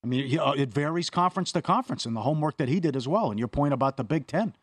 I 0.05 0.07
mean, 0.07 0.39
it 0.57 0.73
varies 0.73 1.11
conference 1.11 1.51
to 1.53 1.63
conference, 1.63 2.07
and 2.07 2.15
the 2.15 2.23
homework 2.23 2.59
that 2.59 2.69
he 2.69 2.79
did 2.79 2.95
as 2.95 3.09
well. 3.09 3.31
And 3.31 3.41
your 3.41 3.49
point 3.49 3.75
about 3.75 3.97
the 3.97 4.05
Big 4.05 4.29
Ten. 4.29 4.55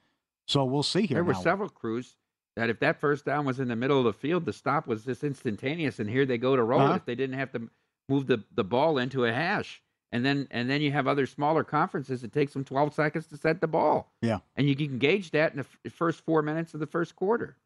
So 0.47 0.63
we'll 0.63 0.83
see 0.83 1.05
here. 1.05 1.15
There 1.15 1.23
were 1.25 1.33
now. 1.33 1.41
several 1.41 1.69
crews 1.69 2.15
that 2.55 2.69
if 2.69 2.79
that 2.79 3.01
first 3.01 3.25
down 3.25 3.45
was 3.45 3.59
in 3.59 3.67
the 3.67 3.75
middle 3.75 3.99
of 3.99 4.05
the 4.05 4.13
field, 4.13 4.45
the 4.45 4.53
stop 4.53 4.87
was 4.87 5.03
just 5.03 5.25
instantaneous, 5.25 5.99
and 5.99 6.09
here 6.09 6.25
they 6.25 6.37
go 6.37 6.55
to 6.55 6.63
roll 6.63 6.79
uh-huh. 6.79 6.93
it 6.93 6.97
if 6.97 7.05
they 7.05 7.15
didn't 7.15 7.37
have 7.37 7.51
to 7.51 7.69
move 8.07 8.25
the, 8.27 8.41
the 8.55 8.63
ball 8.63 8.97
into 8.97 9.25
a 9.25 9.33
hash 9.33 9.81
and 10.11 10.25
then 10.25 10.47
and 10.51 10.69
then 10.69 10.81
you 10.81 10.91
have 10.91 11.07
other 11.07 11.25
smaller 11.25 11.63
conferences. 11.63 12.23
It 12.23 12.33
takes 12.33 12.53
them 12.53 12.63
12 12.63 12.93
seconds 12.93 13.27
to 13.27 13.37
set 13.37 13.61
the 13.61 13.67
ball. 13.67 14.11
Yeah, 14.21 14.39
and 14.55 14.67
you 14.67 14.75
can 14.75 14.97
gauge 14.97 15.31
that 15.31 15.51
in 15.51 15.57
the 15.57 15.65
f- 15.85 15.93
first 15.93 16.23
four 16.25 16.41
minutes 16.41 16.73
of 16.73 16.79
the 16.79 16.87
first 16.87 17.15
quarter. 17.15 17.57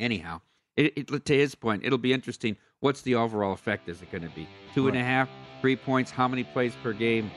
Anyhow, 0.00 0.40
it, 0.76 0.92
it, 0.96 1.24
to 1.26 1.36
his 1.36 1.54
point, 1.54 1.84
it'll 1.84 1.98
be 1.98 2.12
interesting. 2.12 2.56
What's 2.80 3.02
the 3.02 3.14
overall 3.14 3.52
effect? 3.52 3.88
Is 3.88 4.02
it 4.02 4.10
going 4.10 4.22
to 4.22 4.34
be 4.34 4.48
two 4.74 4.88
and 4.88 4.96
a 4.96 5.04
half, 5.04 5.28
three 5.60 5.76
points? 5.76 6.10
How 6.10 6.28
many 6.28 6.44
plays 6.44 6.74
per 6.82 6.92
game? 6.92 7.30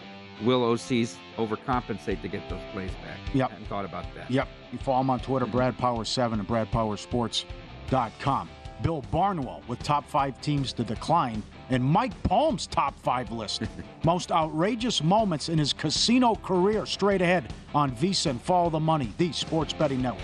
Will 0.43 0.61
OCs 0.61 1.15
overcompensate 1.37 2.21
to 2.21 2.27
get 2.27 2.47
those 2.49 2.61
plays 2.71 2.91
back? 2.91 3.17
Yep. 3.33 3.49
I 3.49 3.53
hadn't 3.53 3.67
thought 3.67 3.85
about 3.85 4.05
that. 4.15 4.29
Yep. 4.29 4.47
You 4.71 4.77
follow 4.79 5.01
him 5.01 5.09
on 5.09 5.19
Twitter, 5.19 5.47
Brad 5.47 5.77
Power 5.77 6.05
7 6.05 6.39
and 6.39 6.47
BradPowerSports.com. 6.47 8.49
Bill 8.83 9.01
Barnwell 9.09 9.63
with 9.67 9.81
top 9.81 10.07
five 10.07 10.39
teams 10.41 10.73
to 10.73 10.83
decline 10.83 11.41
and 11.69 11.83
Mike 11.83 12.11
Palm's 12.23 12.67
top 12.67 12.97
five 12.99 13.31
list. 13.31 13.63
Most 14.03 14.31
outrageous 14.31 15.03
moments 15.03 15.49
in 15.49 15.57
his 15.57 15.73
casino 15.73 16.35
career 16.35 16.85
straight 16.85 17.21
ahead 17.21 17.53
on 17.75 17.91
VSiN 17.91 18.39
Follow 18.39 18.69
the 18.69 18.79
money, 18.79 19.13
the 19.17 19.31
sports 19.31 19.73
betting 19.73 20.01
network. 20.01 20.23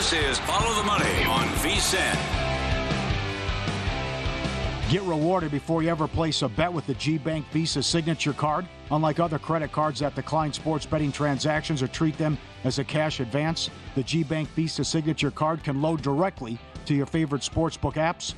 This 0.00 0.14
is 0.14 0.38
Follow 0.38 0.74
the 0.76 0.82
Money 0.82 1.24
on 1.24 1.46
VSIN. 1.58 2.16
Get 4.90 5.02
rewarded 5.02 5.50
before 5.50 5.82
you 5.82 5.90
ever 5.90 6.08
place 6.08 6.40
a 6.40 6.48
bet 6.48 6.72
with 6.72 6.86
the 6.86 6.94
G 6.94 7.18
Bank 7.18 7.44
Visa 7.52 7.82
Signature 7.82 8.32
Card. 8.32 8.66
Unlike 8.90 9.20
other 9.20 9.38
credit 9.38 9.72
cards 9.72 10.00
that 10.00 10.14
decline 10.14 10.54
sports 10.54 10.86
betting 10.86 11.12
transactions 11.12 11.82
or 11.82 11.86
treat 11.86 12.16
them 12.16 12.38
as 12.64 12.78
a 12.78 12.84
cash 12.84 13.20
advance, 13.20 13.68
the 13.94 14.02
G 14.02 14.22
Bank 14.22 14.48
Visa 14.56 14.84
Signature 14.84 15.30
Card 15.30 15.62
can 15.62 15.82
load 15.82 16.00
directly 16.00 16.58
to 16.86 16.94
your 16.94 17.04
favorite 17.04 17.42
sportsbook 17.42 17.96
apps. 17.96 18.32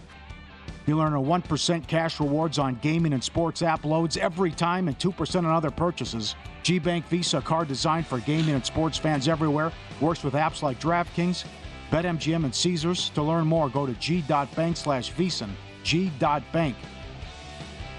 You'll 0.87 1.01
earn 1.01 1.15
a 1.15 1.21
1% 1.21 1.87
cash 1.87 2.19
rewards 2.19 2.59
on 2.59 2.77
gaming 2.83 3.13
and 3.13 3.23
sports 3.23 3.63
app 3.63 3.85
loads 3.85 4.17
every 4.17 4.51
time 4.51 4.89
and 4.89 4.99
2% 4.99 5.37
on 5.37 5.47
other 5.47 5.71
purchases. 5.71 6.35
G 6.63 6.79
Bank 6.79 7.07
Visa 7.07 7.41
card 7.41 7.69
designed 7.69 8.07
for 8.07 8.19
gaming 8.21 8.55
and 8.55 8.65
sports 8.65 8.99
fans 8.99 9.29
everywhere. 9.29 9.73
Works 10.01 10.25
with 10.25 10.35
apps 10.35 10.63
like 10.63 10.81
DraftKings, 10.81 11.45
BetMGM, 11.91 12.45
and 12.45 12.55
Caesars. 12.55 13.11
To 13.11 13.23
learn 13.23 13.47
more, 13.47 13.69
go 13.69 13.87
to 13.87 13.93
g.bank 13.95 14.77
slash 14.77 15.13
VSIN. 15.13 15.51
G.bank 15.85 16.77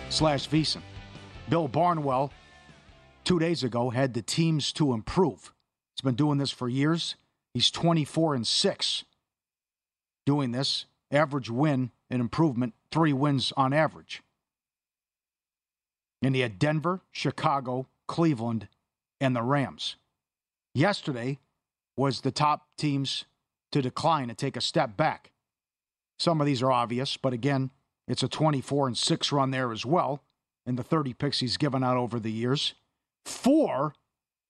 slash 0.09 0.49
VSIN. 0.49 0.81
Bill 1.49 1.67
Barnwell, 1.67 2.31
two 3.23 3.39
days 3.39 3.63
ago, 3.63 3.89
had 3.89 4.13
the 4.13 4.21
teams 4.21 4.71
to 4.73 4.93
improve. 4.93 5.53
He's 5.95 6.01
been 6.01 6.15
doing 6.15 6.37
this 6.37 6.51
for 6.51 6.69
years. 6.69 7.15
He's 7.53 7.69
24 7.69 8.35
and 8.35 8.47
6 8.47 9.05
doing 10.25 10.51
this. 10.51 10.85
Average 11.13 11.49
win 11.49 11.91
and 12.09 12.19
improvement, 12.19 12.73
three 12.91 13.13
wins 13.13 13.53
on 13.55 13.71
average. 13.71 14.21
And 16.21 16.35
he 16.35 16.41
had 16.41 16.59
Denver, 16.59 17.01
Chicago, 17.11 17.87
Cleveland, 18.07 18.67
and 19.21 19.35
the 19.35 19.43
Rams. 19.43 19.95
Yesterday 20.73 21.39
was 21.95 22.21
the 22.21 22.31
top 22.31 22.67
teams 22.77 23.25
to 23.71 23.81
decline 23.81 24.29
and 24.29 24.37
take 24.37 24.57
a 24.57 24.61
step 24.61 24.97
back. 24.97 25.31
Some 26.17 26.41
of 26.41 26.47
these 26.47 26.61
are 26.61 26.71
obvious, 26.71 27.17
but 27.17 27.33
again, 27.33 27.71
it's 28.07 28.23
a 28.23 28.27
24 28.27 28.87
and 28.87 28.97
6 28.97 29.31
run 29.31 29.51
there 29.51 29.71
as 29.71 29.85
well 29.85 30.23
in 30.65 30.75
the 30.75 30.83
30 30.83 31.13
picks 31.13 31.39
he's 31.39 31.57
given 31.57 31.83
out 31.83 31.97
over 31.97 32.19
the 32.19 32.31
years. 32.31 32.73
Four 33.25 33.93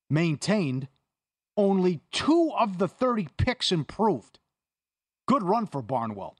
maintained, 0.08 0.88
only 1.56 2.00
two 2.10 2.52
of 2.58 2.78
the 2.78 2.88
30 2.88 3.28
picks 3.36 3.72
improved. 3.72 4.38
Good 5.26 5.42
run 5.42 5.66
for 5.66 5.82
Barnwell. 5.82 6.36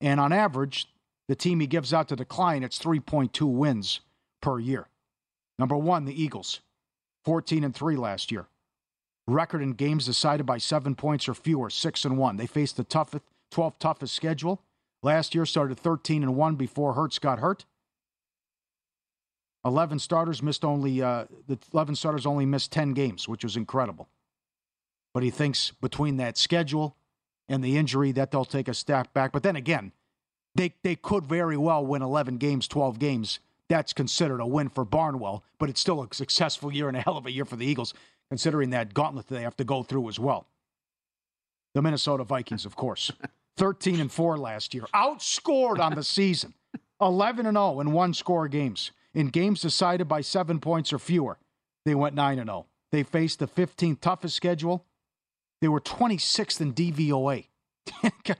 And 0.00 0.18
on 0.18 0.32
average, 0.32 0.88
the 1.28 1.34
team 1.34 1.60
he 1.60 1.66
gives 1.66 1.92
out 1.92 2.08
to 2.08 2.16
decline, 2.16 2.62
it's 2.62 2.78
3.2 2.78 3.46
wins 3.46 4.00
per 4.40 4.58
year. 4.58 4.88
Number 5.58 5.76
one, 5.76 6.06
the 6.06 6.22
Eagles, 6.22 6.60
14 7.24 7.64
and 7.64 7.74
3 7.74 7.96
last 7.96 8.32
year. 8.32 8.46
Record 9.26 9.62
in 9.62 9.74
games 9.74 10.06
decided 10.06 10.46
by 10.46 10.58
seven 10.58 10.94
points 10.94 11.28
or 11.28 11.34
fewer, 11.34 11.70
6 11.70 12.04
and 12.04 12.18
1. 12.18 12.36
They 12.36 12.46
faced 12.46 12.76
the 12.76 12.84
toughest, 12.84 13.24
12th 13.52 13.78
toughest 13.78 14.14
schedule. 14.14 14.62
Last 15.02 15.34
year 15.34 15.46
started 15.46 15.78
13 15.78 16.22
and 16.22 16.34
1 16.34 16.56
before 16.56 16.94
Hurts 16.94 17.18
got 17.18 17.38
hurt. 17.38 17.64
11 19.64 19.98
starters 19.98 20.42
missed 20.42 20.64
only, 20.64 21.02
uh, 21.02 21.26
the 21.46 21.58
11 21.72 21.94
starters 21.94 22.24
only 22.24 22.46
missed 22.46 22.72
10 22.72 22.94
games, 22.94 23.28
which 23.28 23.44
was 23.44 23.56
incredible. 23.56 24.08
But 25.12 25.22
he 25.22 25.30
thinks 25.30 25.72
between 25.80 26.16
that 26.16 26.38
schedule 26.38 26.96
and 27.50 27.62
the 27.62 27.76
injury 27.76 28.12
that 28.12 28.30
they'll 28.30 28.44
take 28.46 28.68
a 28.68 28.74
step 28.74 29.12
back. 29.12 29.32
But 29.32 29.42
then 29.42 29.56
again, 29.56 29.92
they, 30.54 30.74
they 30.82 30.96
could 30.96 31.26
very 31.26 31.56
well 31.56 31.84
win 31.84 32.00
11 32.00 32.38
games, 32.38 32.66
12 32.68 32.98
games. 32.98 33.40
That's 33.68 33.92
considered 33.92 34.40
a 34.40 34.46
win 34.46 34.68
for 34.68 34.84
Barnwell, 34.84 35.44
but 35.58 35.68
it's 35.68 35.80
still 35.80 36.02
a 36.02 36.14
successful 36.14 36.72
year 36.72 36.88
and 36.88 36.96
a 36.96 37.00
hell 37.00 37.16
of 37.16 37.26
a 37.26 37.30
year 37.30 37.44
for 37.44 37.56
the 37.56 37.66
Eagles, 37.66 37.92
considering 38.30 38.70
that 38.70 38.94
gauntlet 38.94 39.26
they 39.28 39.42
have 39.42 39.56
to 39.58 39.64
go 39.64 39.82
through 39.82 40.08
as 40.08 40.18
well. 40.18 40.46
The 41.74 41.82
Minnesota 41.82 42.24
Vikings, 42.24 42.64
of 42.64 42.74
course. 42.76 43.12
13 43.56 44.00
and 44.00 44.10
4 44.10 44.38
last 44.38 44.72
year. 44.72 44.86
Outscored 44.94 45.80
on 45.80 45.94
the 45.94 46.02
season. 46.02 46.54
11 47.00 47.46
and 47.46 47.56
0 47.56 47.80
in 47.80 47.92
one 47.92 48.14
score 48.14 48.48
games. 48.48 48.90
In 49.12 49.28
games 49.28 49.60
decided 49.60 50.08
by 50.08 50.20
7 50.20 50.60
points 50.60 50.92
or 50.92 50.98
fewer, 50.98 51.38
they 51.84 51.94
went 51.94 52.14
9 52.14 52.38
and 52.38 52.48
0. 52.48 52.66
They 52.92 53.02
faced 53.02 53.38
the 53.38 53.46
15th 53.46 54.00
toughest 54.00 54.36
schedule. 54.36 54.84
They 55.60 55.68
were 55.68 55.80
26th 55.80 56.60
in 56.60 56.74
DVOA. 56.74 57.46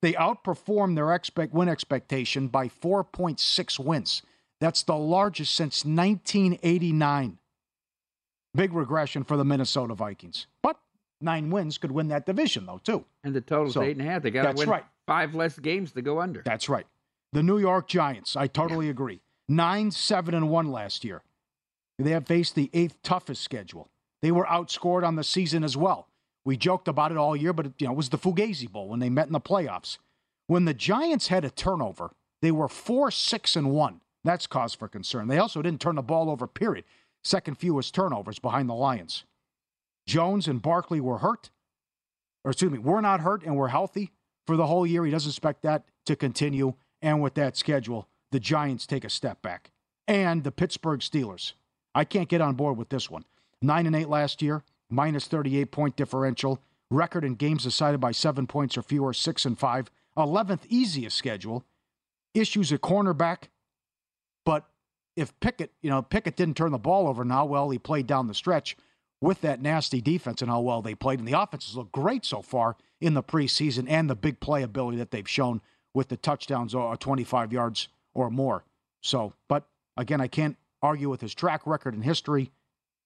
They 0.00 0.12
outperformed 0.12 0.94
their 0.94 1.12
expect 1.12 1.52
win 1.52 1.68
expectation 1.68 2.48
by 2.48 2.68
4.6 2.68 3.78
wins. 3.78 4.22
That's 4.60 4.82
the 4.82 4.96
largest 4.96 5.54
since 5.54 5.84
1989. 5.84 7.38
Big 8.54 8.72
regression 8.72 9.24
for 9.24 9.36
the 9.36 9.44
Minnesota 9.44 9.94
Vikings. 9.94 10.46
But 10.62 10.78
nine 11.20 11.50
wins 11.50 11.78
could 11.78 11.92
win 11.92 12.08
that 12.08 12.26
division, 12.26 12.66
though, 12.66 12.80
too. 12.82 13.04
And 13.24 13.34
the 13.34 13.40
total's 13.40 13.74
So, 13.74 13.82
eight 13.82 13.96
and 13.96 14.06
a 14.06 14.10
half. 14.10 14.22
They 14.22 14.30
got 14.30 14.52
to 14.52 14.58
win 14.58 14.68
right. 14.68 14.84
five 15.06 15.34
less 15.34 15.58
games 15.58 15.92
to 15.92 16.02
go 16.02 16.20
under. 16.20 16.42
That's 16.44 16.68
right. 16.68 16.86
The 17.32 17.42
New 17.42 17.58
York 17.58 17.88
Giants, 17.88 18.36
I 18.36 18.46
totally 18.46 18.88
agree. 18.88 19.20
Nine, 19.48 19.90
seven, 19.90 20.34
and 20.34 20.48
one 20.48 20.70
last 20.70 21.04
year. 21.04 21.22
They 21.98 22.10
have 22.12 22.26
faced 22.26 22.54
the 22.54 22.70
eighth 22.72 23.02
toughest 23.02 23.42
schedule. 23.42 23.90
They 24.22 24.30
were 24.30 24.46
outscored 24.46 25.06
on 25.06 25.16
the 25.16 25.24
season 25.24 25.62
as 25.62 25.76
well. 25.76 26.07
We 26.48 26.56
joked 26.56 26.88
about 26.88 27.12
it 27.12 27.18
all 27.18 27.36
year, 27.36 27.52
but 27.52 27.66
it, 27.66 27.72
you 27.76 27.86
know, 27.86 27.92
it 27.92 27.96
was 27.96 28.08
the 28.08 28.16
Fugazi 28.16 28.72
Bowl 28.72 28.88
when 28.88 29.00
they 29.00 29.10
met 29.10 29.26
in 29.26 29.34
the 29.34 29.38
playoffs. 29.38 29.98
When 30.46 30.64
the 30.64 30.72
Giants 30.72 31.28
had 31.28 31.44
a 31.44 31.50
turnover, 31.50 32.14
they 32.40 32.50
were 32.50 32.68
four, 32.68 33.10
six, 33.10 33.54
and 33.54 33.70
one. 33.70 34.00
That's 34.24 34.46
cause 34.46 34.72
for 34.72 34.88
concern. 34.88 35.28
They 35.28 35.36
also 35.36 35.60
didn't 35.60 35.82
turn 35.82 35.96
the 35.96 36.02
ball 36.02 36.30
over, 36.30 36.46
period. 36.46 36.86
Second 37.22 37.58
fewest 37.58 37.94
turnovers 37.94 38.38
behind 38.38 38.66
the 38.66 38.74
Lions. 38.74 39.24
Jones 40.06 40.48
and 40.48 40.62
Barkley 40.62 41.02
were 41.02 41.18
hurt, 41.18 41.50
or 42.46 42.52
excuse 42.52 42.72
me, 42.72 42.78
were 42.78 43.02
not 43.02 43.20
hurt 43.20 43.42
and 43.42 43.54
were 43.54 43.68
healthy 43.68 44.12
for 44.46 44.56
the 44.56 44.68
whole 44.68 44.86
year. 44.86 45.04
He 45.04 45.10
doesn't 45.10 45.28
expect 45.28 45.60
that 45.64 45.84
to 46.06 46.16
continue. 46.16 46.72
And 47.02 47.20
with 47.20 47.34
that 47.34 47.58
schedule, 47.58 48.08
the 48.32 48.40
Giants 48.40 48.86
take 48.86 49.04
a 49.04 49.10
step 49.10 49.42
back. 49.42 49.70
And 50.06 50.44
the 50.44 50.50
Pittsburgh 50.50 51.00
Steelers. 51.00 51.52
I 51.94 52.04
can't 52.04 52.30
get 52.30 52.40
on 52.40 52.54
board 52.54 52.78
with 52.78 52.88
this 52.88 53.10
one. 53.10 53.26
Nine 53.60 53.84
and 53.84 53.94
eight 53.94 54.08
last 54.08 54.40
year, 54.40 54.64
minus 54.90 55.26
38 55.26 55.70
point 55.70 55.96
differential. 55.96 56.60
Record 56.90 57.24
in 57.24 57.34
games 57.34 57.64
decided 57.64 58.00
by 58.00 58.12
seven 58.12 58.46
points 58.46 58.76
or 58.76 58.82
fewer, 58.82 59.12
six 59.12 59.44
and 59.44 59.58
five. 59.58 59.90
11th 60.16 60.60
easiest 60.68 61.16
schedule. 61.16 61.64
Issues 62.34 62.72
at 62.72 62.80
cornerback. 62.80 63.44
But 64.44 64.64
if 65.16 65.38
Pickett, 65.40 65.72
you 65.82 65.90
know, 65.90 66.02
Pickett 66.02 66.36
didn't 66.36 66.56
turn 66.56 66.72
the 66.72 66.78
ball 66.78 67.08
over 67.08 67.22
and 67.22 67.30
how 67.30 67.44
well 67.44 67.70
he 67.70 67.78
played 67.78 68.06
down 68.06 68.26
the 68.26 68.34
stretch 68.34 68.76
with 69.20 69.40
that 69.40 69.60
nasty 69.60 70.00
defense 70.00 70.42
and 70.42 70.50
how 70.50 70.60
well 70.60 70.80
they 70.80 70.94
played. 70.94 71.18
And 71.18 71.28
the 71.28 71.40
offenses 71.40 71.76
look 71.76 71.92
great 71.92 72.24
so 72.24 72.40
far 72.40 72.76
in 73.00 73.14
the 73.14 73.22
preseason 73.22 73.86
and 73.88 74.08
the 74.08 74.14
big 74.14 74.40
playability 74.40 74.98
that 74.98 75.10
they've 75.10 75.28
shown 75.28 75.60
with 75.94 76.08
the 76.08 76.16
touchdowns 76.16 76.74
or 76.74 76.96
25 76.96 77.52
yards 77.52 77.88
or 78.14 78.30
more. 78.30 78.64
So, 79.00 79.32
but 79.48 79.64
again, 79.96 80.20
I 80.20 80.28
can't 80.28 80.56
argue 80.82 81.08
with 81.08 81.20
his 81.20 81.34
track 81.34 81.66
record 81.66 81.94
and 81.94 82.04
history. 82.04 82.50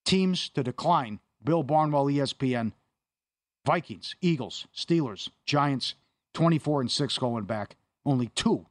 Teams 0.04 0.48
to 0.50 0.62
decline 0.62 1.20
Bill 1.45 1.62
Barnwell, 1.62 2.07
ESPN, 2.07 2.72
Vikings, 3.64 4.16
Eagles, 4.20 4.66
Steelers, 4.74 5.28
Giants, 5.47 5.95
24 6.34 6.82
and 6.82 6.90
6 6.90 7.18
going 7.18 7.45
back. 7.45 7.76
Only 8.05 8.28
two 8.28 8.66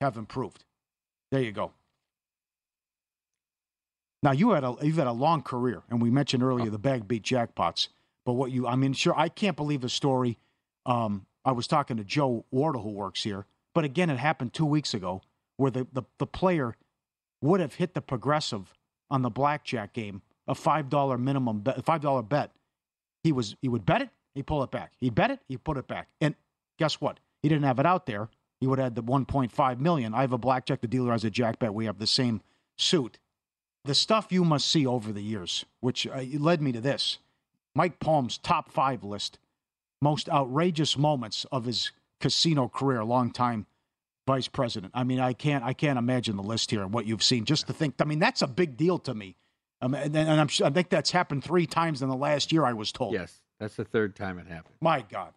have 0.00 0.16
improved. 0.16 0.64
There 1.30 1.40
you 1.40 1.52
go. 1.52 1.72
Now 4.22 4.32
you 4.32 4.50
had 4.50 4.64
a 4.64 4.74
you've 4.82 4.96
had 4.96 5.06
a 5.06 5.12
long 5.12 5.42
career, 5.42 5.82
and 5.90 6.00
we 6.00 6.10
mentioned 6.10 6.42
earlier 6.42 6.70
the 6.70 6.78
bag 6.78 7.06
beat 7.06 7.22
jackpots. 7.22 7.88
But 8.24 8.32
what 8.32 8.50
you, 8.50 8.66
I 8.66 8.74
mean, 8.74 8.92
sure, 8.92 9.14
I 9.16 9.28
can't 9.28 9.56
believe 9.56 9.82
the 9.82 9.88
story. 9.88 10.38
Um, 10.84 11.26
I 11.44 11.52
was 11.52 11.68
talking 11.68 11.96
to 11.96 12.04
Joe 12.04 12.44
Wardle, 12.50 12.82
who 12.82 12.90
works 12.90 13.22
here, 13.22 13.46
but 13.72 13.84
again, 13.84 14.10
it 14.10 14.18
happened 14.18 14.52
two 14.52 14.66
weeks 14.66 14.94
ago, 14.94 15.22
where 15.56 15.70
the, 15.70 15.86
the, 15.92 16.02
the 16.18 16.26
player 16.26 16.76
would 17.40 17.60
have 17.60 17.74
hit 17.74 17.94
the 17.94 18.00
progressive 18.00 18.74
on 19.10 19.22
the 19.22 19.30
blackjack 19.30 19.92
game, 19.92 20.22
a 20.48 20.54
five 20.54 20.88
dollar 20.88 21.18
minimum, 21.18 21.60
bet, 21.60 21.84
five 21.84 22.00
dollar 22.00 22.22
bet. 22.22 22.52
He 23.22 23.32
was 23.32 23.56
he 23.60 23.68
would 23.68 23.84
bet 23.84 24.02
it, 24.02 24.10
he 24.34 24.42
pull 24.42 24.62
it 24.62 24.70
back. 24.70 24.92
He 24.98 25.10
bet 25.10 25.30
it, 25.30 25.40
he 25.48 25.56
put 25.56 25.76
it 25.76 25.88
back. 25.88 26.08
And 26.20 26.34
guess 26.78 27.00
what? 27.00 27.20
He 27.42 27.48
didn't 27.48 27.64
have 27.64 27.78
it 27.78 27.86
out 27.86 28.06
there. 28.06 28.28
He 28.60 28.66
would 28.66 28.78
have 28.78 28.86
had 28.86 28.94
the 28.94 29.02
1.5 29.02 29.80
million. 29.80 30.14
I 30.14 30.22
have 30.22 30.32
a 30.32 30.38
blackjack. 30.38 30.80
The 30.80 30.88
dealer 30.88 31.12
has 31.12 31.24
a 31.24 31.30
jack 31.30 31.58
bet. 31.58 31.74
We 31.74 31.84
have 31.84 31.98
the 31.98 32.06
same 32.06 32.40
suit. 32.76 33.18
The 33.84 33.94
stuff 33.94 34.28
you 34.30 34.44
must 34.44 34.68
see 34.68 34.86
over 34.86 35.12
the 35.12 35.22
years, 35.22 35.64
which 35.80 36.06
uh, 36.06 36.22
led 36.38 36.62
me 36.62 36.72
to 36.72 36.80
this. 36.80 37.18
Mike 37.74 38.00
Palm's 38.00 38.38
top 38.38 38.72
five 38.72 39.04
list, 39.04 39.38
most 40.00 40.28
outrageous 40.28 40.96
moments 40.96 41.44
of 41.52 41.66
his 41.66 41.92
casino 42.20 42.68
career, 42.68 43.04
longtime 43.04 43.66
vice 44.26 44.48
president. 44.48 44.92
I 44.94 45.04
mean, 45.04 45.20
I 45.20 45.34
can't, 45.34 45.62
I 45.62 45.72
can't 45.72 45.98
imagine 45.98 46.36
the 46.36 46.42
list 46.42 46.70
here 46.70 46.82
and 46.82 46.92
what 46.92 47.06
you've 47.06 47.22
seen. 47.22 47.44
Just 47.44 47.66
to 47.68 47.72
think, 47.72 47.94
I 48.00 48.04
mean, 48.04 48.18
that's 48.18 48.42
a 48.42 48.46
big 48.46 48.76
deal 48.76 48.98
to 49.00 49.14
me. 49.14 49.36
Um, 49.80 49.94
and, 49.94 50.16
and 50.16 50.40
I'm, 50.40 50.48
I 50.64 50.70
think 50.70 50.88
that's 50.88 51.10
happened 51.10 51.44
three 51.44 51.66
times 51.66 52.02
in 52.02 52.08
the 52.08 52.16
last 52.16 52.50
year. 52.52 52.64
I 52.64 52.72
was 52.72 52.92
told. 52.92 53.12
Yes, 53.12 53.40
that's 53.60 53.76
the 53.76 53.84
third 53.84 54.16
time 54.16 54.38
it 54.38 54.46
happened. 54.46 54.74
My 54.80 55.02
God. 55.02 55.32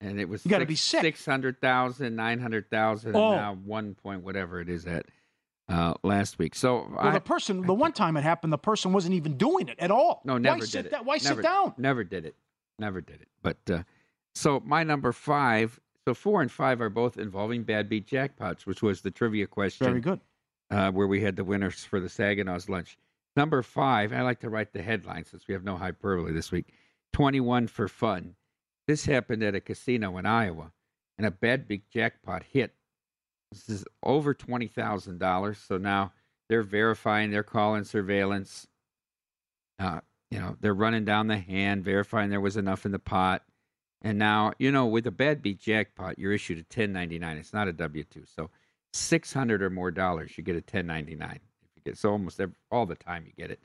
And 0.00 0.18
it 0.18 0.28
was 0.28 0.44
You 0.44 0.50
gotta 0.50 0.66
be 0.66 0.74
sick. 0.74 1.02
600,000, 1.02 2.16
900,000, 2.16 3.14
Oh. 3.14 3.34
now 3.36 3.54
one 3.64 3.94
point 3.94 4.22
whatever 4.24 4.60
it 4.60 4.68
is 4.68 4.86
at 4.86 5.06
uh, 5.68 5.94
last 6.02 6.38
week. 6.38 6.54
So 6.54 6.88
Well, 6.90 7.06
I, 7.06 7.12
the 7.12 7.20
person, 7.20 7.62
the 7.62 7.74
one 7.74 7.92
time 7.92 8.16
it 8.16 8.22
happened, 8.22 8.52
the 8.52 8.58
person 8.58 8.92
wasn't 8.92 9.14
even 9.14 9.36
doing 9.36 9.68
it 9.68 9.78
at 9.78 9.90
all. 9.90 10.22
no, 10.24 10.38
never 10.38 10.56
why 10.56 10.60
did 10.60 10.68
sit 10.68 10.86
it. 10.86 11.04
why 11.04 11.18
never, 11.22 11.36
sit 11.36 11.42
down? 11.42 11.74
Never 11.78 12.02
did 12.04 12.24
it. 12.26 12.34
Never 12.78 13.00
did 13.00 13.20
it. 13.22 13.28
But 13.42 13.58
uh, 13.70 13.82
so 14.34 14.60
my 14.64 14.82
number 14.82 15.12
five. 15.12 15.78
So 16.04 16.14
four 16.14 16.42
and 16.42 16.50
five 16.50 16.80
are 16.80 16.88
both 16.90 17.16
involving 17.16 17.62
bad 17.62 17.88
beat 17.88 18.08
jackpots, 18.08 18.66
which 18.66 18.82
was 18.82 19.02
the 19.02 19.10
trivia 19.12 19.46
question. 19.46 19.86
Very 19.86 20.00
good. 20.00 20.18
Uh, 20.68 20.90
where 20.90 21.06
we 21.06 21.20
had 21.20 21.36
the 21.36 21.44
winners 21.44 21.84
for 21.84 22.00
the 22.00 22.08
Saginaw's 22.08 22.68
lunch. 22.68 22.98
Number 23.36 23.62
five, 23.62 24.12
I 24.12 24.22
like 24.22 24.40
to 24.40 24.50
write 24.50 24.72
the 24.72 24.82
headline 24.82 25.24
since 25.24 25.48
we 25.48 25.54
have 25.54 25.64
no 25.64 25.76
hyperbole 25.76 26.32
this 26.32 26.52
week. 26.52 26.72
21 27.12 27.66
for 27.66 27.88
fun. 27.88 28.34
This 28.86 29.04
happened 29.06 29.42
at 29.42 29.54
a 29.54 29.60
casino 29.60 30.18
in 30.18 30.26
Iowa, 30.26 30.72
and 31.16 31.26
a 31.26 31.30
bad 31.30 31.68
beat 31.68 31.88
jackpot 31.90 32.42
hit. 32.42 32.74
This 33.50 33.68
is 33.68 33.84
over 34.02 34.34
$20,000. 34.34 35.66
So 35.66 35.78
now 35.78 36.12
they're 36.48 36.62
verifying, 36.62 37.30
they're 37.30 37.42
calling 37.42 37.84
surveillance. 37.84 38.66
Uh, 39.78 40.00
you 40.30 40.38
know, 40.38 40.56
they're 40.60 40.74
running 40.74 41.04
down 41.04 41.26
the 41.26 41.38
hand, 41.38 41.84
verifying 41.84 42.30
there 42.30 42.40
was 42.40 42.56
enough 42.56 42.84
in 42.84 42.92
the 42.92 42.98
pot. 42.98 43.42
And 44.02 44.18
now, 44.18 44.52
you 44.58 44.72
know, 44.72 44.86
with 44.86 45.06
a 45.06 45.10
bad 45.10 45.42
beat 45.42 45.60
jackpot, 45.60 46.18
you're 46.18 46.32
issued 46.32 46.58
a 46.58 46.62
1099. 46.62 47.36
It's 47.36 47.52
not 47.52 47.68
a 47.68 47.72
W 47.72 48.04
2. 48.04 48.24
So 48.26 48.50
600 48.92 49.62
or 49.62 49.70
more 49.70 49.90
dollars, 49.90 50.36
you 50.36 50.42
get 50.42 50.54
a 50.54 50.58
1099. 50.58 51.38
Get 51.84 51.98
so 51.98 52.12
almost 52.12 52.40
every, 52.40 52.54
all 52.70 52.86
the 52.86 52.94
time 52.94 53.24
you 53.26 53.32
get 53.36 53.50
it. 53.50 53.60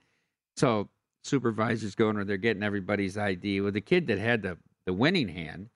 So 0.56 0.90
supervisors 1.24 1.96
going, 1.96 2.18
or 2.18 2.24
they're 2.24 2.38
getting 2.38 2.64
everybody's 2.64 3.18
ID. 3.18 3.62
Well, 3.62 3.72
the 3.72 3.82
kid 3.82 4.08
that 4.08 4.18
had 4.18 4.42
the, 4.42 4.58
the 4.86 4.94
winning 4.94 5.28
hand, 5.28 5.70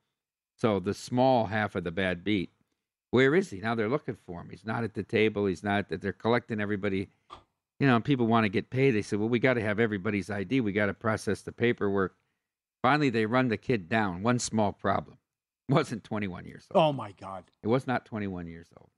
so 0.58 0.80
the 0.80 0.94
small 0.94 1.46
half 1.46 1.76
of 1.76 1.84
the 1.84 1.92
bad 1.92 2.24
beat, 2.24 2.52
where 3.12 3.36
is 3.36 3.50
he? 3.50 3.60
Now 3.60 3.76
they're 3.76 3.90
looking 3.90 4.18
for 4.26 4.42
him. 4.42 4.50
He's 4.50 4.66
not 4.66 4.84
at 4.84 4.94
the 4.94 5.04
table. 5.04 5.46
He's 5.46 5.64
not, 5.64 5.90
That 5.90 6.02
they're 6.02 6.14
collecting 6.14 6.62
everybody. 6.62 7.10
You 7.80 7.88
know, 7.88 8.00
people 8.00 8.28
want 8.28 8.46
to 8.46 8.50
get 8.50 8.70
paid. 8.70 8.92
They 8.92 9.02
said, 9.02 9.20
well, 9.20 9.30
we 9.30 9.40
got 9.40 9.56
to 9.56 9.62
have 9.62 9.80
everybody's 9.80 10.30
ID. 10.30 10.62
We 10.62 10.72
got 10.72 10.86
to 10.86 10.94
process 10.94 11.42
the 11.42 11.52
paperwork. 11.52 12.16
Finally, 12.82 13.10
they 13.10 13.26
run 13.26 13.48
the 13.50 13.58
kid 13.58 13.90
down. 13.90 14.24
One 14.24 14.40
small 14.40 14.72
problem. 14.72 15.18
Wasn't 15.70 16.04
21 16.04 16.46
years 16.46 16.68
old. 16.72 16.84
Oh 16.84 16.94
my 16.94 17.12
God. 17.14 17.44
It 17.64 17.68
was 17.68 17.88
not 17.88 18.06
21 18.06 18.48
years 18.48 18.68
old. 18.78 18.90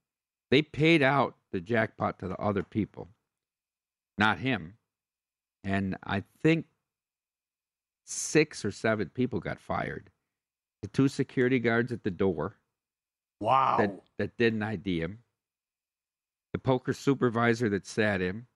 They 0.49 0.61
paid 0.61 1.01
out 1.01 1.35
the 1.51 1.59
jackpot 1.59 2.19
to 2.19 2.27
the 2.27 2.37
other 2.37 2.63
people, 2.63 3.07
not 4.17 4.39
him. 4.39 4.75
And 5.63 5.97
I 6.03 6.23
think 6.41 6.65
six 8.05 8.65
or 8.65 8.71
seven 8.71 9.09
people 9.09 9.39
got 9.39 9.59
fired. 9.59 10.09
The 10.81 10.87
two 10.89 11.07
security 11.07 11.59
guards 11.59 11.91
at 11.91 12.03
the 12.03 12.11
door 12.11 12.57
Wow. 13.39 13.77
that, 13.77 14.01
that 14.17 14.37
didn't 14.37 14.63
ID 14.63 14.99
him, 15.01 15.19
the 16.51 16.59
poker 16.59 16.93
supervisor 16.93 17.69
that 17.69 17.85
sat 17.85 18.21
him, 18.21 18.47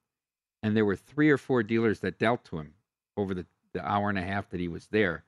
and 0.64 0.76
there 0.76 0.86
were 0.86 0.96
three 0.96 1.30
or 1.30 1.38
four 1.38 1.64
dealers 1.64 2.00
that 2.02 2.20
dealt 2.20 2.44
to 2.46 2.60
him 2.60 2.74
over 3.16 3.34
the, 3.34 3.46
the 3.74 3.86
hour 3.86 4.10
and 4.10 4.18
a 4.18 4.24
half 4.24 4.50
that 4.50 4.60
he 4.60 4.68
was 4.68 4.88
there. 4.88 5.24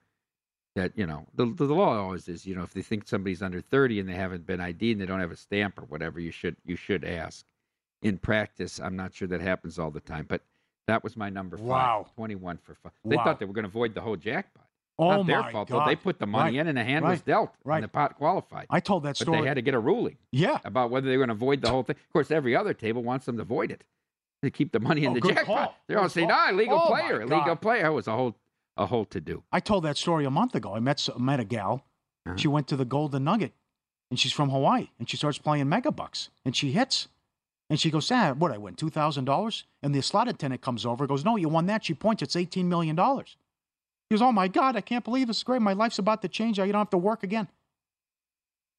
That, 0.76 0.96
you 0.96 1.06
know, 1.06 1.26
the, 1.34 1.46
the 1.46 1.64
law 1.64 1.98
always 1.98 2.28
is, 2.28 2.46
you 2.46 2.54
know, 2.54 2.62
if 2.62 2.72
they 2.72 2.82
think 2.82 3.08
somebody's 3.08 3.42
under 3.42 3.60
30 3.60 4.00
and 4.00 4.08
they 4.08 4.14
haven't 4.14 4.46
been 4.46 4.60
ID'd 4.60 4.92
and 4.92 5.00
they 5.00 5.06
don't 5.06 5.20
have 5.20 5.32
a 5.32 5.36
stamp 5.36 5.78
or 5.78 5.84
whatever, 5.86 6.20
you 6.20 6.30
should 6.30 6.56
you 6.64 6.76
should 6.76 7.04
ask. 7.04 7.44
In 8.02 8.18
practice, 8.18 8.80
I'm 8.80 8.96
not 8.96 9.14
sure 9.14 9.28
that 9.28 9.40
happens 9.40 9.78
all 9.78 9.90
the 9.90 10.00
time, 10.00 10.24
but 10.28 10.42
that 10.86 11.04
was 11.04 11.16
my 11.16 11.28
number 11.28 11.56
five. 11.56 11.66
Wow. 11.66 12.06
21 12.16 12.56
for 12.58 12.74
five. 12.74 12.92
They 13.04 13.16
Wow. 13.16 13.24
thought 13.24 13.38
they 13.38 13.44
were 13.46 13.52
going 13.52 13.64
to 13.64 13.68
avoid 13.68 13.94
the 13.94 14.00
whole 14.00 14.16
jackpot. 14.16 14.66
Oh 14.98 15.08
not 15.22 15.26
their 15.26 15.42
fault, 15.50 15.68
though. 15.68 15.84
They 15.86 15.96
put 15.96 16.18
the 16.18 16.26
money 16.26 16.56
Right. 16.58 16.60
in 16.60 16.66
and 16.68 16.76
the 16.76 16.84
hand 16.84 17.04
was 17.06 17.22
dealt 17.22 17.54
Right. 17.64 17.76
and 17.76 17.84
the 17.84 17.88
pot 17.88 18.16
qualified. 18.16 18.66
I 18.68 18.80
told 18.80 19.02
that 19.04 19.16
story. 19.16 19.38
But 19.38 19.42
they 19.42 19.48
had 19.48 19.54
to 19.54 19.62
get 19.62 19.72
a 19.74 19.78
ruling. 19.78 20.18
Yeah. 20.30 20.58
About 20.64 20.90
whether 20.90 21.08
they 21.08 21.16
were 21.16 21.24
going 21.26 21.34
to 21.38 21.40
void 21.40 21.62
the 21.62 21.70
whole 21.70 21.82
thing. 21.82 21.96
Of 21.96 22.12
course, 22.12 22.30
every 22.30 22.54
other 22.54 22.74
table 22.74 23.02
wants 23.02 23.24
them 23.26 23.36
to 23.38 23.44
void 23.44 23.70
it. 23.70 23.84
To 24.42 24.50
keep 24.50 24.72
the 24.72 24.80
money 24.80 25.04
in 25.04 25.12
Oh, 25.12 25.14
the 25.14 25.20
jackpot. 25.20 25.46
call. 25.46 25.74
They're 25.86 25.98
all 25.98 26.04
Good 26.04 26.12
saying, 26.12 26.28
call. 26.28 26.38
"Ah, 26.38 26.50
illegal 26.50 26.78
Oh, 26.82 26.86
player, 26.88 27.20
illegal 27.22 27.44
God. 27.44 27.60
player." 27.62 27.86
It 27.86 27.90
was 27.92 28.08
a 28.08 28.12
whole, 28.12 28.36
a 28.76 28.86
whole 28.86 29.04
to 29.06 29.20
do. 29.20 29.42
I 29.52 29.60
told 29.60 29.84
that 29.84 29.96
story 29.98 30.24
a 30.24 30.30
month 30.30 30.54
ago. 30.54 30.74
I 30.74 30.80
met 30.80 31.06
met 31.18 31.40
a 31.40 31.44
gal. 31.44 31.84
Uh-huh. 32.26 32.36
She 32.36 32.48
went 32.48 32.66
to 32.68 32.76
the 32.76 32.84
Golden 32.86 33.24
Nugget, 33.24 33.52
and 34.10 34.18
she's 34.18 34.32
from 34.32 34.48
Hawaii, 34.50 34.88
and 34.98 35.08
she 35.08 35.16
starts 35.18 35.38
playing 35.38 35.66
Megabucks, 35.66 36.28
and 36.44 36.54
she 36.56 36.72
hits, 36.72 37.08
and 37.70 37.80
she 37.80 37.90
goes, 37.90 38.10
"Ah, 38.12 38.34
what? 38.34 38.50
I 38.52 38.58
win 38.58 38.74
two 38.74 38.90
thousand 38.90 39.24
dollars?" 39.24 39.64
And 39.82 39.94
the 39.94 40.02
slot 40.02 40.28
attendant 40.28 40.60
comes 40.60 40.84
over, 40.84 41.06
goes, 41.06 41.24
"No, 41.24 41.36
you 41.36 41.48
won 41.48 41.66
that." 41.66 41.84
She 41.84 41.94
points, 41.94 42.20
"It's 42.22 42.36
eighteen 42.36 42.68
million 42.68 42.94
dollars." 42.96 43.36
He 44.10 44.14
goes, 44.16 44.22
"Oh 44.22 44.32
my 44.32 44.48
God, 44.48 44.76
I 44.76 44.80
can't 44.82 45.04
believe 45.04 45.28
this 45.28 45.38
is 45.38 45.42
great. 45.44 45.62
My 45.62 45.72
life's 45.72 45.98
about 45.98 46.20
to 46.22 46.28
change. 46.28 46.58
I 46.60 46.66
don't 46.66 46.74
have 46.80 46.90
to 46.90 46.98
work 46.98 47.22
again." 47.22 47.48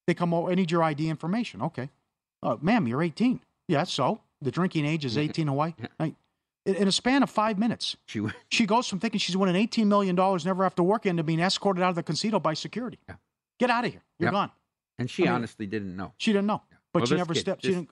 They 0.08 0.14
come 0.14 0.34
over, 0.34 0.52
I 0.52 0.56
need 0.56 0.72
your 0.72 0.84
ID 0.84 1.10
information. 1.10 1.62
Okay. 1.62 1.90
Uh, 2.44 2.58
ma'am, 2.62 2.88
you're 2.88 3.04
18. 3.04 3.40
Yeah, 3.68 3.84
so 3.84 4.20
the 4.42 4.52
drinking 4.52 4.86
age 4.86 5.06
is 5.06 5.18
18 5.18 5.48
Hawaii. 5.48 5.74
In, 6.66 6.88
a 6.88 6.92
span 6.92 7.24
of 7.24 7.30
five 7.32 7.58
minutes, 7.58 7.96
she 8.06 8.22
she 8.50 8.68
goes 8.68 8.88
from 8.88 9.00
thinking 9.00 9.20
she's 9.20 9.36
winning 9.36 9.56
18 9.56 9.88
million 9.90 10.16
dollars, 10.16 10.46
never 10.46 10.64
have 10.64 10.76
to 10.76 10.84
work, 10.84 11.08
into 11.08 11.24
being 11.24 11.40
escorted 11.40 11.82
out 11.82 11.90
of 11.90 11.96
the 11.96 12.04
casino 12.04 12.40
by 12.40 12.54
security. 12.54 13.00
Get 13.60 13.72
out 13.72 13.84
of 13.86 13.92
here. 13.92 14.04
You're 14.20 14.28
Yep. 14.28 14.34
gone. 14.34 14.52
And 15.00 15.10
she 15.10 15.24
I 15.24 15.26
mean, 15.28 15.36
honestly 15.38 15.66
didn't 15.66 15.96
know. 15.96 16.14
She 16.18 16.32
didn't 16.34 16.46
know, 16.48 16.62
but 16.94 17.00
Well, 17.02 17.08
she 17.08 17.16
never 17.16 17.34
kid- 17.34 17.40
stepped. 17.40 17.64
She 17.64 17.70
didn't. 17.70 17.90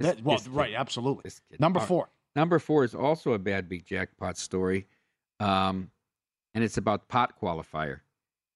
That, 0.00 0.22
well, 0.22 0.40
right, 0.50 0.74
absolutely. 0.74 1.30
Number 1.58 1.78
All 1.78 1.82
right. 1.82 1.88
four. 1.88 2.08
Number 2.34 2.58
four 2.58 2.84
is 2.84 2.94
also 2.94 3.32
a 3.34 3.38
bad 3.38 3.68
big 3.68 3.84
jackpot 3.84 4.38
story, 4.38 4.86
um, 5.40 5.90
and 6.54 6.64
it's 6.64 6.78
about 6.78 7.08
pot 7.08 7.34
qualifier, 7.40 8.00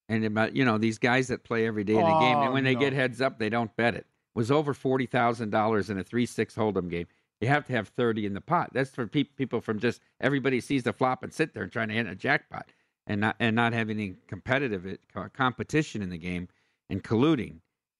and 0.09 0.25
about 0.25 0.55
you 0.55 0.65
know 0.65 0.77
these 0.77 0.97
guys 0.97 1.27
that 1.27 1.43
play 1.43 1.67
every 1.67 1.83
day 1.83 1.93
in 1.93 1.99
the 1.99 2.19
game, 2.19 2.37
Oh, 2.37 2.43
and 2.43 2.53
when 2.53 2.63
they 2.63 2.73
no. 2.73 2.79
get 2.79 2.93
heads 2.93 3.21
up, 3.21 3.37
they 3.39 3.49
don't 3.49 3.75
bet 3.75 3.93
it. 3.95 4.05
Was 4.35 4.49
over 4.51 4.73
forty 4.73 5.05
thousand 5.05 5.51
dollars 5.51 5.89
in 5.89 5.97
a 5.99 6.03
three 6.03 6.25
six 6.25 6.55
hold'em 6.55 6.89
game. 6.89 7.07
You 7.41 7.47
have 7.49 7.65
to 7.67 7.73
have 7.73 7.89
thirty 7.89 8.25
in 8.25 8.33
the 8.33 8.41
pot. 8.41 8.71
That's 8.73 8.89
for 8.89 9.05
pe- 9.05 9.23
people 9.25 9.61
from 9.61 9.79
just 9.79 10.01
everybody 10.21 10.59
sees 10.59 10.83
the 10.83 10.93
flop 10.93 11.21
and 11.23 11.31
sit 11.33 11.53
there 11.53 11.63
and 11.63 11.71
trying 11.71 11.89
to 11.89 11.93
hit 11.93 12.07
a 12.07 12.15
jackpot, 12.15 12.71
and 13.05 13.21
not 13.21 13.35
and 13.39 13.55
not 13.55 13.73
having 13.73 13.99
any 13.99 14.15
competitive 14.27 14.85
it- 14.87 15.01
competition 15.33 16.01
in 16.01 16.09
the 16.09 16.17
game 16.17 16.47
and 16.89 17.03
colluding. 17.03 17.57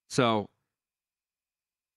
So 0.09 0.47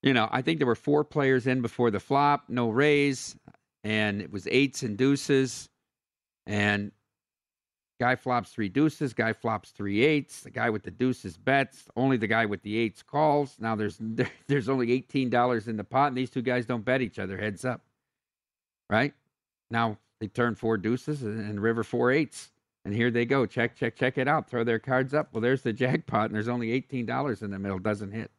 you 0.02 0.14
know, 0.14 0.28
I 0.30 0.42
think 0.42 0.58
there 0.58 0.66
were 0.66 0.74
four 0.74 1.04
players 1.04 1.46
in 1.46 1.60
before 1.60 1.90
the 1.90 2.00
flop, 2.00 2.44
no 2.48 2.70
raise, 2.70 3.36
and 3.84 4.22
it 4.22 4.32
was 4.32 4.46
eights 4.50 4.82
and 4.82 4.96
deuces. 4.96 5.68
And 6.46 6.92
guy 8.00 8.16
flops 8.16 8.50
three 8.50 8.70
deuces, 8.70 9.12
guy 9.12 9.34
flops 9.34 9.70
three 9.70 10.02
eights. 10.02 10.40
The 10.40 10.50
guy 10.50 10.70
with 10.70 10.82
the 10.82 10.90
deuces 10.90 11.36
bets. 11.36 11.84
Only 11.96 12.16
the 12.16 12.26
guy 12.26 12.46
with 12.46 12.62
the 12.62 12.78
eights 12.78 13.02
calls. 13.02 13.56
Now 13.58 13.76
there's 13.76 13.98
there, 14.00 14.30
there's 14.48 14.68
only 14.68 14.90
eighteen 14.90 15.28
dollars 15.28 15.68
in 15.68 15.76
the 15.76 15.84
pot, 15.84 16.08
and 16.08 16.16
these 16.16 16.30
two 16.30 16.42
guys 16.42 16.66
don't 16.66 16.84
bet 16.84 17.02
each 17.02 17.18
other. 17.18 17.36
Heads 17.36 17.64
up, 17.64 17.82
right? 18.88 19.12
Now 19.70 19.98
they 20.20 20.28
turn 20.28 20.54
four 20.54 20.78
deuces 20.78 21.22
and, 21.22 21.60
river 21.62 21.84
four 21.84 22.10
eights. 22.10 22.50
And 22.86 22.94
here 22.94 23.10
they 23.10 23.26
go. 23.26 23.44
Check, 23.44 23.76
check, 23.76 23.94
check 23.94 24.16
it 24.16 24.26
out. 24.26 24.48
Throw 24.48 24.64
their 24.64 24.78
cards 24.78 25.12
up. 25.12 25.28
Well, 25.32 25.42
there's 25.42 25.60
the 25.60 25.72
jackpot, 25.74 26.26
and 26.26 26.34
there's 26.34 26.48
only 26.48 26.72
eighteen 26.72 27.04
dollars 27.04 27.42
in 27.42 27.50
the 27.50 27.58
middle. 27.58 27.78
Doesn't 27.78 28.12
hit. 28.12 28.30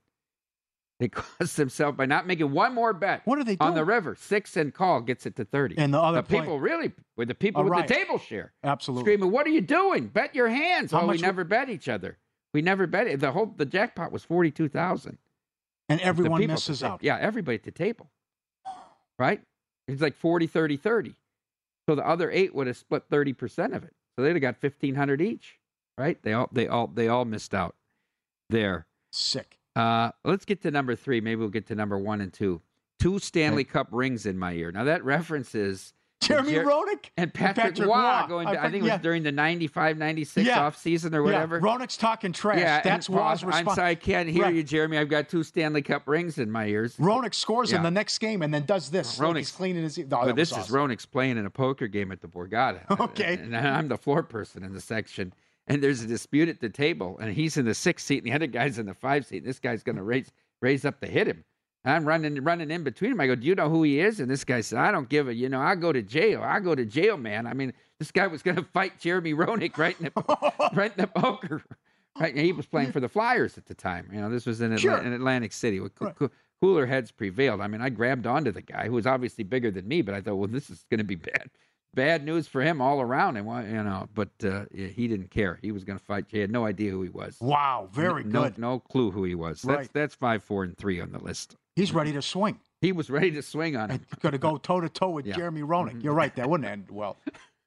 They 1.02 1.08
cost 1.10 1.58
themselves 1.58 1.98
by 1.98 2.06
not 2.06 2.28
making 2.28 2.52
one 2.52 2.76
more 2.76 2.94
bet. 2.94 3.24
What 3.26 3.40
are 3.40 3.44
they 3.44 3.56
doing? 3.56 3.70
on 3.70 3.76
the 3.76 3.84
river? 3.84 4.16
Six 4.16 4.56
and 4.56 4.72
call 4.72 5.02
gets 5.02 5.26
it 5.26 5.36
to 5.38 5.46
thirty. 5.46 5.76
And 5.78 5.92
the 5.92 6.00
other 6.00 6.22
play- 6.22 6.42
people 6.42 6.60
really 6.60 6.94
with 7.18 7.28
the 7.28 7.34
people 7.34 7.64
with 7.64 7.72
riot. 7.72 7.88
the 7.88 7.96
table 7.96 8.20
share 8.20 8.54
Absolutely. 8.64 9.06
screaming, 9.06 9.32
"What 9.32 9.48
are 9.48 9.50
you 9.50 9.62
doing? 9.62 10.08
Bet 10.08 10.36
your 10.36 10.48
hands!" 10.48 10.92
How 10.92 11.02
oh, 11.02 11.08
we 11.08 11.18
never 11.18 11.44
bet 11.44 11.70
each 11.70 11.90
other. 11.90 12.20
We 12.54 12.62
never 12.62 12.86
bet 12.86 13.08
it. 13.08 13.20
The 13.20 13.32
whole 13.32 13.48
the 13.48 13.66
jackpot 13.66 14.12
was 14.12 14.24
forty 14.24 14.52
two 14.52 14.70
thousand. 14.70 15.18
And 15.90 16.00
everyone 16.02 16.46
misses 16.46 16.84
out. 16.84 17.04
Yeah, 17.04 17.18
everybody 17.20 17.56
at 17.56 17.64
the 17.64 17.72
table. 17.72 18.12
Right? 19.18 19.42
It's 19.88 20.02
like 20.02 20.16
40, 20.16 20.48
30, 20.48 20.78
30. 20.78 21.16
So 21.90 21.96
the 21.96 22.08
other 22.08 22.32
eight 22.32 22.56
would 22.56 22.68
have 22.68 22.78
split 22.78 23.10
30% 23.10 23.76
of 23.76 23.84
it. 23.84 23.94
So 24.16 24.24
they'd 24.24 24.32
have 24.32 24.42
got 24.42 24.56
1500 24.62 25.22
each. 25.22 25.60
Right? 25.98 26.22
They 26.24 26.32
all 26.32 26.48
they 26.52 26.68
all 26.68 26.88
they 26.88 27.08
all 27.10 27.26
missed 27.26 27.54
out 27.54 27.76
there. 28.50 28.88
Sick. 29.12 29.58
Uh 29.76 30.12
let's 30.26 30.46
get 30.46 30.62
to 30.64 30.72
number 30.72 30.96
3. 30.96 31.22
Maybe 31.22 31.38
we'll 31.40 31.50
get 31.50 31.68
to 31.68 31.76
number 31.76 31.98
1 31.98 32.22
and 32.22 32.34
2. 32.34 32.62
Two 33.00 33.20
Stanley 33.20 33.64
Cup 33.64 33.88
rings 33.92 34.26
in 34.26 34.38
my 34.38 34.54
ear. 34.54 34.72
Now 34.72 34.84
that 34.84 35.04
references 35.04 35.94
Jeremy 36.22 36.52
Jer- 36.52 36.66
Roenick 36.66 37.06
and 37.18 37.34
Patrick, 37.34 37.74
Patrick 37.74 37.88
Roy 37.90 37.96
Roy. 37.96 38.28
going 38.28 38.48
I 38.48 38.66
I, 38.66 38.70
think 38.70 38.86
it 38.86 38.92
was 38.92 39.02
during 39.02 39.24
the 39.24 39.32
95 39.32 39.98
96 39.98 40.46
Yeah. 40.46 40.60
off 40.62 40.78
season 40.78 41.16
or 41.16 41.24
whatever. 41.24 41.56
Yeah, 41.56 41.62
Roenick's 41.64 41.98
talking 41.98 42.32
trash. 42.32 42.60
Yeah, 42.60 42.80
That's 42.82 43.10
Roy's 43.10 43.42
I'm 43.42 43.50
response. 43.50 43.76
sorry, 43.76 43.90
I 43.90 43.96
can't 43.96 44.30
hear 44.30 44.44
Right. 44.44 44.54
you, 44.54 44.62
Jeremy. 44.62 45.00
I've 45.00 45.10
got 45.10 45.30
two 45.30 45.42
Stanley 45.42 45.82
Cup 45.82 46.08
rings 46.08 46.38
in 46.38 46.52
my 46.52 46.68
ears. 46.68 46.96
Roenick 46.98 47.34
scores 47.34 47.74
in 47.74 47.82
the 47.82 47.90
next 47.90 48.20
game 48.20 48.44
and 48.44 48.54
then 48.54 48.66
does 48.68 48.92
this. 48.92 49.18
like 49.18 49.36
he's 49.38 49.48
Roenick's- 49.50 49.56
cleaning 49.58 49.82
his. 49.82 49.98
Oh, 50.12 50.32
this 50.32 50.52
was 50.52 50.52
is 50.52 50.58
awesome. 50.66 50.76
Roenick's 50.76 51.08
playing 51.08 51.38
in 51.40 51.48
a 51.48 51.50
poker 51.50 51.88
game 51.88 52.12
at 52.12 52.22
the 52.22 52.28
Borgata. 52.28 52.82
Okay. 53.00 53.34
And 53.42 53.58
I'm 53.58 53.88
the 53.88 53.98
floor 53.98 54.22
person 54.22 54.64
in 54.64 54.74
the 54.74 54.82
section. 54.82 55.34
And 55.72 55.82
there's 55.82 56.02
a 56.04 56.08
dispute 56.08 56.50
at 56.50 56.60
the 56.60 56.70
table, 56.70 57.18
and 57.22 57.34
he's 57.34 57.56
in 57.56 57.66
the 57.66 57.74
sixth 57.74 58.06
seat, 58.06 58.24
and 58.24 58.28
the 58.32 58.36
other 58.36 58.48
guy's 58.48 58.78
in 58.78 58.86
the 58.86 58.94
five 58.94 59.26
seat. 59.26 59.38
And 59.38 59.46
this 59.46 59.60
guy's 59.60 59.84
going 59.84 59.96
to 59.96 60.04
raise 60.04 60.30
raise 60.62 60.84
up 60.86 61.00
to 61.02 61.08
hit 61.08 61.28
him. 61.28 61.44
And 61.86 61.96
I'm 61.96 62.06
running 62.06 62.44
running 62.44 62.70
in 62.72 62.84
between 62.84 63.12
him. 63.14 63.22
I 63.22 63.28
go, 63.28 63.36
"Do 63.36 63.48
you 63.48 63.56
know 63.56 63.70
who 63.70 63.84
he 63.84 64.00
is?" 64.02 64.20
And 64.20 64.30
this 64.30 64.44
guy 64.44 64.62
said, 64.62 64.80
"I 64.80 64.92
don't 64.92 65.08
give 65.08 65.28
a. 65.30 65.34
You 65.34 65.48
know, 65.50 65.62
I 65.62 65.76
go 65.76 65.94
to 65.94 66.02
jail. 66.02 66.42
I 66.44 66.60
go 66.60 66.76
to 66.76 66.86
jail, 66.86 67.16
man. 67.18 67.48
I 67.48 67.54
mean, 67.54 67.72
this 68.00 68.12
guy 68.12 68.28
was 68.28 68.42
going 68.42 68.58
to 68.64 68.64
fight 68.64 69.00
Jeremy 69.00 69.34
Roenick 69.34 69.78
right 69.78 69.96
in 70.00 70.12
the 70.14 70.72
right 70.74 70.92
in 70.96 71.02
the 71.02 71.08
poker. 71.08 71.64
Right, 72.20 72.36
and 72.36 72.46
he 72.46 72.52
was 72.52 72.66
playing 72.66 72.92
for 72.92 73.00
the 73.00 73.08
Flyers 73.08 73.58
at 73.58 73.66
the 73.68 73.74
time. 73.74 74.10
You 74.14 74.20
know, 74.20 74.30
this 74.30 74.46
was 74.46 74.60
in, 74.60 74.74
Atla- 74.74 74.80
Sure. 74.82 74.98
in 74.98 75.14
Atlantic 75.14 75.54
City. 75.54 75.80
With 75.80 75.96
coo- 75.96 76.12
coo- 76.12 76.32
cooler 76.62 76.86
heads 76.86 77.10
prevailed. 77.10 77.62
I 77.62 77.68
mean, 77.68 77.80
I 77.82 77.88
grabbed 77.90 78.28
onto 78.28 78.52
the 78.52 78.62
guy 78.62 78.88
who 78.88 78.94
was 78.94 79.08
obviously 79.08 79.46
bigger 79.46 79.72
than 79.72 79.88
me, 79.88 80.02
but 80.02 80.14
I 80.14 80.20
thought, 80.20 80.36
well, 80.36 80.50
this 80.50 80.70
is 80.70 80.86
going 80.92 80.98
to 80.98 81.06
be 81.06 81.16
bad, 81.16 81.50
bad 81.94 82.24
news 82.26 82.48
for 82.48 82.62
him 82.62 82.82
all 82.82 83.02
around. 83.02 83.38
And 83.38 83.48
you 83.68 83.84
know, 83.84 84.08
but 84.14 84.30
uh, 84.44 84.66
he 84.74 85.08
didn't 85.08 85.32
care. 85.32 85.60
He 85.62 85.72
was 85.72 85.84
going 85.84 86.00
to 86.00 86.04
fight. 86.06 86.26
He 86.30 86.40
had 86.40 86.52
no 86.52 86.66
idea 86.66 86.92
who 86.92 87.02
he 87.02 87.10
was. 87.10 87.38
Wow, 87.42 87.90
very 87.92 88.24
no, 88.24 88.44
good. 88.44 88.58
No 88.58 88.80
clue 88.80 89.12
who 89.12 89.24
he 89.24 89.36
was. 89.36 89.62
That's 89.62 89.78
Right. 89.78 89.90
that's 89.94 90.16
five, 90.16 90.44
four, 90.44 90.64
and 90.64 90.78
three 90.78 91.00
on 91.02 91.12
the 91.12 91.20
list. 91.20 91.56
He's 91.76 91.94
ready 91.94 92.12
to 92.14 92.22
swing. 92.22 92.60
He 92.82 92.92
was 92.92 93.10
ready 93.10 93.32
to 93.32 93.42
swing 93.42 93.76
on 93.78 93.90
him. 93.92 94.06
Going 94.22 94.34
to 94.34 94.38
go 94.40 94.58
toe 94.58 94.82
to 94.82 94.90
toe 94.90 95.10
with 95.12 95.26
Yeah. 95.28 95.36
Jeremy 95.36 95.62
Roenick. 95.62 96.04
You're 96.04 96.14
right. 96.14 96.36
That 96.36 96.50
wouldn't 96.50 96.70
end 96.70 96.90
well. 96.92 97.18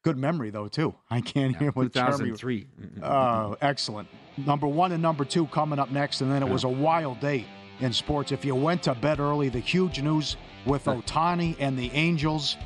Good 0.03 0.19
memory 0.19 0.51
though 0.51 0.69
too. 0.69 0.95
I 1.11 1.21
can't 1.23 1.57
hear 1.57 1.71
what 1.71 1.93
Jeremy. 1.93 2.31
2003. 2.33 2.67
Oh, 3.03 3.57
excellent. 3.63 4.09
Number 4.37 4.67
one 4.67 4.93
and 4.93 5.01
number 5.03 5.25
two 5.25 5.47
coming 5.47 5.79
up 5.79 5.91
next, 5.91 6.21
and 6.21 6.31
then 6.31 6.43
it 6.43 6.49
was 6.49 6.65
a 6.65 6.69
wild 6.69 7.21
day 7.21 7.47
in 7.81 7.93
sports. 7.93 8.31
If 8.33 8.45
you 8.45 8.55
went 8.55 8.83
to 8.83 8.95
bed 8.95 9.19
early, 9.21 9.49
the 9.49 9.61
huge 9.61 10.03
news 10.03 10.37
with 10.67 10.85
Ohtani 10.85 11.57
and 11.59 11.79
the 11.79 11.91
Angels, 11.93 12.57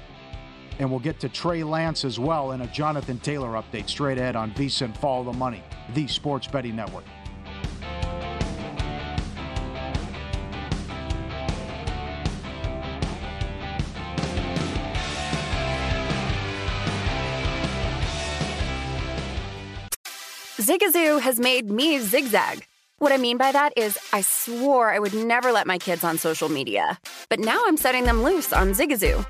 and 0.79 0.91
we'll 0.91 1.01
get 1.01 1.21
to 1.21 1.29
Trey 1.29 1.63
Lance 1.65 2.05
as 2.05 2.19
well 2.19 2.53
in 2.53 2.61
a 2.61 2.67
Jonathan 2.69 3.19
Taylor 3.19 3.51
update 3.51 3.89
straight 3.89 4.19
ahead 4.19 4.37
on 4.37 4.53
VSiN 4.53 4.97
Follow 4.97 5.25
the 5.25 5.33
Money, 5.33 5.63
the 5.95 6.07
Sports 6.07 6.47
Betting 6.47 6.77
Network. 6.77 7.05
Zigazoo 20.59 21.21
has 21.21 21.41
made 21.41 21.71
me 21.71 21.99
zigzag. 21.99 22.67
What 22.99 23.13
I 23.13 23.17
mean 23.17 23.39
by 23.39 23.53
that 23.53 23.73
is, 23.77 23.97
I 24.13 24.21
swore 24.21 24.91
I 24.91 24.99
would 24.99 25.15
never 25.15 25.51
let 25.51 25.67
my 25.67 25.79
kids 25.79 26.05
on 26.05 26.19
social 26.19 26.49
media, 26.49 26.99
but 27.31 27.39
now 27.41 27.63
I'm 27.67 27.77
setting 27.77 28.05
them 28.05 28.23
loose 28.23 28.53
on 28.53 28.73
Zigazoo. 28.75 29.25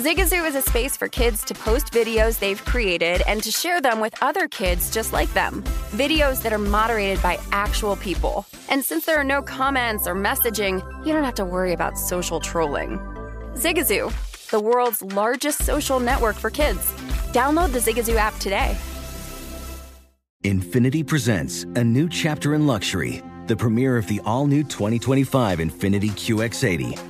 Zigazoo 0.00 0.48
is 0.48 0.54
a 0.54 0.62
space 0.62 0.96
for 0.96 1.08
kids 1.08 1.44
to 1.44 1.52
post 1.52 1.92
videos 1.92 2.38
they've 2.38 2.64
created 2.64 3.20
and 3.26 3.42
to 3.42 3.50
share 3.50 3.82
them 3.82 4.00
with 4.00 4.14
other 4.22 4.48
kids 4.48 4.90
just 4.90 5.12
like 5.12 5.30
them. 5.34 5.62
Videos 5.92 6.40
that 6.40 6.54
are 6.54 6.64
moderated 6.76 7.22
by 7.22 7.38
actual 7.52 7.96
people. 7.96 8.46
And 8.70 8.82
since 8.82 9.04
there 9.04 9.18
are 9.18 9.24
no 9.24 9.42
comments 9.42 10.06
or 10.06 10.14
messaging, 10.14 10.82
you 11.04 11.12
don't 11.12 11.24
have 11.24 11.34
to 11.34 11.44
worry 11.44 11.74
about 11.74 11.98
social 11.98 12.40
trolling. 12.40 12.98
Zigazoo, 13.56 14.10
the 14.48 14.58
world's 14.58 15.02
largest 15.02 15.64
social 15.64 16.00
network 16.00 16.36
for 16.36 16.48
kids. 16.48 16.80
Download 17.34 17.70
the 17.70 17.80
Zigazoo 17.80 18.16
app 18.16 18.34
today. 18.38 18.78
Infiniti 20.42 21.06
presents 21.06 21.64
a 21.76 21.84
new 21.84 22.08
chapter 22.08 22.54
in 22.54 22.66
luxury, 22.66 23.22
the 23.48 23.56
premiere 23.56 23.98
of 23.98 24.06
the 24.06 24.22
all 24.24 24.46
new 24.46 24.62
2025 24.62 25.60
Infinity 25.60 26.08
QX80, 26.08 27.09